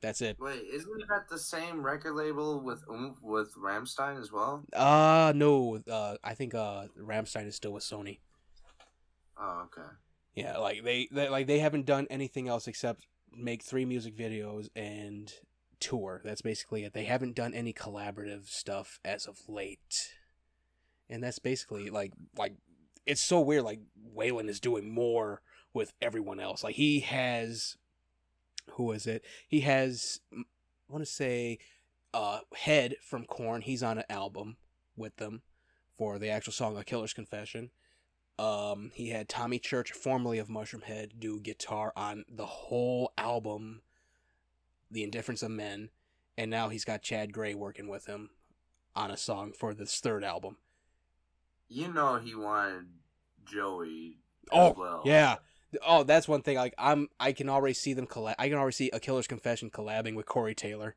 That's 0.01 0.21
it. 0.21 0.37
Wait, 0.39 0.61
isn't 0.71 1.07
that 1.09 1.29
the 1.29 1.39
same 1.39 1.81
record 1.81 2.13
label 2.13 2.61
with 2.61 2.83
Oomph 2.89 3.17
with 3.21 3.53
Rammstein 3.55 4.19
as 4.19 4.31
well? 4.31 4.63
Uh 4.71 5.33
no. 5.35 5.79
Uh, 5.89 6.17
I 6.23 6.35
think 6.35 6.53
uh 6.53 6.85
Rammstein 6.99 7.47
is 7.47 7.55
still 7.55 7.73
with 7.73 7.83
Sony. 7.83 8.19
Oh, 9.37 9.65
okay. 9.65 9.87
Yeah, 10.35 10.57
like 10.57 10.83
they, 10.83 11.07
they 11.11 11.29
like 11.29 11.47
they 11.47 11.59
haven't 11.59 11.85
done 11.85 12.07
anything 12.09 12.47
else 12.47 12.67
except 12.67 13.07
make 13.35 13.63
three 13.63 13.85
music 13.85 14.15
videos 14.15 14.69
and 14.75 15.33
tour. 15.79 16.21
That's 16.23 16.41
basically 16.41 16.83
it. 16.83 16.93
They 16.93 17.05
haven't 17.05 17.35
done 17.35 17.53
any 17.53 17.73
collaborative 17.73 18.47
stuff 18.47 18.99
as 19.03 19.25
of 19.25 19.47
late. 19.47 20.13
And 21.09 21.23
that's 21.23 21.39
basically 21.39 21.89
like 21.89 22.13
like 22.37 22.53
it's 23.05 23.21
so 23.21 23.39
weird 23.41 23.63
like 23.63 23.81
Waylon 24.15 24.49
is 24.49 24.59
doing 24.59 24.93
more 24.93 25.41
with 25.73 25.93
everyone 26.01 26.39
else. 26.39 26.63
Like 26.63 26.75
he 26.75 27.01
has 27.01 27.77
who 28.71 28.91
is 28.91 29.05
it? 29.05 29.23
He 29.47 29.61
has 29.61 30.19
I 30.33 30.43
want 30.89 31.05
to 31.05 31.11
say 31.11 31.59
uh 32.13 32.39
Head 32.55 32.95
from 33.01 33.25
Korn. 33.25 33.61
He's 33.61 33.83
on 33.83 33.97
an 33.97 34.05
album 34.09 34.57
with 34.95 35.17
them 35.17 35.41
for 35.97 36.19
the 36.19 36.29
actual 36.29 36.53
song 36.53 36.77
A 36.77 36.83
Killer's 36.83 37.13
Confession. 37.13 37.69
Um, 38.37 38.91
he 38.93 39.09
had 39.09 39.29
Tommy 39.29 39.59
Church, 39.59 39.91
formerly 39.91 40.39
of 40.39 40.49
Mushroomhead, 40.49 41.19
do 41.19 41.39
guitar 41.39 41.93
on 41.95 42.25
the 42.29 42.45
whole 42.45 43.13
album, 43.17 43.81
The 44.95 45.03
Indifference 45.03 45.43
of 45.43 45.51
Men, 45.51 45.89
and 46.37 46.49
now 46.49 46.69
he's 46.69 46.85
got 46.85 47.01
Chad 47.01 47.33
Gray 47.33 47.53
working 47.53 47.87
with 47.89 48.05
him 48.07 48.29
on 48.95 49.11
a 49.11 49.17
song 49.17 49.51
for 49.51 49.73
this 49.73 49.99
third 49.99 50.23
album. 50.23 50.55
You 51.67 51.91
know 51.91 52.15
he 52.17 52.33
wanted 52.33 52.85
Joey 53.45 54.19
as 54.51 54.57
Oh, 54.57 54.73
well. 54.77 55.01
yeah. 55.05 55.35
Oh, 55.85 56.03
that's 56.03 56.27
one 56.29 56.41
thing. 56.41 56.55
Like 56.55 56.73
I'm, 56.77 57.09
I 57.19 57.33
can 57.33 57.49
already 57.49 57.73
see 57.73 57.91
them 57.93 58.07
collab. 58.07 58.35
I 58.39 58.47
can 58.47 58.57
already 58.57 58.73
see 58.73 58.89
A 58.93 58.99
Killer's 59.01 59.27
Confession 59.27 59.69
collabing 59.69 60.15
with 60.15 60.25
Corey 60.27 60.55
Taylor, 60.55 60.95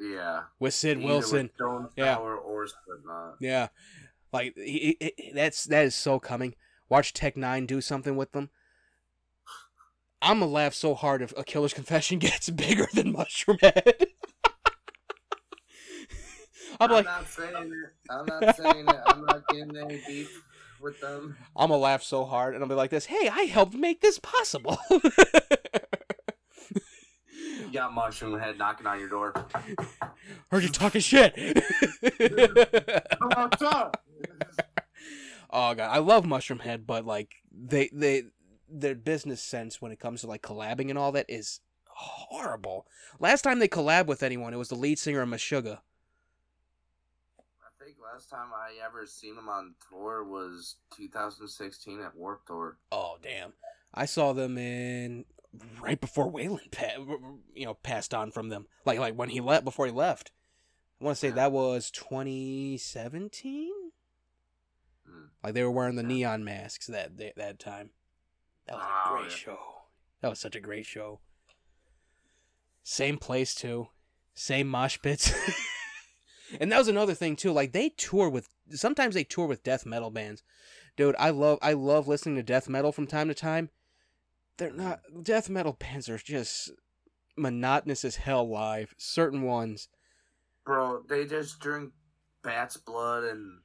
Yeah. 0.00 0.44
with 0.60 0.74
Sid 0.74 0.98
Either 0.98 1.06
Wilson. 1.06 1.50
with 1.58 1.90
Yeah. 1.96 2.16
Or 2.16 2.66
Slipknot. 2.68 3.36
Yeah, 3.40 3.68
like 4.32 4.54
he, 4.56 4.96
he- 5.00 5.12
he- 5.16 5.32
that's 5.32 5.64
that 5.64 5.84
is 5.84 5.94
so 5.96 6.20
coming. 6.20 6.54
Watch 6.88 7.12
Tech 7.12 7.34
N9ne 7.34 7.66
do 7.66 7.80
something 7.80 8.14
with 8.16 8.30
them. 8.32 8.50
I'm 10.20 10.40
gonna 10.40 10.50
laugh 10.50 10.74
so 10.74 10.94
hard 10.94 11.22
if 11.22 11.32
A 11.36 11.44
Killer's 11.44 11.74
Confession 11.74 12.18
gets 12.20 12.50
bigger 12.50 12.88
than 12.92 13.14
Mushroomhead. 13.14 14.06
I'm 16.80 16.90
I'm 16.90 16.96
like, 16.96 17.04
not 17.06 17.26
saying 17.28 17.72
it. 17.72 17.92
I'm 18.10 18.26
not 18.26 18.56
saying 18.56 18.88
it. 18.88 19.00
I'm 19.06 19.24
not 19.24 19.48
getting 19.48 19.76
any 19.76 20.00
beef 20.06 20.44
with 20.80 21.00
them. 21.00 21.36
I'm 21.56 21.70
gonna 21.70 21.80
laugh 21.80 22.04
so 22.04 22.24
hard, 22.24 22.54
and 22.54 22.62
I'll 22.62 22.68
be 22.68 22.76
like 22.76 22.90
this. 22.90 23.06
Hey, 23.06 23.28
I 23.28 23.42
helped 23.42 23.74
make 23.74 24.00
this 24.00 24.20
possible. 24.20 24.78
You 27.68 27.74
got 27.74 27.92
Mushroomhead 27.92 28.56
knocking 28.56 28.86
on 28.86 28.98
your 28.98 29.10
door. 29.10 29.34
Heard 30.50 30.62
you 30.62 30.70
talking 30.70 31.02
shit. 31.02 31.34
Up? 33.60 34.02
oh 35.50 35.74
god, 35.74 35.80
I 35.80 35.98
love 35.98 36.24
Mushroomhead, 36.24 36.86
but 36.86 37.04
like 37.04 37.34
they 37.52 37.90
they 37.92 38.22
their 38.70 38.94
business 38.94 39.40
sense 39.42 39.80
when 39.80 39.92
it 39.92 40.00
comes 40.00 40.20
to 40.22 40.26
like 40.26 40.42
collabing 40.42 40.90
and 40.90 40.98
all 40.98 41.12
that 41.12 41.26
is 41.28 41.60
horrible. 41.86 42.86
Last 43.18 43.42
time 43.42 43.58
they 43.58 43.68
collabed 43.68 44.06
with 44.06 44.22
anyone, 44.22 44.52
it 44.54 44.58
was 44.58 44.68
the 44.68 44.74
lead 44.76 44.98
singer 44.98 45.22
of 45.22 45.28
Meshuggah. 45.28 45.78
I 47.60 47.84
think 47.84 47.96
last 48.02 48.28
time 48.30 48.48
I 48.54 48.84
ever 48.84 49.06
seen 49.06 49.34
them 49.36 49.48
on 49.48 49.74
tour 49.88 50.24
was 50.24 50.76
2016 50.96 52.00
at 52.00 52.16
Warped 52.16 52.46
Tour. 52.46 52.76
Oh 52.92 53.16
damn! 53.22 53.52
I 53.94 54.04
saw 54.06 54.32
them 54.32 54.58
in 54.58 55.24
right 55.80 56.00
before 56.00 56.30
Waylon, 56.30 56.70
pa- 56.70 57.04
you 57.54 57.64
know, 57.64 57.74
passed 57.74 58.12
on 58.14 58.30
from 58.30 58.48
them. 58.50 58.66
Like 58.84 58.98
like 58.98 59.14
when 59.14 59.30
he 59.30 59.40
left 59.40 59.64
before 59.64 59.86
he 59.86 59.92
left. 59.92 60.30
I 61.00 61.04
want 61.04 61.16
to 61.16 61.20
say 61.20 61.30
that 61.30 61.52
was 61.52 61.92
2017. 61.92 63.70
Hmm. 65.06 65.24
Like 65.44 65.54
they 65.54 65.62
were 65.62 65.70
wearing 65.70 65.94
the 65.94 66.02
Yeah. 66.02 66.08
neon 66.08 66.42
masks 66.44 66.86
that, 66.88 67.16
that 67.36 67.58
time. 67.60 67.90
That 68.68 68.76
was 68.76 68.84
a 68.84 69.10
great 69.10 69.30
yeah. 69.30 69.36
show. 69.36 69.58
That 70.20 70.28
was 70.28 70.40
such 70.40 70.56
a 70.56 70.60
great 70.60 70.86
show. 70.86 71.20
Same 72.82 73.18
place 73.18 73.54
too, 73.54 73.88
same 74.34 74.68
mosh 74.68 74.98
pits. 75.02 75.32
and 76.60 76.72
that 76.72 76.78
was 76.78 76.88
another 76.88 77.14
thing 77.14 77.36
too. 77.36 77.52
Like 77.52 77.72
they 77.72 77.90
tour 77.90 78.28
with 78.28 78.48
sometimes 78.70 79.14
they 79.14 79.24
tour 79.24 79.46
with 79.46 79.62
death 79.62 79.86
metal 79.86 80.10
bands. 80.10 80.42
Dude, 80.96 81.16
I 81.18 81.30
love 81.30 81.58
I 81.62 81.74
love 81.74 82.08
listening 82.08 82.36
to 82.36 82.42
death 82.42 82.68
metal 82.68 82.92
from 82.92 83.06
time 83.06 83.28
to 83.28 83.34
time. 83.34 83.70
They're 84.56 84.72
not 84.72 85.00
death 85.22 85.48
metal 85.48 85.76
bands 85.78 86.08
are 86.08 86.18
just 86.18 86.70
monotonous 87.36 88.04
as 88.04 88.16
hell 88.16 88.48
live. 88.48 88.94
Certain 88.98 89.42
ones. 89.42 89.88
Bro, 90.64 91.04
they 91.08 91.24
just 91.24 91.60
drink 91.60 91.92
bat's 92.42 92.76
blood 92.76 93.24
and 93.24 93.60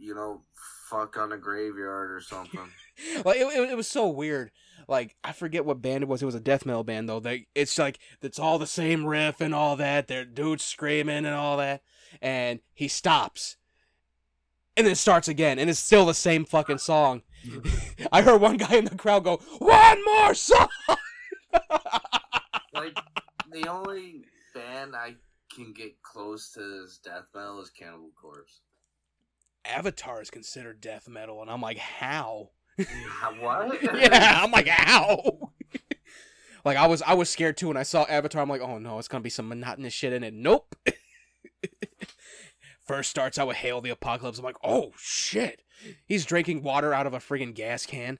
you 0.00 0.14
know 0.14 0.42
fuck 0.88 1.16
on 1.18 1.32
a 1.32 1.38
graveyard 1.38 2.10
or 2.10 2.20
something. 2.20 2.68
like 3.24 3.36
it, 3.36 3.46
it, 3.46 3.70
it 3.70 3.76
was 3.76 3.86
so 3.86 4.08
weird. 4.08 4.50
Like 4.88 5.16
I 5.22 5.32
forget 5.32 5.64
what 5.64 5.82
band 5.82 6.02
it 6.02 6.08
was. 6.08 6.22
It 6.22 6.26
was 6.26 6.34
a 6.34 6.40
death 6.40 6.66
metal 6.66 6.82
band 6.82 7.08
though. 7.08 7.20
They 7.20 7.46
it's 7.54 7.78
like 7.78 7.98
it's 8.22 8.38
all 8.38 8.58
the 8.58 8.66
same 8.66 9.06
riff 9.06 9.40
and 9.40 9.54
all 9.54 9.76
that. 9.76 10.08
They're 10.08 10.24
dudes 10.24 10.64
screaming 10.64 11.24
and 11.26 11.34
all 11.34 11.58
that, 11.58 11.82
and 12.20 12.60
he 12.72 12.88
stops, 12.88 13.56
and 14.76 14.86
then 14.86 14.94
starts 14.94 15.28
again, 15.28 15.58
and 15.58 15.70
it's 15.70 15.78
still 15.78 16.06
the 16.06 16.14
same 16.14 16.44
fucking 16.44 16.78
song. 16.78 17.22
I 18.12 18.22
heard 18.22 18.40
one 18.40 18.56
guy 18.56 18.76
in 18.76 18.86
the 18.86 18.96
crowd 18.96 19.24
go, 19.24 19.36
"One 19.58 20.04
more 20.04 20.34
song." 20.34 20.68
like 22.74 22.98
the 23.52 23.68
only 23.68 24.24
band 24.54 24.94
I 24.96 25.14
can 25.54 25.72
get 25.72 26.02
close 26.02 26.52
to 26.52 26.84
is 26.84 27.00
death 27.04 27.26
metal 27.34 27.60
is 27.60 27.70
Cannibal 27.70 28.10
Corpse. 28.20 28.60
Avatar 29.64 30.20
is 30.22 30.30
considered 30.30 30.80
death 30.80 31.08
metal, 31.08 31.42
and 31.42 31.50
I'm 31.50 31.60
like, 31.60 31.78
how? 31.78 32.50
Ha- 32.78 33.34
what? 33.40 33.82
yeah, 34.00 34.40
I'm 34.42 34.50
like, 34.50 34.68
how? 34.68 35.52
like 36.64 36.76
I 36.76 36.86
was, 36.86 37.02
I 37.02 37.14
was 37.14 37.28
scared 37.28 37.56
too 37.56 37.68
when 37.68 37.76
I 37.76 37.82
saw 37.82 38.04
Avatar. 38.04 38.42
I'm 38.42 38.48
like, 38.48 38.62
oh 38.62 38.78
no, 38.78 38.98
it's 38.98 39.08
gonna 39.08 39.22
be 39.22 39.30
some 39.30 39.48
monotonous 39.48 39.92
shit 39.92 40.12
in 40.12 40.24
it. 40.24 40.34
Nope. 40.34 40.76
First 42.86 43.10
starts 43.10 43.38
out 43.38 43.46
with 43.46 43.58
"Hail 43.58 43.80
the 43.80 43.90
Apocalypse." 43.90 44.38
I'm 44.38 44.44
like, 44.44 44.56
oh 44.64 44.92
shit, 44.96 45.62
he's 46.06 46.24
drinking 46.24 46.62
water 46.62 46.92
out 46.92 47.06
of 47.06 47.14
a 47.14 47.18
friggin' 47.18 47.54
gas 47.54 47.86
can. 47.86 48.18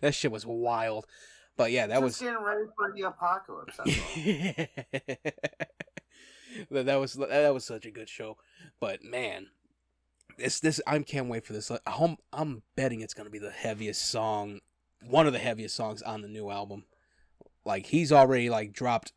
that 0.00 0.14
shit 0.14 0.32
was 0.32 0.46
wild. 0.46 1.06
But 1.58 1.72
yeah, 1.72 1.88
that 1.88 1.94
Just 1.94 2.04
was 2.04 2.18
getting 2.20 2.42
ready 2.42 2.64
for 2.76 2.92
the 2.94 3.02
apocalypse. 3.02 3.78
That, 6.70 6.86
that 6.86 6.96
was 6.96 7.14
that 7.14 7.54
was 7.54 7.64
such 7.64 7.86
a 7.86 7.90
good 7.90 8.08
show. 8.08 8.36
But 8.80 9.02
man, 9.04 9.48
this 10.36 10.60
this 10.60 10.80
I 10.86 10.98
can't 11.00 11.28
wait 11.28 11.44
for 11.44 11.52
this. 11.52 11.70
I'm 11.86 12.16
I'm 12.32 12.62
betting 12.76 13.00
it's 13.00 13.14
gonna 13.14 13.30
be 13.30 13.38
the 13.38 13.50
heaviest 13.50 14.10
song, 14.10 14.60
one 15.06 15.26
of 15.26 15.32
the 15.32 15.38
heaviest 15.38 15.74
songs 15.74 16.02
on 16.02 16.22
the 16.22 16.28
new 16.28 16.50
album. 16.50 16.84
Like 17.64 17.86
he's 17.86 18.12
already 18.12 18.48
like 18.50 18.72
dropped 18.72 19.12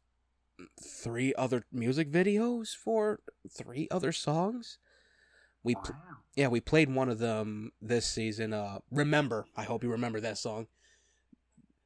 three 0.84 1.34
other 1.36 1.64
music 1.72 2.12
videos 2.12 2.76
for 2.76 3.20
three 3.50 3.88
other 3.90 4.12
songs. 4.12 4.78
We 5.64 5.76
Wow. 5.76 5.84
yeah 6.36 6.48
we 6.48 6.60
played 6.60 6.94
one 6.94 7.10
of 7.10 7.20
them 7.20 7.72
this 7.82 8.06
season. 8.06 8.54
Uh, 8.54 8.80
remember 8.90 9.46
I 9.56 9.64
hope 9.64 9.84
you 9.84 9.92
remember 9.92 10.20
that 10.22 10.38
song. 10.38 10.68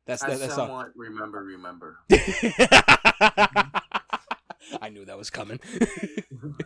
That's 0.05 0.23
I 0.23 0.29
that, 0.29 0.39
that 0.39 0.51
song. 0.51 0.91
remember, 0.95 1.43
remember. 1.43 1.99
I 4.81 4.89
knew 4.89 5.05
that 5.05 5.17
was 5.17 5.29
coming. 5.29 5.59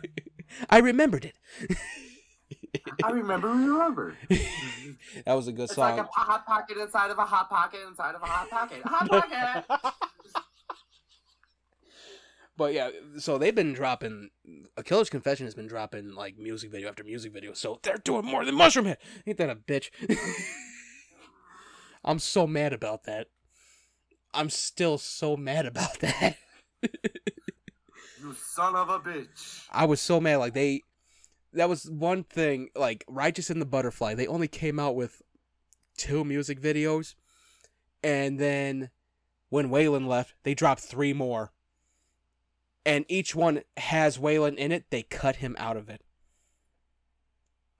I 0.70 0.78
remembered 0.78 1.24
it. 1.24 1.76
I 3.04 3.10
remember, 3.10 3.48
remember. 3.48 4.16
that 5.24 5.34
was 5.34 5.48
a 5.48 5.52
good 5.52 5.64
It's 5.64 5.74
song. 5.74 5.96
like 5.96 6.06
a 6.06 6.08
hot 6.12 6.46
pocket 6.46 6.76
inside 6.76 7.10
of 7.10 7.18
a 7.18 7.24
hot 7.24 7.48
pocket 7.48 7.80
inside 7.88 8.14
of 8.14 8.22
a 8.22 8.26
hot 8.26 8.50
pocket. 8.50 8.82
Hot 8.84 9.08
pocket. 9.08 9.94
but 12.56 12.74
yeah, 12.74 12.90
so 13.18 13.38
they've 13.38 13.54
been 13.54 13.72
dropping. 13.72 14.30
A 14.76 14.82
Killer's 14.82 15.10
Confession 15.10 15.46
has 15.46 15.54
been 15.54 15.66
dropping 15.66 16.14
like 16.14 16.38
music 16.38 16.70
video 16.70 16.88
after 16.88 17.04
music 17.04 17.32
video. 17.32 17.52
So 17.54 17.78
they're 17.82 17.96
doing 17.96 18.24
more 18.24 18.44
than 18.44 18.54
Mushroomhead. 18.56 18.96
Ain't 19.26 19.38
that 19.38 19.50
a 19.50 19.56
bitch? 19.56 19.90
I'm 22.04 22.18
so 22.18 22.46
mad 22.46 22.72
about 22.72 23.04
that. 23.04 23.28
I'm 24.32 24.50
still 24.50 24.96
so 24.98 25.36
mad 25.36 25.66
about 25.66 25.98
that. 26.00 26.36
You 28.20 28.34
son 28.34 28.74
of 28.76 28.88
a 28.88 28.98
bitch. 29.00 29.66
I 29.70 29.84
was 29.84 30.00
so 30.00 30.20
mad. 30.20 30.36
Like 30.36 30.54
they, 30.54 30.82
that 31.52 31.68
was 31.68 31.90
one 31.90 32.24
thing. 32.24 32.70
Like 32.74 33.04
Righteous 33.08 33.50
and 33.50 33.60
the 33.60 33.66
Butterfly, 33.66 34.14
they 34.14 34.26
only 34.26 34.48
came 34.48 34.78
out 34.78 34.94
with 34.94 35.22
two 35.96 36.24
music 36.24 36.60
videos, 36.60 37.14
and 38.02 38.38
then 38.38 38.90
when 39.50 39.68
Waylon 39.68 40.06
left, 40.06 40.34
they 40.44 40.54
dropped 40.54 40.80
three 40.80 41.12
more. 41.12 41.52
And 42.86 43.04
each 43.08 43.34
one 43.34 43.62
has 43.76 44.16
Waylon 44.16 44.56
in 44.56 44.72
it. 44.72 44.86
They 44.90 45.02
cut 45.02 45.36
him 45.36 45.54
out 45.58 45.76
of 45.76 45.90
it. 45.90 46.02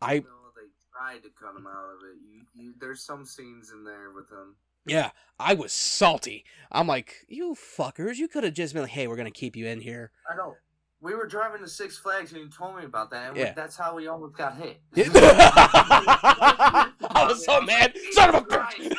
I 0.02 0.16
No, 0.16 0.22
they 0.54 0.68
tried 0.92 1.22
to 1.22 1.30
cut 1.30 1.56
him 1.56 1.66
out 1.66 1.94
of 1.94 2.00
it. 2.02 2.18
You, 2.22 2.42
you, 2.54 2.74
there's 2.78 3.02
some 3.02 3.24
scenes 3.24 3.70
in 3.72 3.84
there 3.84 4.10
with 4.10 4.30
him. 4.30 4.56
Yeah, 4.86 5.10
I 5.38 5.54
was 5.54 5.72
salty. 5.72 6.44
I'm 6.72 6.86
like, 6.86 7.26
you 7.28 7.54
fuckers, 7.54 8.16
you 8.16 8.28
could 8.28 8.44
have 8.44 8.54
just 8.54 8.72
been 8.74 8.82
like, 8.82 8.92
hey, 8.92 9.08
we're 9.08 9.16
gonna 9.16 9.30
keep 9.30 9.56
you 9.56 9.66
in 9.66 9.80
here. 9.80 10.10
I 10.30 10.36
know. 10.36 10.54
We 11.02 11.14
were 11.14 11.26
driving 11.26 11.62
to 11.62 11.68
Six 11.68 11.96
Flags 11.96 12.32
and 12.32 12.42
you 12.42 12.48
told 12.50 12.76
me 12.76 12.84
about 12.84 13.10
that, 13.12 13.28
and 13.28 13.34
we- 13.34 13.40
Yeah. 13.42 13.54
that's 13.54 13.74
how 13.76 13.94
we 13.96 14.06
almost 14.06 14.36
got 14.36 14.56
hit. 14.56 14.80
I 14.96 16.92
was 17.26 17.42
so 17.44 17.60
mad, 17.62 17.94
son 18.12 18.34
of 18.34 18.42
a 18.42 18.46
bitch. 18.46 18.92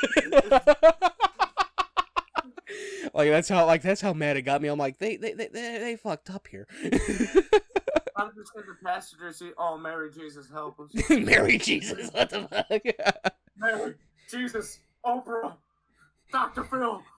like 3.14 3.30
that's 3.30 3.50
how 3.50 3.66
like 3.66 3.82
that's 3.82 4.02
how 4.02 4.14
mad 4.14 4.38
it 4.38 4.44
got 4.44 4.62
me. 4.62 4.70
I'm 4.70 4.80
like 4.80 4.98
they 4.98 5.18
they 5.18 5.34
they, 5.34 5.48
they, 5.48 5.78
they 5.78 5.96
fucked 5.96 6.30
up 6.30 6.48
here. 6.48 6.68
I'm 6.84 6.92
just 8.36 8.52
in 8.56 8.64
the 8.68 8.76
passenger 8.84 9.32
seat. 9.34 9.54
Oh, 9.58 9.78
Mary 9.78 10.10
Jesus, 10.12 10.50
help 10.50 10.80
us. 10.80 10.92
Mary 11.10 11.58
Jesus, 11.58 12.10
what 12.12 12.30
the 12.30 12.48
fuck? 12.48 13.34
Mary 13.58 13.96
Jesus, 14.30 14.80
Oprah, 15.06 15.54
Dr. 16.32 16.64
Phil. 16.64 17.04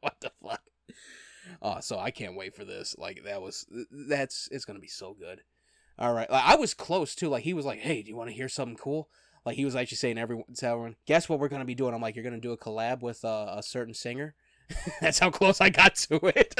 what 0.00 0.20
the 0.20 0.30
fuck? 0.42 0.62
Oh, 1.60 1.78
so 1.80 1.98
I 1.98 2.10
can't 2.10 2.36
wait 2.36 2.54
for 2.54 2.64
this. 2.64 2.96
Like 2.98 3.24
that 3.24 3.40
was 3.40 3.66
that's 3.90 4.48
it's 4.50 4.64
gonna 4.64 4.78
be 4.78 4.88
so 4.88 5.14
good. 5.14 5.42
All 5.98 6.12
right, 6.12 6.30
like 6.30 6.44
I 6.44 6.56
was 6.56 6.74
close 6.74 7.14
too. 7.14 7.28
Like 7.28 7.44
he 7.44 7.54
was 7.54 7.64
like, 7.64 7.80
"Hey, 7.80 8.02
do 8.02 8.10
you 8.10 8.16
want 8.16 8.30
to 8.30 8.36
hear 8.36 8.48
something 8.48 8.76
cool?" 8.76 9.08
Like 9.44 9.56
he 9.56 9.64
was 9.64 9.76
actually 9.76 9.96
saying 9.96 10.18
everyone, 10.18 10.46
to 10.56 10.66
everyone, 10.66 10.96
"Guess 11.06 11.28
what 11.28 11.38
we're 11.38 11.48
gonna 11.48 11.64
be 11.64 11.74
doing?" 11.74 11.94
I'm 11.94 12.00
like, 12.00 12.16
"You're 12.16 12.24
gonna 12.24 12.40
do 12.40 12.52
a 12.52 12.58
collab 12.58 13.02
with 13.02 13.24
uh, 13.24 13.54
a 13.56 13.62
certain 13.62 13.94
singer." 13.94 14.34
that's 15.00 15.18
how 15.18 15.30
close 15.30 15.60
I 15.60 15.70
got 15.70 15.94
to 15.96 16.20
it. 16.34 16.54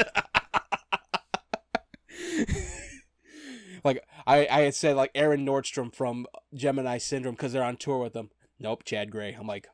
like 3.83 4.03
I, 4.25 4.47
I 4.49 4.61
had 4.61 4.75
said 4.75 4.95
like 4.95 5.11
Aaron 5.15 5.45
Nordstrom 5.45 5.93
from 5.93 6.27
Gemini 6.53 6.97
Syndrome 6.97 7.35
because 7.35 7.53
they're 7.53 7.63
on 7.63 7.77
tour 7.77 7.97
with 7.97 8.13
them. 8.13 8.29
Nope, 8.59 8.83
Chad 8.85 9.11
Gray. 9.11 9.33
I'm 9.33 9.47
like, 9.47 9.67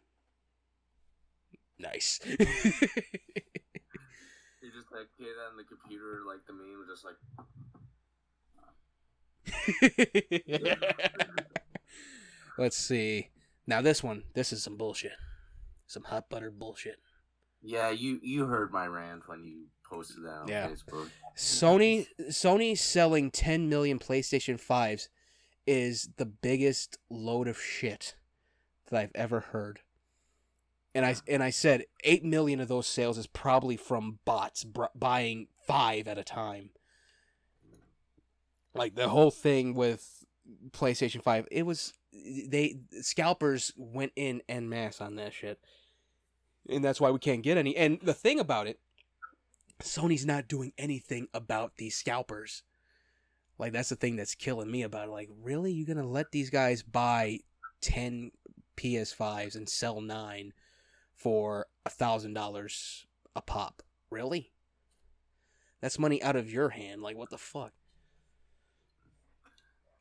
nice. 1.79 2.19
You 4.61 4.71
just 4.71 4.91
like 4.91 5.07
get 5.17 5.27
on 5.49 5.55
the 5.57 5.63
computer, 5.63 6.19
like 6.27 6.45
the 6.45 6.53
meme, 6.53 6.77
was 6.77 6.89
just 6.89 7.05
like. 7.05 7.15
Let's 12.57 12.77
see. 12.77 13.29
Now 13.65 13.81
this 13.81 14.03
one, 14.03 14.23
this 14.33 14.51
is 14.51 14.61
some 14.61 14.75
bullshit. 14.77 15.13
Some 15.87 16.03
hot 16.03 16.29
butter 16.29 16.51
bullshit. 16.51 16.97
Yeah, 17.61 17.89
you 17.89 18.19
you 18.21 18.45
heard 18.45 18.71
my 18.71 18.85
rant 18.87 19.27
when 19.27 19.43
you 19.43 19.67
posted 19.89 20.23
that 20.25 20.41
on 20.41 20.47
Yeah. 20.49 20.67
Facebook. 20.69 21.09
Sony 21.37 22.05
Sony 22.29 22.77
selling 22.77 23.31
10 23.31 23.69
million 23.69 23.97
PlayStation 23.97 24.59
5s 24.61 25.07
is 25.65 26.09
the 26.17 26.25
biggest 26.25 26.97
load 27.09 27.47
of 27.47 27.59
shit 27.59 28.15
that 28.87 28.99
I've 28.99 29.11
ever 29.15 29.39
heard. 29.39 29.79
And 30.95 31.05
I 31.05 31.15
and 31.27 31.43
I 31.43 31.51
said 31.51 31.85
8 32.03 32.23
million 32.23 32.59
of 32.59 32.67
those 32.67 32.87
sales 32.87 33.17
is 33.17 33.27
probably 33.27 33.77
from 33.77 34.19
bots 34.25 34.63
br- 34.63 34.85
buying 34.95 35.47
5 35.67 36.07
at 36.07 36.17
a 36.17 36.23
time. 36.23 36.71
Like 38.73 38.95
the 38.95 39.09
whole 39.09 39.31
thing 39.31 39.75
with 39.75 40.25
PlayStation 40.71 41.21
5, 41.21 41.47
it 41.51 41.65
was 41.65 41.93
they 42.11 42.79
scalpers 43.01 43.71
went 43.77 44.13
in 44.15 44.41
en 44.49 44.67
masse 44.67 44.99
on 44.99 45.15
that 45.15 45.33
shit. 45.33 45.59
And 46.67 46.83
that's 46.83 46.99
why 46.99 47.11
we 47.11 47.19
can't 47.19 47.43
get 47.43 47.57
any. 47.57 47.75
And 47.75 47.99
the 48.01 48.13
thing 48.13 48.39
about 48.39 48.67
it 48.67 48.79
Sony's 49.81 50.25
not 50.25 50.47
doing 50.47 50.73
anything 50.77 51.27
about 51.33 51.77
these 51.77 51.95
scalpers. 51.95 52.63
Like 53.57 53.73
that's 53.73 53.89
the 53.89 53.95
thing 53.95 54.15
that's 54.15 54.35
killing 54.35 54.69
me 54.69 54.83
about 54.83 55.07
it. 55.07 55.11
Like, 55.11 55.29
really, 55.41 55.71
you're 55.71 55.87
gonna 55.87 56.07
let 56.07 56.31
these 56.31 56.49
guys 56.49 56.83
buy 56.83 57.39
ten 57.81 58.31
PS5s 58.77 59.55
and 59.55 59.67
sell 59.67 60.01
nine 60.01 60.53
for 61.19 61.67
a 61.85 61.89
thousand 61.89 62.33
dollars 62.33 63.05
a 63.35 63.41
pop. 63.41 63.83
Really? 64.09 64.51
That's 65.81 65.99
money 65.99 66.23
out 66.23 66.35
of 66.35 66.51
your 66.51 66.69
hand. 66.69 67.03
Like 67.03 67.17
what 67.17 67.29
the 67.29 67.37
fuck? 67.37 67.73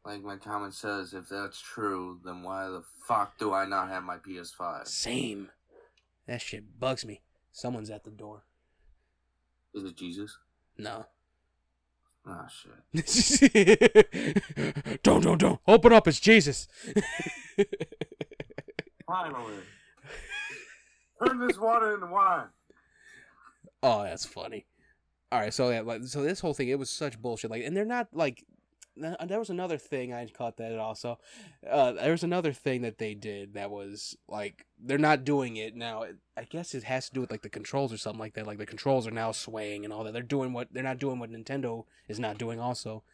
Like 0.04 0.22
my 0.22 0.36
comment 0.36 0.72
says, 0.72 1.12
if 1.12 1.28
that's 1.28 1.60
true, 1.60 2.20
then 2.24 2.42
why 2.42 2.68
the 2.68 2.82
fuck 3.06 3.36
do 3.38 3.52
I 3.52 3.66
not 3.66 3.88
have 3.88 4.04
my 4.04 4.16
PS5? 4.16 4.86
Same. 4.86 5.50
That 6.26 6.40
shit 6.40 6.80
bugs 6.80 7.04
me. 7.04 7.20
Someone's 7.52 7.90
at 7.90 8.04
the 8.04 8.10
door. 8.10 8.44
Is 9.74 9.84
it 9.84 9.96
Jesus? 9.96 10.38
No. 10.78 11.04
Oh 12.26 12.46
shit. 12.48 12.72
don't, 15.02 15.22
don't, 15.22 15.38
don't. 15.38 15.60
Open 15.66 15.92
up. 15.92 16.06
It's 16.06 16.20
Jesus. 16.20 16.68
Finally. 19.06 19.54
Turn 21.24 21.46
this 21.46 21.58
water 21.58 21.94
into 21.94 22.06
wine. 22.06 22.46
Oh, 23.82 24.02
that's 24.02 24.24
funny. 24.24 24.66
All 25.30 25.40
right, 25.40 25.52
so 25.52 25.70
yeah, 25.70 25.80
like, 25.80 26.04
so 26.04 26.22
this 26.22 26.40
whole 26.40 26.54
thing, 26.54 26.68
it 26.68 26.78
was 26.78 26.90
such 26.90 27.20
bullshit. 27.20 27.50
Like, 27.50 27.64
and 27.64 27.76
they're 27.76 27.84
not 27.84 28.08
like. 28.12 28.44
There 28.96 29.38
was 29.38 29.48
another 29.48 29.78
thing 29.78 30.12
I 30.12 30.26
caught 30.26 30.56
that 30.56 30.76
also. 30.76 31.20
Uh, 31.70 31.92
there 31.92 32.10
was 32.10 32.24
another 32.24 32.52
thing 32.52 32.82
that 32.82 32.98
they 32.98 33.14
did 33.14 33.54
that 33.54 33.70
was 33.70 34.16
like 34.26 34.66
they're 34.76 34.98
not 34.98 35.22
doing 35.22 35.56
it 35.56 35.76
now. 35.76 36.04
I 36.36 36.42
guess 36.42 36.74
it 36.74 36.82
has 36.82 37.06
to 37.06 37.14
do 37.14 37.20
with 37.20 37.30
like 37.30 37.42
the 37.42 37.48
controls 37.48 37.92
or 37.92 37.96
something 37.96 38.18
like 38.18 38.34
that. 38.34 38.44
Like 38.44 38.58
the 38.58 38.66
controls 38.66 39.06
are 39.06 39.12
now 39.12 39.30
swaying 39.30 39.84
and 39.84 39.92
all 39.94 40.02
that. 40.02 40.12
They're 40.14 40.22
doing 40.24 40.52
what 40.52 40.72
they're 40.72 40.82
not 40.82 40.98
doing 40.98 41.20
what 41.20 41.30
Nintendo 41.30 41.84
is 42.08 42.18
not 42.18 42.38
doing 42.38 42.58
also. 42.58 43.04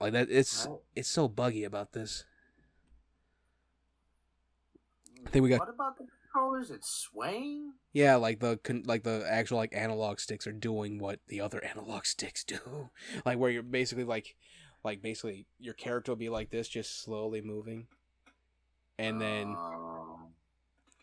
Like 0.00 0.14
that, 0.14 0.28
it's 0.30 0.66
Right. 0.70 0.78
it's 0.96 1.08
so 1.10 1.28
buggy 1.28 1.64
about 1.64 1.92
this. 1.92 2.24
I 5.26 5.28
think 5.28 5.42
we 5.42 5.50
got 5.50 5.60
What 5.60 5.68
about 5.68 5.98
the 5.98 6.06
controllers? 6.34 6.70
It's 6.70 6.90
swaying? 6.90 7.72
Yeah, 7.92 8.16
like 8.16 8.40
the 8.40 8.58
con- 8.62 8.82
like 8.86 9.02
the 9.04 9.24
actual 9.28 9.58
like 9.58 9.74
analog 9.74 10.20
sticks 10.20 10.46
are 10.46 10.52
doing 10.52 10.98
what 10.98 11.20
the 11.28 11.40
other 11.40 11.62
analog 11.64 12.04
sticks 12.06 12.44
do. 12.44 12.58
Like 13.24 13.38
where 13.38 13.50
you're 13.50 13.62
basically 13.62 14.04
like 14.04 14.36
like 14.82 15.00
basically 15.02 15.46
your 15.58 15.74
character 15.74 16.12
will 16.12 16.16
be 16.16 16.28
like 16.28 16.50
this 16.50 16.68
just 16.68 17.02
slowly 17.02 17.40
moving. 17.40 17.86
And 18.98 19.20
then 19.20 19.54
Oh. 19.56 20.18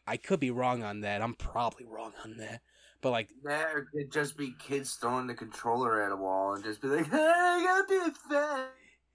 I 0.08 0.18
could 0.18 0.40
be 0.40 0.52
wrong 0.52 0.84
on 0.84 1.02
that. 1.02 1.22
I'm 1.22 1.36
probably 1.36 1.86
wrong 1.86 2.14
on 2.24 2.38
that. 2.38 2.62
But 3.02 3.12
like 3.12 3.30
That 3.44 3.74
or 3.74 3.88
could 3.92 4.12
just 4.12 4.38
be 4.38 4.54
kids 4.60 4.94
throwing 4.96 5.28
the 5.28 5.34
controller 5.34 6.02
at 6.02 6.12
a 6.12 6.16
wall 6.16 6.54
and 6.54 6.64
just 6.64 6.82
be 6.82 6.88
like, 6.88 7.10
hey, 7.10 7.18
I 7.18 7.64
got 7.64 7.88
this 7.88 8.18
thing. 8.30 8.66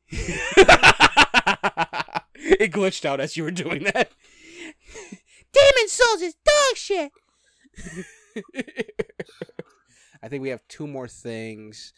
it 2.60 2.72
glitched 2.72 3.04
out 3.04 3.20
as 3.20 3.36
you 3.36 3.42
were 3.44 3.50
doing 3.50 3.84
that. 3.84 4.10
Demon's 5.56 5.92
Souls 5.92 6.22
is 6.22 6.34
dog 6.44 6.76
shit. 6.76 7.12
I 10.22 10.28
think 10.28 10.42
we 10.42 10.50
have 10.50 10.66
two 10.68 10.86
more 10.86 11.08
things. 11.08 11.92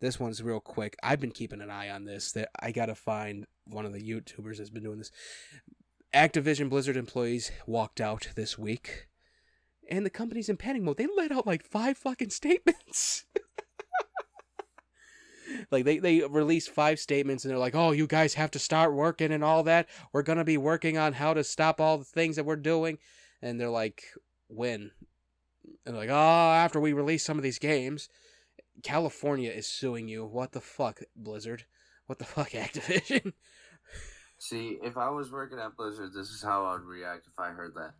This 0.00 0.18
one's 0.18 0.42
real 0.42 0.60
quick. 0.60 0.96
I've 1.02 1.20
been 1.20 1.30
keeping 1.30 1.60
an 1.60 1.70
eye 1.70 1.90
on 1.90 2.04
this. 2.04 2.32
That 2.32 2.48
I 2.60 2.72
gotta 2.72 2.94
find 2.94 3.46
one 3.66 3.86
of 3.86 3.92
the 3.92 4.02
YouTubers 4.02 4.58
that's 4.58 4.70
been 4.70 4.82
doing 4.82 4.98
this. 4.98 5.12
Activision 6.14 6.70
Blizzard 6.70 6.96
employees 6.96 7.50
walked 7.66 8.00
out 8.00 8.28
this 8.34 8.58
week, 8.58 9.08
and 9.90 10.06
the 10.06 10.10
company's 10.10 10.48
in 10.48 10.56
panic 10.56 10.82
mode. 10.82 10.96
They 10.96 11.06
let 11.16 11.32
out 11.32 11.46
like 11.46 11.64
five 11.64 11.98
fucking 11.98 12.30
statements. 12.30 13.26
like 15.70 15.84
they 15.84 15.98
they 15.98 16.22
released 16.22 16.70
five 16.70 16.98
statements, 16.98 17.44
and 17.44 17.50
they're 17.50 17.58
like, 17.58 17.74
"Oh, 17.74 17.92
you 17.92 18.06
guys 18.06 18.34
have 18.34 18.50
to 18.52 18.58
start 18.58 18.92
working 18.92 19.32
and 19.32 19.44
all 19.44 19.62
that. 19.64 19.88
We're 20.12 20.22
gonna 20.22 20.44
be 20.44 20.56
working 20.56 20.98
on 20.98 21.12
how 21.14 21.34
to 21.34 21.44
stop 21.44 21.80
all 21.80 21.98
the 21.98 22.04
things 22.04 22.36
that 22.36 22.44
we're 22.44 22.56
doing." 22.56 22.98
And 23.42 23.60
they're 23.60 23.70
like, 23.70 24.04
"When?" 24.48 24.90
And 25.86 25.94
they're 25.94 26.02
like, 26.02 26.10
"Oh, 26.10 26.52
after 26.52 26.80
we 26.80 26.92
release 26.92 27.24
some 27.24 27.36
of 27.38 27.42
these 27.42 27.58
games." 27.58 28.08
California 28.82 29.50
is 29.50 29.66
suing 29.66 30.08
you. 30.08 30.24
What 30.24 30.52
the 30.52 30.60
fuck, 30.60 31.00
Blizzard? 31.16 31.64
What 32.06 32.18
the 32.18 32.24
fuck, 32.24 32.50
Activision? 32.52 33.32
See, 34.38 34.78
if 34.82 34.96
I 34.96 35.10
was 35.10 35.32
working 35.32 35.58
at 35.58 35.76
Blizzard, 35.76 36.12
this 36.14 36.28
is 36.30 36.42
how 36.42 36.64
I 36.64 36.72
would 36.74 36.84
react 36.84 37.26
if 37.26 37.38
I 37.38 37.48
heard 37.48 37.74
that. 37.74 37.94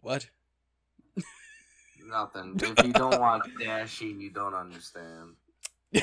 What? 0.00 0.30
Nothing. 2.08 2.58
If 2.62 2.86
you 2.86 2.92
don't 2.92 3.20
watch 3.20 3.48
Dashing, 3.60 4.20
you 4.20 4.30
don't 4.30 4.54
understand. 4.54 5.34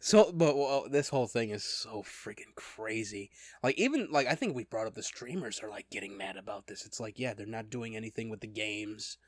so, 0.00 0.30
but 0.32 0.56
well, 0.56 0.86
this 0.90 1.08
whole 1.08 1.26
thing 1.26 1.50
is 1.50 1.64
so 1.64 2.02
freaking 2.02 2.54
crazy. 2.54 3.30
Like, 3.62 3.78
even 3.78 4.08
like 4.10 4.26
I 4.26 4.34
think 4.34 4.54
we 4.54 4.64
brought 4.64 4.86
up 4.86 4.94
the 4.94 5.02
streamers 5.02 5.62
are 5.62 5.70
like 5.70 5.90
getting 5.90 6.16
mad 6.16 6.36
about 6.36 6.66
this. 6.66 6.84
It's 6.84 7.00
like, 7.00 7.18
yeah, 7.18 7.34
they're 7.34 7.46
not 7.46 7.70
doing 7.70 7.96
anything 7.96 8.28
with 8.28 8.40
the 8.40 8.46
games. 8.46 9.18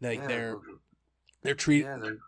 Like 0.00 0.20
Yeah, 0.20 0.26
they're 0.26 0.56
they're 1.42 1.54
treating. 1.54 1.86
Yeah, 1.86 1.98
they're. 1.98 2.18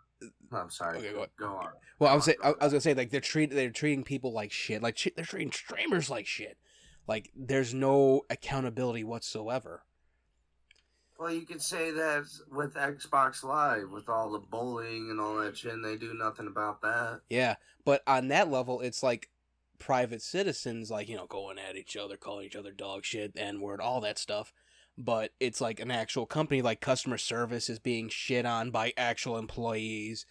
Oh, 0.51 0.57
I'm 0.57 0.69
sorry. 0.69 0.99
Okay, 0.99 1.11
go 1.11 1.21
on. 1.21 1.27
Go 1.37 1.47
on. 1.47 1.67
Well, 1.99 2.11
I 2.11 2.15
was 2.15 2.25
say, 2.25 2.35
I, 2.43 2.49
I 2.49 2.65
was 2.65 2.73
gonna 2.73 2.81
say 2.81 2.93
like 2.93 3.09
they're 3.09 3.21
treat 3.21 3.51
they're 3.51 3.69
treating 3.69 4.03
people 4.03 4.33
like 4.33 4.51
shit. 4.51 4.81
Like 4.81 4.97
they're 5.15 5.25
treating 5.25 5.51
streamers 5.51 6.09
like 6.09 6.25
shit. 6.25 6.57
Like 7.07 7.31
there's 7.35 7.73
no 7.73 8.21
accountability 8.29 9.03
whatsoever. 9.03 9.83
Well, 11.17 11.31
you 11.31 11.45
could 11.45 11.61
say 11.61 11.91
that 11.91 12.25
with 12.51 12.73
Xbox 12.73 13.43
Live, 13.43 13.89
with 13.89 14.09
all 14.09 14.31
the 14.31 14.39
bullying 14.39 15.09
and 15.09 15.19
all 15.21 15.37
that 15.37 15.57
shit, 15.57 15.73
and 15.73 15.83
they 15.83 15.95
do 15.95 16.13
nothing 16.13 16.47
about 16.47 16.81
that. 16.81 17.21
Yeah, 17.29 17.55
but 17.85 18.01
on 18.05 18.27
that 18.29 18.51
level, 18.51 18.81
it's 18.81 19.01
like 19.01 19.29
private 19.79 20.21
citizens, 20.21 20.91
like 20.91 21.07
you 21.07 21.15
know, 21.15 21.27
going 21.27 21.57
at 21.57 21.77
each 21.77 21.95
other, 21.95 22.17
calling 22.17 22.45
each 22.45 22.55
other 22.55 22.71
dog 22.71 23.05
shit, 23.05 23.31
n 23.37 23.61
word, 23.61 23.79
all 23.79 24.01
that 24.01 24.19
stuff. 24.19 24.51
But 24.97 25.31
it's 25.39 25.61
like 25.61 25.79
an 25.79 25.91
actual 25.91 26.25
company, 26.25 26.61
like 26.61 26.81
customer 26.81 27.17
service 27.17 27.69
is 27.69 27.79
being 27.79 28.09
shit 28.09 28.45
on 28.45 28.71
by 28.71 28.93
actual 28.97 29.37
employees. 29.37 30.25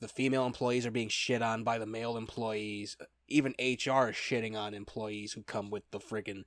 The 0.00 0.08
female 0.08 0.46
employees 0.46 0.86
are 0.86 0.90
being 0.90 1.08
shit 1.08 1.42
on 1.42 1.64
by 1.64 1.78
the 1.78 1.86
male 1.86 2.16
employees. 2.16 2.96
Even 3.28 3.52
HR 3.58 4.10
is 4.10 4.16
shitting 4.16 4.56
on 4.56 4.74
employees 4.74 5.32
who 5.32 5.42
come 5.42 5.70
with 5.70 5.88
the 5.90 6.00
friggin', 6.00 6.44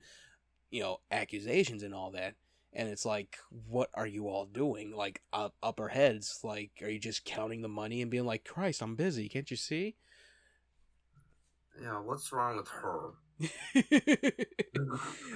you 0.70 0.82
know, 0.82 0.98
accusations 1.10 1.82
and 1.82 1.94
all 1.94 2.10
that. 2.10 2.34
And 2.74 2.88
it's 2.88 3.04
like, 3.04 3.36
what 3.68 3.88
are 3.94 4.06
you 4.06 4.28
all 4.28 4.46
doing? 4.46 4.94
Like, 4.94 5.22
up, 5.32 5.54
upper 5.62 5.88
heads, 5.88 6.40
like, 6.42 6.72
are 6.82 6.88
you 6.88 6.98
just 6.98 7.24
counting 7.24 7.62
the 7.62 7.68
money 7.68 8.02
and 8.02 8.10
being 8.10 8.26
like, 8.26 8.44
Christ, 8.44 8.82
I'm 8.82 8.96
busy, 8.96 9.28
can't 9.28 9.50
you 9.50 9.56
see? 9.56 9.96
Yeah, 11.80 12.00
what's 12.00 12.32
wrong 12.32 12.56
with 12.56 12.68
her? 12.68 13.10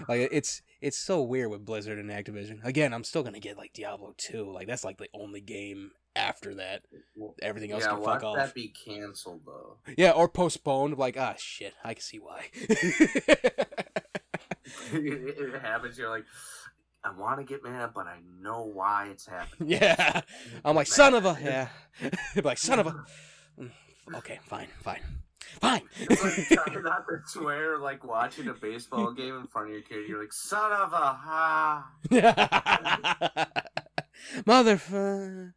like 0.09 0.29
it's 0.31 0.63
it's 0.81 0.97
so 0.97 1.21
weird 1.21 1.51
with 1.51 1.65
Blizzard 1.65 1.99
and 1.99 2.11
Activision. 2.11 2.65
Again, 2.65 2.95
I'm 2.95 3.03
still 3.03 3.25
gonna 3.25 3.41
get 3.41 3.57
like 3.57 3.73
Diablo 3.73 4.15
2. 4.17 4.53
Like 4.53 4.69
that's 4.69 4.85
like 4.85 4.99
the 4.99 5.09
only 5.13 5.41
game 5.41 5.91
after 6.15 6.55
that. 6.55 6.83
Everything 7.43 7.73
else 7.73 7.83
yeah, 7.83 7.91
can 7.91 8.05
fuck 8.05 8.23
off. 8.23 8.37
that 8.37 8.55
be 8.55 8.69
canceled 8.69 9.41
though? 9.45 9.79
Yeah, 9.97 10.13
or 10.13 10.29
postponed. 10.29 10.97
Like 10.97 11.17
ah 11.19 11.35
shit, 11.37 11.75
I 11.83 11.95
can 11.95 12.03
see 12.03 12.21
why. 12.21 12.47
it 14.93 15.61
happens. 15.61 15.99
You're 15.99 16.11
like, 16.11 16.25
I 17.05 17.13
want 17.17 17.39
to 17.39 17.45
get 17.45 17.63
mad, 17.63 17.91
but 17.95 18.07
I 18.07 18.19
know 18.41 18.65
why 18.65 19.09
it's 19.11 19.27
happening. 19.27 19.71
yeah, 19.81 20.21
I'm 20.65 20.77
like 20.77 20.87
son 20.87 21.15
of 21.15 21.25
a 21.25 21.37
yeah, 21.43 21.69
like 22.43 22.59
son 22.59 22.81
of 22.81 22.87
a. 22.89 23.05
Mm, 23.61 23.71
Okay, 24.15 24.41
fine, 24.47 24.69
fine, 24.83 25.03
fine. 25.61 25.83
It's 26.01 26.23
like 26.23 26.49
trying 26.49 26.83
not 26.83 27.07
to 27.09 27.21
swear, 27.27 27.79
like 27.79 28.05
watching 28.05 28.49
a 28.49 28.55
baseball 28.55 29.13
game 29.13 29.37
in 29.37 29.47
front 29.47 29.69
of 29.69 29.75
your 29.75 29.83
kid. 29.83 30.09
You're 30.09 30.21
like, 30.21 30.33
son 30.33 30.73
of 30.73 30.93
a 30.93 30.97
ha. 30.97 31.91
Motherfucker. 34.47 35.53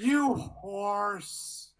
You 0.00 0.34
horse. 0.34 1.72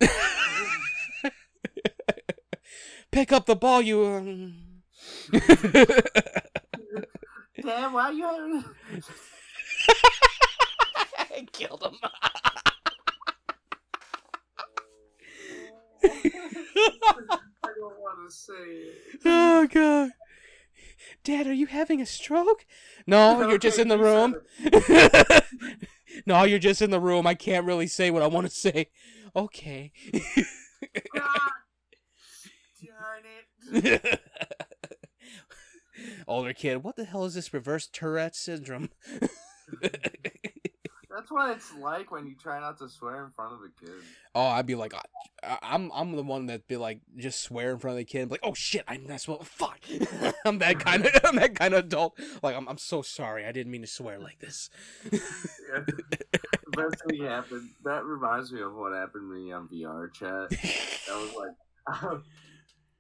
Pick 3.11 3.32
up 3.32 3.47
the 3.47 3.57
ball, 3.57 3.82
you. 3.82 4.05
Um... 4.05 4.55
Damn, 7.63 7.93
why 7.93 8.11
you 8.11 8.25
having... 8.25 8.65
I 11.19 11.47
killed 11.53 11.83
him. 11.83 11.95
I 17.63 17.69
don't 17.77 18.01
want 18.01 18.29
to 18.29 18.35
say 18.35 18.55
it. 18.55 19.21
oh 19.25 19.67
god. 19.67 20.11
Dad, 21.25 21.47
are 21.47 21.53
you 21.53 21.67
having 21.67 22.01
a 22.01 22.07
stroke? 22.07 22.65
No, 23.07 23.41
you're 23.49 23.59
just 23.59 23.79
in 23.79 23.89
the 23.89 23.99
room. 23.99 24.37
no, 26.27 26.45
you're 26.45 26.59
just 26.59 26.83
in 26.83 26.91
the 26.91 27.01
room. 27.01 27.27
I 27.27 27.35
can't 27.35 27.67
really 27.67 27.87
say 27.87 28.11
what 28.11 28.23
I 28.23 28.27
want 28.27 28.49
to 28.49 28.55
say. 28.55 28.91
Okay. 29.37 29.93
God 31.15 31.23
darn 32.83 33.85
it. 33.85 34.21
Older 36.29 36.53
kid, 36.53 36.85
what 36.85 36.97
the 36.97 37.07
hell 37.07 37.24
is 37.24 37.33
this 37.35 37.55
reverse 37.55 37.87
Tourette 37.87 38.37
syndrome? 38.37 38.91
That's 39.83 41.31
what 41.31 41.57
it's 41.57 41.74
like 41.74 42.12
when 42.12 42.26
you 42.26 42.35
try 42.37 42.61
not 42.61 42.79
to 42.79 42.89
swear 42.89 43.24
in 43.24 43.31
front 43.33 43.55
of 43.55 43.61
a 43.61 43.85
kid. 43.85 43.95
Oh, 44.35 44.47
I'd 44.47 44.66
be 44.66 44.74
like, 44.74 44.93
I, 44.95 45.59
I'm 45.62 45.91
I'm 45.93 46.14
the 46.14 46.22
one 46.22 46.47
that'd 46.47 46.68
be 46.68 46.76
like, 46.76 47.01
just 47.16 47.41
swear 47.41 47.72
in 47.72 47.79
front 47.79 47.95
of 47.95 47.99
the 47.99 48.05
kid, 48.05 48.31
like, 48.31 48.41
oh 48.43 48.53
shit, 48.55 48.85
I'm 48.87 49.07
that's 49.07 49.26
what 49.26 49.45
fuck. 49.47 49.81
I'm 50.45 50.59
that 50.59 50.79
kind 50.79 51.07
of 51.07 51.12
I'm 51.24 51.37
that 51.37 51.55
kind 51.55 51.72
of 51.72 51.87
adult. 51.87 52.20
Like, 52.43 52.55
I'm 52.55 52.68
I'm 52.68 52.79
so 52.79 53.01
sorry, 53.01 53.47
I 53.47 53.53
didn't 53.53 53.72
mean 53.72 53.81
to 53.81 53.89
swear 53.89 54.18
like 54.18 54.39
this. 54.39 54.68
Yeah. 55.11 55.81
best 56.76 57.03
thing 57.09 57.24
happened. 57.24 57.70
That 57.85 58.05
reminds 58.05 58.53
me 58.53 58.61
of 58.61 58.74
what 58.74 58.93
happened 58.93 59.31
to 59.31 59.35
me 59.35 59.53
on 59.53 59.66
VR 59.68 60.12
chat. 60.12 60.51
That 60.51 61.16
was 61.16 61.35
like, 61.35 62.20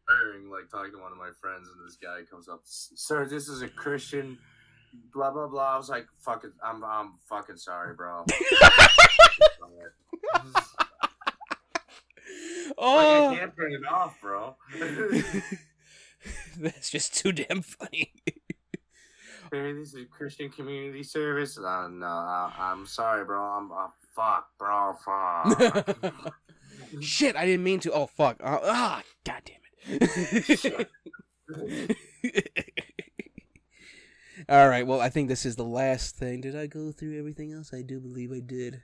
wearing, 0.08 0.50
like 0.50 0.70
talking 0.70 0.92
to 0.92 0.98
one 0.98 1.12
of 1.12 1.18
my 1.18 1.30
friends, 1.40 1.68
and 1.68 1.86
this 1.86 1.96
guy 1.96 2.20
comes 2.30 2.48
up, 2.48 2.60
sir, 2.64 3.26
this 3.26 3.48
is 3.48 3.62
a 3.62 3.68
Christian. 3.68 4.38
Blah 5.12 5.30
blah 5.30 5.46
blah. 5.48 5.74
I 5.74 5.76
was 5.76 5.90
like, 5.90 6.06
"Fucking, 6.20 6.52
I'm 6.64 6.82
I'm 6.82 7.12
fucking 7.28 7.58
sorry, 7.58 7.94
bro." 7.94 8.24
oh, 12.78 12.96
Like, 13.30 13.36
I 13.36 13.36
can't 13.38 13.54
turn 13.54 13.72
it 13.72 13.86
off, 13.86 14.18
bro. 14.22 14.56
that's 16.58 16.90
just 16.90 17.14
too 17.14 17.32
damn 17.32 17.60
funny. 17.62 18.12
Hey, 19.52 19.72
this 19.72 19.94
is 19.94 20.06
Christian 20.10 20.50
Community 20.50 21.02
Service. 21.02 21.58
Uh, 21.58 21.88
no, 21.88 22.06
I, 22.06 22.52
I'm 22.58 22.86
sorry, 22.86 23.24
bro. 23.24 23.40
I'm 23.40 23.72
uh, 23.72 23.88
fuck, 24.14 24.48
bro. 24.58 24.94
Fuck. 25.04 26.34
Shit, 27.00 27.36
I 27.36 27.46
didn't 27.46 27.64
mean 27.64 27.80
to. 27.80 27.92
Oh 27.92 28.06
fuck. 28.06 28.36
Uh, 28.42 28.58
ah, 28.62 29.02
god 29.24 29.42
damn 29.44 29.56
it. 29.56 29.67
All 34.48 34.68
right. 34.68 34.86
Well, 34.86 35.00
I 35.00 35.08
think 35.08 35.28
this 35.28 35.44
is 35.44 35.56
the 35.56 35.64
last 35.64 36.16
thing. 36.16 36.40
Did 36.40 36.54
I 36.56 36.66
go 36.66 36.92
through 36.92 37.18
everything 37.18 37.52
else? 37.52 37.72
I 37.74 37.82
do 37.82 37.98
believe 38.00 38.30
I 38.32 38.40
did. 38.40 38.82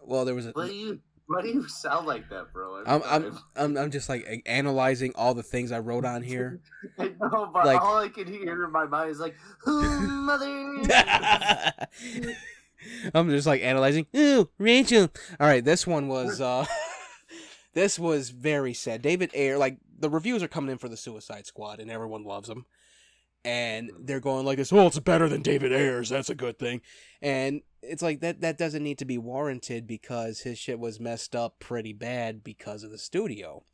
Well, 0.00 0.24
there 0.24 0.34
was 0.34 0.46
a. 0.46 0.50
What 0.50 0.68
do 0.68 0.74
you? 0.74 1.00
Why 1.26 1.42
do 1.42 1.48
you 1.48 1.68
sound 1.68 2.06
like 2.06 2.28
that, 2.30 2.52
bro? 2.52 2.82
I'm, 2.84 3.02
I'm. 3.06 3.38
I'm, 3.54 3.76
I'm 3.78 3.90
just 3.90 4.08
like 4.08 4.42
analyzing 4.46 5.12
all 5.14 5.34
the 5.34 5.42
things 5.44 5.70
I 5.72 5.78
wrote 5.78 6.04
on 6.04 6.22
here. 6.22 6.60
I 6.98 7.12
know, 7.20 7.50
but 7.52 7.64
like- 7.66 7.80
all 7.80 7.98
I 7.98 8.08
can 8.08 8.26
hear 8.26 8.64
in 8.64 8.72
my 8.72 8.84
mind 8.86 9.10
is 9.10 9.20
like, 9.20 9.36
"Ooh, 9.68 9.82
mother." 10.08 10.80
I'm 13.14 13.30
just 13.30 13.46
like 13.46 13.62
analyzing. 13.62 14.06
Ooh, 14.16 14.48
Rachel. 14.58 15.08
All 15.38 15.46
right, 15.46 15.64
this 15.64 15.86
one 15.86 16.08
was 16.08 16.40
uh 16.40 16.66
this 17.74 17.98
was 17.98 18.30
very 18.30 18.74
sad. 18.74 19.02
David 19.02 19.30
Ayer, 19.34 19.58
like 19.58 19.78
the 19.98 20.10
reviews 20.10 20.42
are 20.42 20.48
coming 20.48 20.70
in 20.70 20.78
for 20.78 20.88
the 20.88 20.96
Suicide 20.96 21.46
Squad 21.46 21.80
and 21.80 21.90
everyone 21.90 22.24
loves 22.24 22.48
him. 22.48 22.66
And 23.44 23.90
mm. 23.90 24.06
they're 24.06 24.20
going 24.20 24.46
like 24.46 24.58
this, 24.58 24.72
"Well, 24.72 24.86
it's 24.86 24.98
better 24.98 25.28
than 25.28 25.42
David 25.42 25.72
Ayers. 25.72 26.08
That's 26.08 26.30
a 26.30 26.34
good 26.34 26.58
thing." 26.58 26.80
And 27.20 27.62
it's 27.82 28.02
like 28.02 28.20
that 28.20 28.40
that 28.40 28.58
doesn't 28.58 28.84
need 28.84 28.98
to 28.98 29.04
be 29.04 29.18
warranted 29.18 29.86
because 29.86 30.40
his 30.40 30.58
shit 30.58 30.78
was 30.78 31.00
messed 31.00 31.34
up 31.34 31.58
pretty 31.58 31.92
bad 31.92 32.44
because 32.44 32.84
of 32.84 32.90
the 32.90 32.98
studio. 32.98 33.64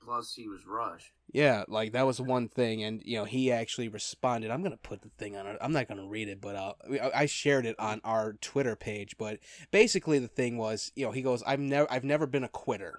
Plus, 0.00 0.34
he 0.34 0.48
was 0.48 0.66
rushed. 0.66 1.12
Yeah, 1.32 1.64
like 1.68 1.92
that 1.92 2.06
was 2.06 2.20
one 2.20 2.48
thing, 2.48 2.82
and 2.82 3.02
you 3.04 3.16
know 3.16 3.24
he 3.24 3.52
actually 3.52 3.88
responded. 3.88 4.50
I'm 4.50 4.62
gonna 4.62 4.76
put 4.76 5.02
the 5.02 5.10
thing 5.10 5.36
on. 5.36 5.46
it. 5.46 5.58
I'm 5.60 5.72
not 5.72 5.88
gonna 5.88 6.06
read 6.06 6.28
it, 6.28 6.40
but 6.40 6.56
uh, 6.56 6.72
I 6.90 7.22
I 7.22 7.26
shared 7.26 7.66
it 7.66 7.78
on 7.78 8.00
our 8.04 8.34
Twitter 8.34 8.74
page. 8.76 9.16
But 9.18 9.38
basically, 9.70 10.18
the 10.18 10.28
thing 10.28 10.56
was, 10.56 10.92
you 10.96 11.04
know, 11.04 11.12
he 11.12 11.22
goes, 11.22 11.42
"I've 11.44 11.60
never, 11.60 11.90
I've 11.90 12.04
never 12.04 12.26
been 12.26 12.44
a 12.44 12.48
quitter," 12.48 12.98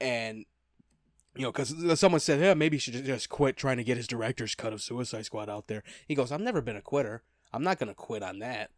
and 0.00 0.44
you 1.36 1.42
know, 1.42 1.52
because 1.52 1.98
someone 1.98 2.20
said, 2.20 2.40
"Yeah, 2.40 2.54
maybe 2.54 2.76
he 2.76 2.80
should 2.80 3.04
just 3.04 3.28
quit 3.28 3.56
trying 3.56 3.78
to 3.78 3.84
get 3.84 3.96
his 3.96 4.06
director's 4.08 4.54
cut 4.54 4.72
of 4.72 4.82
Suicide 4.82 5.24
Squad 5.24 5.48
out 5.48 5.68
there." 5.68 5.82
He 6.06 6.14
goes, 6.14 6.32
"I've 6.32 6.40
never 6.40 6.60
been 6.60 6.76
a 6.76 6.82
quitter. 6.82 7.22
I'm 7.52 7.62
not 7.62 7.78
gonna 7.78 7.94
quit 7.94 8.22
on 8.22 8.40
that." 8.40 8.70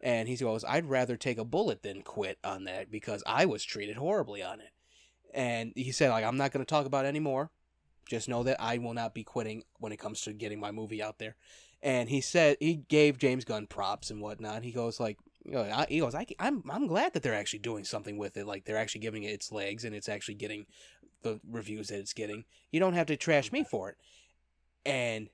And 0.00 0.28
he 0.28 0.36
goes, 0.36 0.64
"I'd 0.64 0.86
rather 0.86 1.16
take 1.16 1.38
a 1.38 1.44
bullet 1.44 1.82
than 1.82 2.02
quit 2.02 2.38
on 2.44 2.64
that 2.64 2.90
because 2.90 3.22
I 3.26 3.44
was 3.44 3.64
treated 3.64 3.96
horribly 3.96 4.42
on 4.42 4.60
it." 4.60 4.70
And 5.34 5.72
he 5.76 5.92
said, 5.92 6.10
"Like 6.10 6.24
I'm 6.24 6.36
not 6.36 6.52
gonna 6.52 6.64
talk 6.64 6.86
about 6.86 7.04
it 7.04 7.08
anymore." 7.08 7.50
just 8.06 8.28
know 8.28 8.42
that 8.44 8.60
I 8.60 8.78
will 8.78 8.94
not 8.94 9.14
be 9.14 9.24
quitting 9.24 9.64
when 9.78 9.92
it 9.92 9.98
comes 9.98 10.20
to 10.22 10.32
getting 10.32 10.60
my 10.60 10.70
movie 10.70 11.02
out 11.02 11.18
there. 11.18 11.36
And 11.82 12.08
he 12.08 12.20
said 12.20 12.56
he 12.60 12.76
gave 12.88 13.18
James 13.18 13.44
Gunn 13.44 13.66
props 13.66 14.10
and 14.10 14.20
whatnot. 14.20 14.62
He 14.62 14.72
goes 14.72 14.98
like, 14.98 15.18
you 15.44 15.52
know, 15.52 15.62
I, 15.62 15.86
he 15.88 16.00
goes, 16.00 16.14
I, 16.14 16.26
I'm 16.38 16.62
I'm 16.70 16.86
glad 16.86 17.12
that 17.12 17.22
they're 17.22 17.34
actually 17.34 17.58
doing 17.60 17.84
something 17.84 18.16
with 18.16 18.36
it. 18.36 18.46
Like 18.46 18.64
they're 18.64 18.78
actually 18.78 19.02
giving 19.02 19.24
it 19.24 19.32
its 19.32 19.52
legs 19.52 19.84
and 19.84 19.94
it's 19.94 20.08
actually 20.08 20.34
getting 20.34 20.66
the 21.22 21.40
reviews 21.48 21.88
that 21.88 21.98
it's 21.98 22.14
getting. 22.14 22.44
You 22.70 22.80
don't 22.80 22.94
have 22.94 23.06
to 23.08 23.16
trash 23.16 23.52
me 23.52 23.64
for 23.64 23.90
it. 23.90 23.96
And 24.84 25.28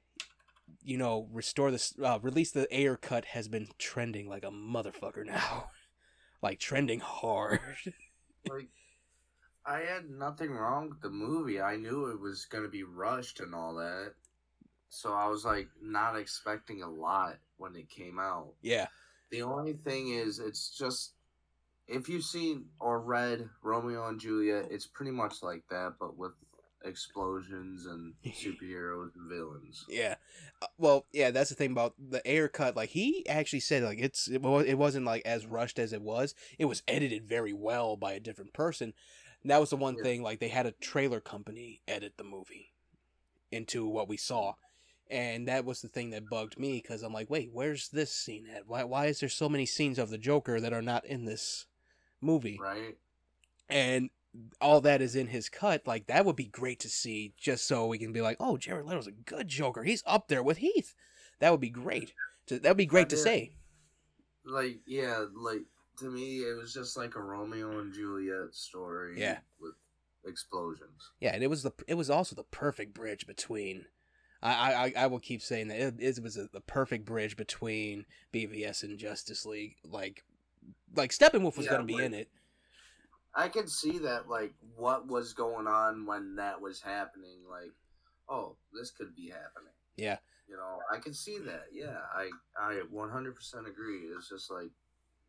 you 0.82 0.98
know, 0.98 1.28
restore 1.32 1.70
this, 1.70 1.94
uh, 2.02 2.18
release 2.22 2.50
the 2.50 2.66
Ayer 2.74 2.96
cut 2.96 3.26
has 3.26 3.46
been 3.46 3.68
trending 3.78 4.28
like 4.28 4.44
a 4.44 4.50
motherfucker 4.50 5.24
now, 5.24 5.70
like 6.42 6.58
trending 6.58 7.00
hard. 7.00 7.60
Like, 8.48 8.68
I 9.64 9.80
had 9.80 10.10
nothing 10.10 10.50
wrong 10.50 10.88
with 10.88 11.00
the 11.00 11.10
movie. 11.10 11.60
I 11.60 11.76
knew 11.76 12.06
it 12.06 12.20
was 12.20 12.46
gonna 12.46 12.68
be 12.68 12.82
rushed 12.82 13.40
and 13.40 13.54
all 13.54 13.74
that, 13.74 14.14
so 14.88 15.12
I 15.12 15.28
was 15.28 15.44
like 15.44 15.68
not 15.80 16.16
expecting 16.16 16.82
a 16.82 16.90
lot 16.90 17.38
when 17.58 17.76
it 17.76 17.88
came 17.88 18.18
out. 18.18 18.54
yeah, 18.62 18.88
The 19.30 19.42
only 19.42 19.74
thing 19.74 20.10
is, 20.10 20.38
it's 20.38 20.76
just 20.76 21.14
if 21.88 22.08
you've 22.08 22.24
seen 22.24 22.66
or 22.80 23.00
read 23.00 23.48
Romeo 23.62 24.08
and 24.08 24.20
Juliet, 24.20 24.68
it's 24.70 24.86
pretty 24.86 25.12
much 25.12 25.42
like 25.42 25.64
that, 25.70 25.94
but 26.00 26.16
with 26.16 26.32
explosions 26.84 27.86
and 27.86 28.14
superheroes 28.26 29.10
and 29.14 29.28
villains. 29.30 29.84
Yeah. 29.88 30.16
Uh, 30.60 30.66
well, 30.78 31.06
yeah, 31.12 31.30
that's 31.30 31.50
the 31.50 31.56
thing 31.56 31.72
about 31.72 31.94
the 31.98 32.22
Ayer 32.28 32.48
cut. 32.48 32.76
Like 32.76 32.90
he 32.90 33.26
actually 33.28 33.60
said, 33.60 33.82
like 33.82 33.98
it's 34.00 34.28
it, 34.28 34.42
wa- 34.42 34.58
it 34.58 34.78
wasn't 34.78 35.06
like 35.06 35.22
as 35.24 35.46
rushed 35.46 35.78
as 35.78 35.92
it 35.92 36.02
was. 36.02 36.34
It 36.58 36.66
was 36.66 36.82
edited 36.88 37.28
very 37.28 37.52
well 37.52 37.96
by 37.96 38.12
a 38.12 38.20
different 38.20 38.52
person. 38.52 38.94
And 39.42 39.50
that 39.50 39.60
was 39.60 39.70
the 39.70 39.76
one 39.76 39.96
thing. 39.96 40.22
Like 40.22 40.40
they 40.40 40.48
had 40.48 40.66
a 40.66 40.72
trailer 40.72 41.20
company 41.20 41.82
edit 41.88 42.14
the 42.16 42.24
movie 42.24 42.72
into 43.50 43.86
what 43.86 44.08
we 44.08 44.16
saw, 44.16 44.54
and 45.10 45.48
that 45.48 45.64
was 45.64 45.82
the 45.82 45.88
thing 45.88 46.10
that 46.10 46.28
bugged 46.30 46.58
me 46.58 46.80
because 46.82 47.02
I'm 47.02 47.12
like, 47.12 47.28
wait, 47.28 47.50
where's 47.52 47.88
this 47.88 48.12
scene 48.12 48.46
at? 48.54 48.66
Why 48.66 48.84
why 48.84 49.06
is 49.06 49.20
there 49.20 49.28
so 49.28 49.48
many 49.48 49.66
scenes 49.66 49.98
of 49.98 50.10
the 50.10 50.18
Joker 50.18 50.60
that 50.60 50.72
are 50.72 50.82
not 50.82 51.04
in 51.04 51.24
this 51.24 51.66
movie? 52.20 52.58
Right? 52.62 52.96
and 53.72 54.10
all 54.60 54.80
that 54.80 55.02
is 55.02 55.14
in 55.16 55.26
his 55.26 55.48
cut, 55.48 55.86
like 55.86 56.06
that 56.06 56.24
would 56.24 56.36
be 56.36 56.46
great 56.46 56.80
to 56.80 56.88
see, 56.88 57.34
just 57.36 57.66
so 57.66 57.86
we 57.86 57.98
can 57.98 58.12
be 58.12 58.20
like, 58.20 58.36
oh, 58.40 58.56
Jared 58.56 58.86
Leto's 58.86 59.06
a 59.06 59.12
good 59.12 59.48
Joker. 59.48 59.82
He's 59.82 60.02
up 60.06 60.28
there 60.28 60.42
with 60.42 60.58
Heath. 60.58 60.94
That 61.40 61.50
would 61.50 61.60
be 61.60 61.70
great. 61.70 62.12
To, 62.46 62.58
that 62.58 62.70
would 62.70 62.76
be 62.76 62.86
great 62.86 63.08
to 63.10 63.16
say. 63.16 63.52
Like, 64.44 64.80
yeah, 64.86 65.24
like 65.34 65.62
to 65.98 66.10
me, 66.10 66.38
it 66.38 66.56
was 66.56 66.72
just 66.72 66.96
like 66.96 67.14
a 67.16 67.20
Romeo 67.20 67.78
and 67.80 67.92
Juliet 67.92 68.52
story. 68.54 69.20
Yeah. 69.20 69.38
With 69.60 69.74
explosions. 70.26 71.10
Yeah, 71.20 71.34
and 71.34 71.42
it 71.42 71.50
was 71.50 71.62
the 71.62 71.72
it 71.86 71.94
was 71.94 72.10
also 72.10 72.34
the 72.36 72.44
perfect 72.44 72.94
bridge 72.94 73.26
between. 73.26 73.86
I 74.42 74.92
I, 74.96 75.04
I 75.04 75.06
will 75.06 75.20
keep 75.20 75.42
saying 75.42 75.68
that 75.68 75.78
it, 75.80 75.94
it 75.98 76.22
was 76.22 76.36
a, 76.36 76.48
the 76.52 76.60
perfect 76.60 77.04
bridge 77.04 77.36
between 77.36 78.06
BVS 78.32 78.82
and 78.82 78.98
Justice 78.98 79.46
League. 79.46 79.76
Like, 79.84 80.24
like 80.96 81.10
Steppenwolf 81.10 81.56
was 81.56 81.66
Yeah, 81.66 81.72
going 81.72 81.86
to 81.86 81.94
be 81.96 82.02
in 82.02 82.14
it. 82.14 82.28
I 83.34 83.48
could 83.48 83.70
see 83.70 83.98
that, 84.00 84.28
like, 84.28 84.52
what 84.76 85.06
was 85.08 85.32
going 85.32 85.66
on 85.66 86.04
when 86.06 86.36
that 86.36 86.60
was 86.60 86.82
happening. 86.82 87.38
Like, 87.50 87.72
oh, 88.28 88.56
this 88.78 88.90
could 88.90 89.14
be 89.16 89.28
happening. 89.28 89.72
Yeah, 89.96 90.18
You 90.48 90.56
know, 90.56 90.80
I 90.92 90.98
can 90.98 91.14
see 91.14 91.38
that. 91.38 91.66
Yeah, 91.72 91.98
I 92.14 92.28
I 92.58 92.82
100% 92.92 93.68
agree. 93.68 94.00
It's 94.16 94.28
just 94.28 94.50
like 94.50 94.70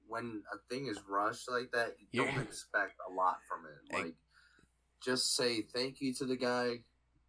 when 0.08 0.44
a 0.54 0.58
thing 0.74 0.88
is 0.88 1.00
rushed 1.08 1.50
like 1.50 1.72
that, 1.72 1.96
you 2.00 2.08
Yeah. 2.24 2.32
don't 2.36 2.44
expect 2.44 2.94
a 3.10 3.12
lot 3.14 3.38
from 3.48 3.66
it. 3.66 3.94
Like, 3.94 4.14
just 5.04 5.36
say 5.36 5.62
thank 5.62 6.02
you 6.02 6.14
to 6.16 6.26
the 6.26 6.36
guy 6.38 6.82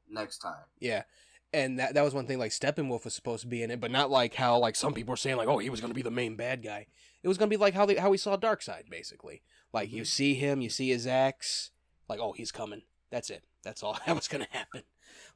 next 0.09 0.38
time. 0.38 0.64
Yeah. 0.80 1.05
And 1.52 1.78
that 1.78 1.94
that 1.94 2.02
was 2.02 2.14
one 2.14 2.26
thing 2.26 2.38
like 2.38 2.51
Steppenwolf 2.51 3.05
was 3.05 3.14
supposed 3.14 3.42
to 3.42 3.46
be 3.48 3.62
in 3.62 3.70
it, 3.70 3.80
but 3.80 3.90
not 3.90 4.10
like 4.10 4.34
how 4.34 4.59
like 4.59 4.74
some 4.76 4.92
people 4.92 5.12
were 5.12 5.16
saying 5.16 5.36
like, 5.36 5.48
oh, 5.48 5.59
he 5.59 5.70
was 5.70 5.80
gonna 5.80 5.94
be 5.94 6.02
the 6.02 6.10
main 6.10 6.36
bad 6.36 6.62
guy. 6.62 6.86
It 7.22 7.28
was 7.28 7.38
gonna 7.38 7.48
be 7.48 7.56
like 7.56 7.74
how 7.74 7.86
they 7.86 7.94
how 7.94 8.10
we 8.10 8.18
saw 8.18 8.36
Darkseid, 8.36 8.90
basically. 8.90 9.42
Like 9.72 9.90
you 9.92 10.02
Mhm. 10.02 10.06
see 10.06 10.34
him, 10.34 10.60
you 10.60 10.68
see 10.70 10.88
his 10.90 11.06
axe, 11.06 11.70
like, 12.09 12.18
oh, 12.20 12.32
he's 12.32 12.51
coming. 12.52 12.82
That's 13.10 13.30
it. 13.30 13.44
That's 13.62 13.82
all 13.84 13.98
that 14.06 14.14
was 14.16 14.26
gonna 14.28 14.48
happen. 14.51 14.82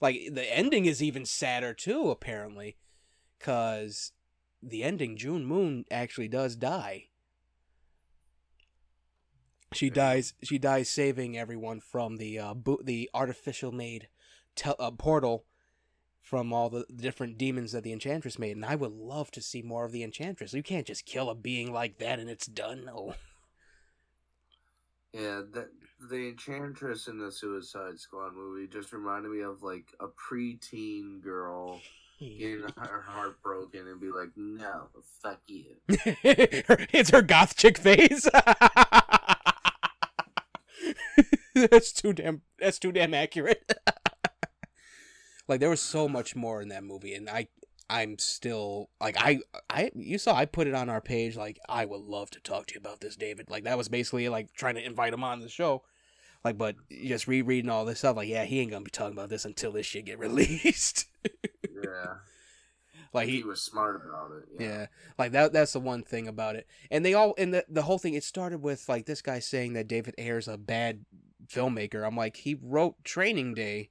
Like 0.01 0.16
the 0.32 0.44
ending 0.56 0.86
is 0.86 1.02
even 1.02 1.24
sadder 1.24 1.73
too, 1.73 2.10
apparently. 2.10 2.77
Cause 3.39 4.12
the 4.60 4.82
ending, 4.82 5.16
June 5.16 5.44
Moon 5.44 5.85
actually 5.90 6.28
does 6.28 6.56
die. 6.56 7.09
She 9.73 9.86
Yeah. 9.86 9.95
dies. 9.95 10.35
She 10.43 10.59
dies 10.59 10.89
saving 10.89 11.36
everyone 11.39 11.81
from 11.81 12.16
the 12.16 12.39
uh, 12.39 12.55
bo- 12.55 12.81
the 12.82 13.11
artificial 13.15 13.70
made 13.73 14.09
tel- 14.57 14.77
uh, 14.78 14.90
portal 14.90 15.45
from 16.23 16.53
all 16.53 16.69
the 16.69 16.85
different 16.95 17.39
demons 17.39 17.73
that 17.73 17.85
the 17.85 17.93
Enchantress 17.93 18.39
made, 18.39 18.57
and 18.57 18.65
I 18.65 18.74
would 18.74 18.93
love 18.93 19.31
to 19.32 19.40
see 19.43 19.62
more 19.62 19.85
of 19.85 19.93
the 19.93 20.03
Enchantress. 20.03 20.53
You 20.53 20.62
can't 20.62 20.86
just 20.86 21.07
kill 21.07 21.31
a 21.31 21.35
being 21.35 21.73
like 21.73 21.99
that 21.99 22.19
and 22.19 22.28
it's 22.28 22.47
done. 22.47 22.85
No. 22.86 23.15
Yeah, 25.12 25.43
the 25.51 25.69
the 26.11 26.28
Enchantress 26.28 27.09
in 27.09 27.19
the 27.19 27.32
Suicide 27.32 27.99
Squad 27.99 28.35
movie 28.35 28.69
just 28.69 28.93
reminded 28.93 29.31
me 29.32 29.40
of 29.40 29.62
like 29.62 29.86
a 30.01 30.07
preteen 30.09 31.20
girl 31.23 31.81
getting 32.20 32.61
her 32.77 33.03
heart 33.03 33.43
broken 33.43 33.86
and 33.89 34.01
be 34.01 34.11
like, 34.11 34.31
no, 34.36 34.89
fuck 35.23 35.40
you. 35.47 35.77
it's 35.89 37.11
her 37.11 37.23
goth 37.23 37.57
chick 37.57 37.78
face. 37.78 38.28
that's 41.70 41.93
too 41.93 42.12
damn. 42.12 42.43
That's 42.59 42.78
too 42.78 42.93
damn 42.93 43.14
accurate. 43.14 43.72
like 45.48 45.60
there 45.60 45.70
was 45.70 45.80
so 45.80 46.09
much 46.09 46.36
more 46.36 46.60
in 46.62 46.68
that 46.68 46.85
movie, 46.85 47.14
and 47.14 47.28
I, 47.28 47.48
I'm 47.89 48.18
still 48.18 48.90
like 49.01 49.16
I, 49.18 49.40
I. 49.70 49.90
You 49.94 50.18
saw 50.18 50.35
I 50.35 50.44
put 50.44 50.66
it 50.66 50.74
on 50.74 50.89
our 50.89 51.01
page. 51.01 51.36
Like 51.36 51.59
I 51.68 51.85
would 51.85 52.02
love 52.02 52.30
to 52.30 52.40
talk 52.40 52.66
to 52.66 52.74
you 52.74 52.80
about 52.80 53.01
this, 53.01 53.16
David. 53.16 53.51
Like 53.51 53.64
that 53.64 53.78
was 53.78 53.89
basically 53.89 54.28
like 54.28 54.52
trying 54.52 54.74
to 54.74 54.85
invite 54.85 55.12
him 55.12 55.24
on 55.24 55.40
the 55.40 55.48
show. 55.48 55.82
Like, 56.44 56.56
but 56.56 56.76
just 56.90 57.26
rereading 57.26 57.70
all 57.70 57.85
this 57.85 57.98
stuff, 57.98 58.16
like, 58.16 58.28
yeah, 58.28 58.44
he 58.44 58.60
ain't 58.60 58.70
gonna 58.70 58.85
be 58.85 58.90
talking 58.90 59.12
about 59.12 59.28
this 59.28 59.44
until 59.44 59.72
this 59.72 59.86
shit 59.86 60.05
get 60.05 60.18
released. 60.18 61.06
Yeah. 61.24 62.14
like 63.12 63.28
he, 63.28 63.39
he, 63.39 63.43
was 63.43 63.62
smart 63.62 63.97
about 63.97 64.30
it. 64.36 64.48
yeah. 64.59 64.66
Yeah. 64.66 64.86
like 65.18 65.32
that. 65.32 65.52
That's 65.52 65.72
the 65.72 65.80
one 65.80 66.02
thing 66.02 66.28
about 66.28 66.56
it. 66.56 66.66
And 66.90 67.05
they 67.05 67.14
all, 67.14 67.35
and 67.39 67.52
the 67.52 67.64
the 67.68 67.82
whole 67.82 67.98
thing. 67.98 68.14
It 68.14 68.24
started 68.24 68.62
with 68.62 68.89
like 68.89 69.06
this 69.06 69.22
guy 69.22 69.40
saying 69.40 69.72
that 69.72 69.89
David 69.89 70.14
Ayer's 70.16 70.48
a 70.48 70.56
bad 70.56 71.05
filmmaker. 71.53 72.07
I'm 72.07 72.16
like, 72.16 72.37
he 72.39 72.57
wrote 72.61 73.03
Training 73.05 73.55
Day, 73.55 73.91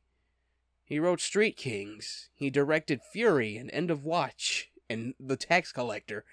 he 0.83 0.99
wrote 0.99 1.21
Street 1.21 1.57
Kings, 1.57 2.29
he 2.35 2.49
directed 2.49 3.01
Fury 3.11 3.57
and 3.57 3.69
End 3.71 3.91
of 3.91 4.03
Watch 4.03 4.71
and 4.89 5.13
The 5.19 5.35
Tax 5.35 5.71
Collector. 5.71 6.23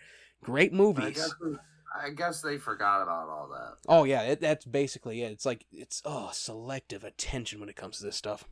Great 0.42 0.72
I 0.72 0.76
movies. 0.76 1.16
guess, 1.16 1.34
I 2.04 2.10
guess 2.10 2.40
they 2.40 2.58
forgot 2.58 3.02
about 3.02 3.28
all 3.28 3.48
that. 3.48 3.76
Oh 3.88 4.04
yeah, 4.04 4.22
it, 4.22 4.40
that's 4.40 4.64
basically 4.64 5.22
it. 5.22 5.32
It's 5.32 5.46
like 5.46 5.64
it's 5.72 6.02
oh 6.04 6.30
selective 6.32 7.02
attention 7.04 7.60
when 7.60 7.68
it 7.68 7.76
comes 7.76 7.98
to 7.98 8.04
this 8.04 8.16
stuff. 8.16 8.44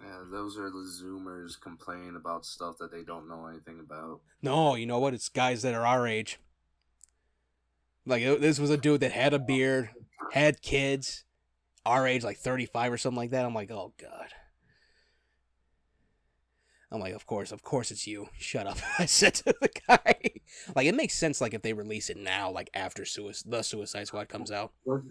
Yeah, 0.00 0.24
those 0.30 0.58
are 0.58 0.70
the 0.70 0.86
Zoomers 1.02 1.60
complaining 1.60 2.16
about 2.16 2.44
stuff 2.44 2.76
that 2.78 2.92
they 2.92 3.02
don't 3.02 3.28
know 3.28 3.46
anything 3.46 3.80
about. 3.80 4.20
No, 4.42 4.74
you 4.74 4.86
know 4.86 4.98
what? 4.98 5.14
It's 5.14 5.28
guys 5.28 5.62
that 5.62 5.74
are 5.74 5.86
our 5.86 6.06
age. 6.06 6.38
Like 8.04 8.22
this 8.22 8.58
was 8.58 8.70
a 8.70 8.76
dude 8.76 9.00
that 9.00 9.12
had 9.12 9.34
a 9.34 9.38
beard, 9.38 9.90
had 10.32 10.62
kids, 10.62 11.24
our 11.86 12.06
age, 12.06 12.24
like 12.24 12.38
thirty 12.38 12.66
five 12.66 12.92
or 12.92 12.98
something 12.98 13.16
like 13.16 13.30
that. 13.30 13.44
I'm 13.44 13.54
like, 13.54 13.70
oh 13.70 13.92
god. 14.00 14.28
I'm 16.90 17.00
like, 17.00 17.14
of 17.14 17.26
course, 17.26 17.50
of 17.50 17.62
course 17.62 17.90
it's 17.90 18.06
you. 18.06 18.28
Shut 18.38 18.66
up. 18.66 18.78
I 18.98 19.06
said 19.06 19.34
to 19.34 19.54
the 19.60 19.68
guy. 19.88 20.14
like 20.74 20.86
it 20.86 20.94
makes 20.94 21.14
sense 21.14 21.40
like 21.40 21.54
if 21.54 21.62
they 21.62 21.72
release 21.72 22.10
it 22.10 22.16
now, 22.16 22.50
like 22.50 22.70
after 22.74 23.04
Suicide 23.04 23.50
the 23.50 23.62
Suicide 23.62 24.06
Squad 24.06 24.28
comes 24.28 24.50
out. 24.50 24.72
Was, 24.84 25.02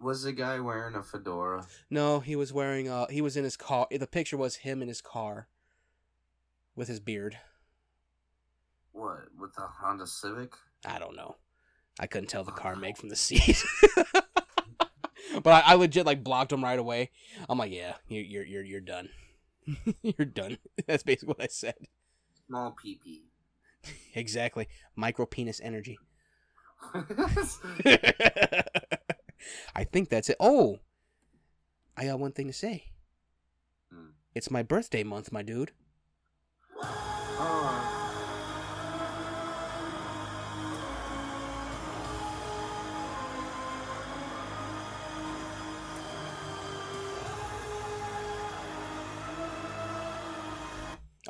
was 0.00 0.22
the 0.24 0.32
guy 0.32 0.60
wearing 0.60 0.94
a 0.94 1.02
fedora? 1.02 1.66
No, 1.88 2.20
he 2.20 2.36
was 2.36 2.52
wearing 2.52 2.88
uh 2.88 3.06
he 3.08 3.20
was 3.20 3.36
in 3.36 3.44
his 3.44 3.56
car 3.56 3.86
the 3.90 4.06
picture 4.06 4.36
was 4.36 4.56
him 4.56 4.82
in 4.82 4.88
his 4.88 5.00
car 5.00 5.48
with 6.74 6.88
his 6.88 7.00
beard. 7.00 7.38
What, 8.92 9.20
with 9.38 9.56
a 9.58 9.66
Honda 9.66 10.06
Civic? 10.06 10.52
I 10.84 10.98
don't 10.98 11.16
know. 11.16 11.36
I 11.98 12.06
couldn't 12.06 12.28
tell 12.28 12.44
the 12.44 12.52
car 12.52 12.76
make 12.76 12.96
from 12.96 13.08
the 13.08 13.16
seat. 13.16 13.62
But 15.42 15.64
I, 15.64 15.72
I 15.72 15.74
legit 15.74 16.06
like 16.06 16.24
blocked 16.24 16.52
him 16.52 16.64
right 16.64 16.78
away. 16.78 17.10
I'm 17.48 17.58
like, 17.58 17.72
yeah, 17.72 17.94
you're 18.08 18.24
you're 18.24 18.44
you're 18.44 18.64
you're 18.64 18.80
done. 18.80 19.08
you're 20.02 20.26
done. 20.26 20.58
That's 20.86 21.02
basically 21.02 21.34
what 21.34 21.42
I 21.42 21.48
said. 21.48 21.74
Small 22.46 22.74
PP. 22.84 23.22
Exactly. 24.14 24.68
Micro 24.94 25.26
penis 25.26 25.60
energy. 25.60 25.98
I 29.74 29.84
think 29.84 30.08
that's 30.08 30.28
it. 30.28 30.36
Oh, 30.38 30.78
I 31.96 32.04
got 32.04 32.20
one 32.20 32.30
thing 32.32 32.46
to 32.46 32.52
say. 32.52 32.92
Hmm. 33.92 34.10
It's 34.34 34.52
my 34.52 34.62
birthday 34.62 35.02
month, 35.02 35.32
my 35.32 35.42
dude. 35.42 35.72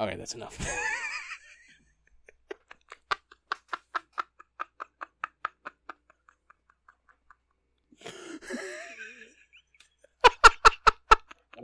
Okay, 0.03 0.17
that's 0.17 0.35
enough. 0.35 0.59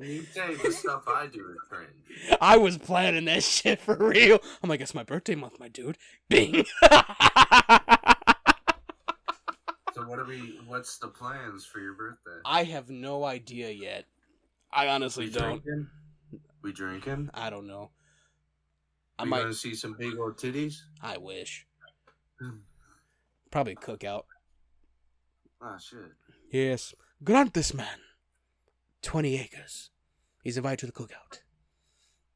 you 0.01 0.23
say 0.32 0.55
the 0.55 0.70
stuff 0.70 1.02
I 1.09 1.27
do 1.27 1.51
is 1.51 1.56
cringe. 1.69 1.90
I 2.40 2.56
was 2.59 2.78
planning 2.78 3.24
that 3.24 3.43
shit 3.43 3.81
for 3.81 3.97
real. 3.97 4.39
I'm 4.62 4.69
like, 4.69 4.81
it's 4.81 4.94
my 4.94 5.02
birthday 5.02 5.35
month, 5.35 5.59
my 5.59 5.66
dude. 5.69 5.98
Bing. 6.28 6.65
So 9.94 10.05
what 10.06 10.20
are 10.20 10.24
we? 10.24 10.60
What's 10.69 10.98
the 10.98 11.09
plans 11.09 11.65
for 11.65 11.81
your 11.81 11.94
birthday? 11.94 12.39
I 12.44 12.62
have 12.62 12.89
no 12.89 13.24
idea 13.24 13.70
yet. 13.70 14.05
I 14.73 14.86
honestly 14.86 15.24
We 15.24 15.32
don't. 15.32 15.65
drinking? 15.65 15.89
We 16.62 16.73
drinking? 16.73 17.31
I 17.35 17.51
don't 17.51 17.66
know. 17.66 17.90
I 19.19 19.24
we 19.24 19.31
might. 19.31 19.40
gonna 19.40 19.55
see 19.55 19.74
some 19.74 19.97
big 19.99 20.16
old 20.19 20.36
titties? 20.36 20.77
I 21.03 21.16
wish. 21.19 21.66
Probably 23.51 23.74
cookout. 23.74 24.24
Ah 25.61 25.77
shit. 25.78 25.99
Yes. 26.53 26.95
Grant 27.24 27.55
this 27.55 27.74
man 27.74 27.99
20 29.03 29.39
acres. 29.39 29.90
He's 30.43 30.57
invited 30.57 30.78
to 30.81 30.86
the 30.86 30.93
cookout. 30.93 31.40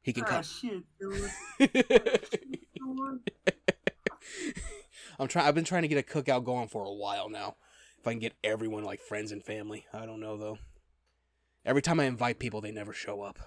He 0.01 0.11
can 0.11 0.23
Ah 0.25 0.27
come. 0.27 0.43
shit, 0.43 0.83
dude. 0.99 1.31
I'm 5.19 5.27
trying. 5.27 5.45
I've 5.47 5.55
been 5.55 5.63
trying 5.63 5.83
to 5.83 5.87
get 5.87 5.97
a 5.97 6.01
cookout 6.03 6.43
going 6.43 6.67
for 6.67 6.83
a 6.83 6.93
while 6.93 7.29
now. 7.29 7.55
If 7.99 8.07
I 8.07 8.11
can 8.11 8.19
get 8.19 8.33
everyone 8.43 8.83
like 8.83 8.99
friends 8.99 9.31
and 9.31 9.41
family, 9.43 9.85
I 9.93 10.05
don't 10.05 10.19
know 10.19 10.35
though. 10.37 10.57
Every 11.65 11.81
time 11.81 11.99
I 12.01 12.05
invite 12.05 12.39
people, 12.39 12.59
they 12.59 12.71
never 12.71 12.91
show 12.91 13.21
up. 13.21 13.39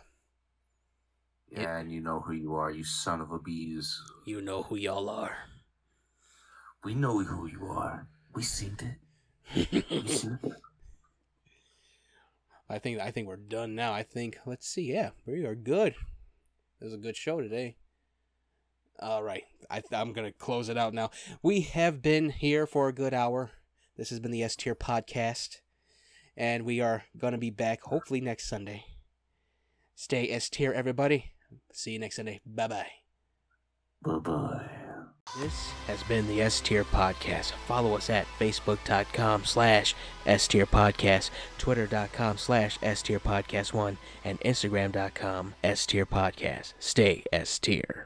Yeah, 1.51 1.79
and 1.79 1.93
you 1.93 2.01
know 2.01 2.21
who 2.21 2.33
you 2.33 2.55
are, 2.55 2.71
you 2.71 2.85
son 2.85 3.21
of 3.21 3.31
a 3.31 3.39
bees. 3.39 4.01
You 4.25 4.41
know 4.41 4.65
who 4.65 4.77
y'all 4.77 5.09
are. 5.09 5.37
We 6.85 6.95
know 6.95 7.23
who 7.23 7.47
you 7.47 7.67
are. 7.67 8.07
We 8.35 8.43
seen 8.43 8.77
it. 8.81 9.73
We 9.91 10.09
seen 10.09 10.39
it. 10.43 10.53
I 12.69 12.79
think 12.79 13.01
I 13.01 13.11
think 13.11 13.29
we're 13.29 13.37
done 13.37 13.75
now. 13.75 13.93
I 13.93 14.03
think 14.03 14.39
let's 14.45 14.69
see. 14.69 14.93
Yeah, 14.93 15.11
we 15.25 15.45
are 15.45 15.55
good. 15.55 15.95
It 16.81 16.85
was 16.85 16.93
a 16.93 16.99
good 16.99 17.17
show 17.17 17.41
today. 17.41 17.77
All 18.99 19.23
right, 19.23 19.45
I, 19.71 19.83
I'm 19.93 20.13
gonna 20.13 20.33
close 20.33 20.69
it 20.69 20.77
out 20.77 20.93
now. 20.93 21.11
We 21.43 21.61
have 21.61 22.03
been 22.03 22.31
here 22.31 22.67
for 22.67 22.89
a 22.89 22.95
good 22.95 23.15
hour. 23.15 23.53
This 23.97 24.11
has 24.11 24.21
been 24.21 24.33
the 24.33 24.43
S 24.43 24.57
Tier 24.57 24.75
podcast, 24.75 25.59
and 26.37 26.65
we 26.65 26.81
are 26.81 27.05
gonna 27.17 27.39
be 27.39 27.51
back 27.51 27.83
hopefully 27.83 28.21
next 28.21 28.49
Sunday. 28.49 28.85
Stay 29.95 30.29
S 30.31 30.51
Tier, 30.51 30.73
everybody. 30.73 31.33
See 31.73 31.93
you 31.93 31.99
next 31.99 32.17
Sunday. 32.17 32.41
Bye 32.47 32.69
bye. 32.69 32.87
Bye 34.03 34.19
bye. 34.19 34.67
This 35.41 35.71
has 35.89 36.03
been 36.05 36.29
the 36.29 36.41
S 36.41 36.61
Tier 36.61 36.85
Podcast. 36.85 37.53
Follow 37.67 37.97
us 37.97 38.09
at 38.09 38.27
facebook.com 38.39 39.45
slash 39.45 39.95
S 40.25 40.47
Tier 40.47 40.67
Podcast, 40.67 41.31
twitter.com 41.59 42.39
slash 42.39 42.79
S 42.81 43.03
Tier 43.03 43.19
Podcast 43.19 43.73
1, 43.73 43.99
and 44.25 44.41
instagram.com 44.41 45.55
S 45.65 45.85
Tier 45.85 46.07
Podcast. 46.07 46.75
Stay 46.79 47.25
S 47.33 47.59
Tier. 47.59 48.05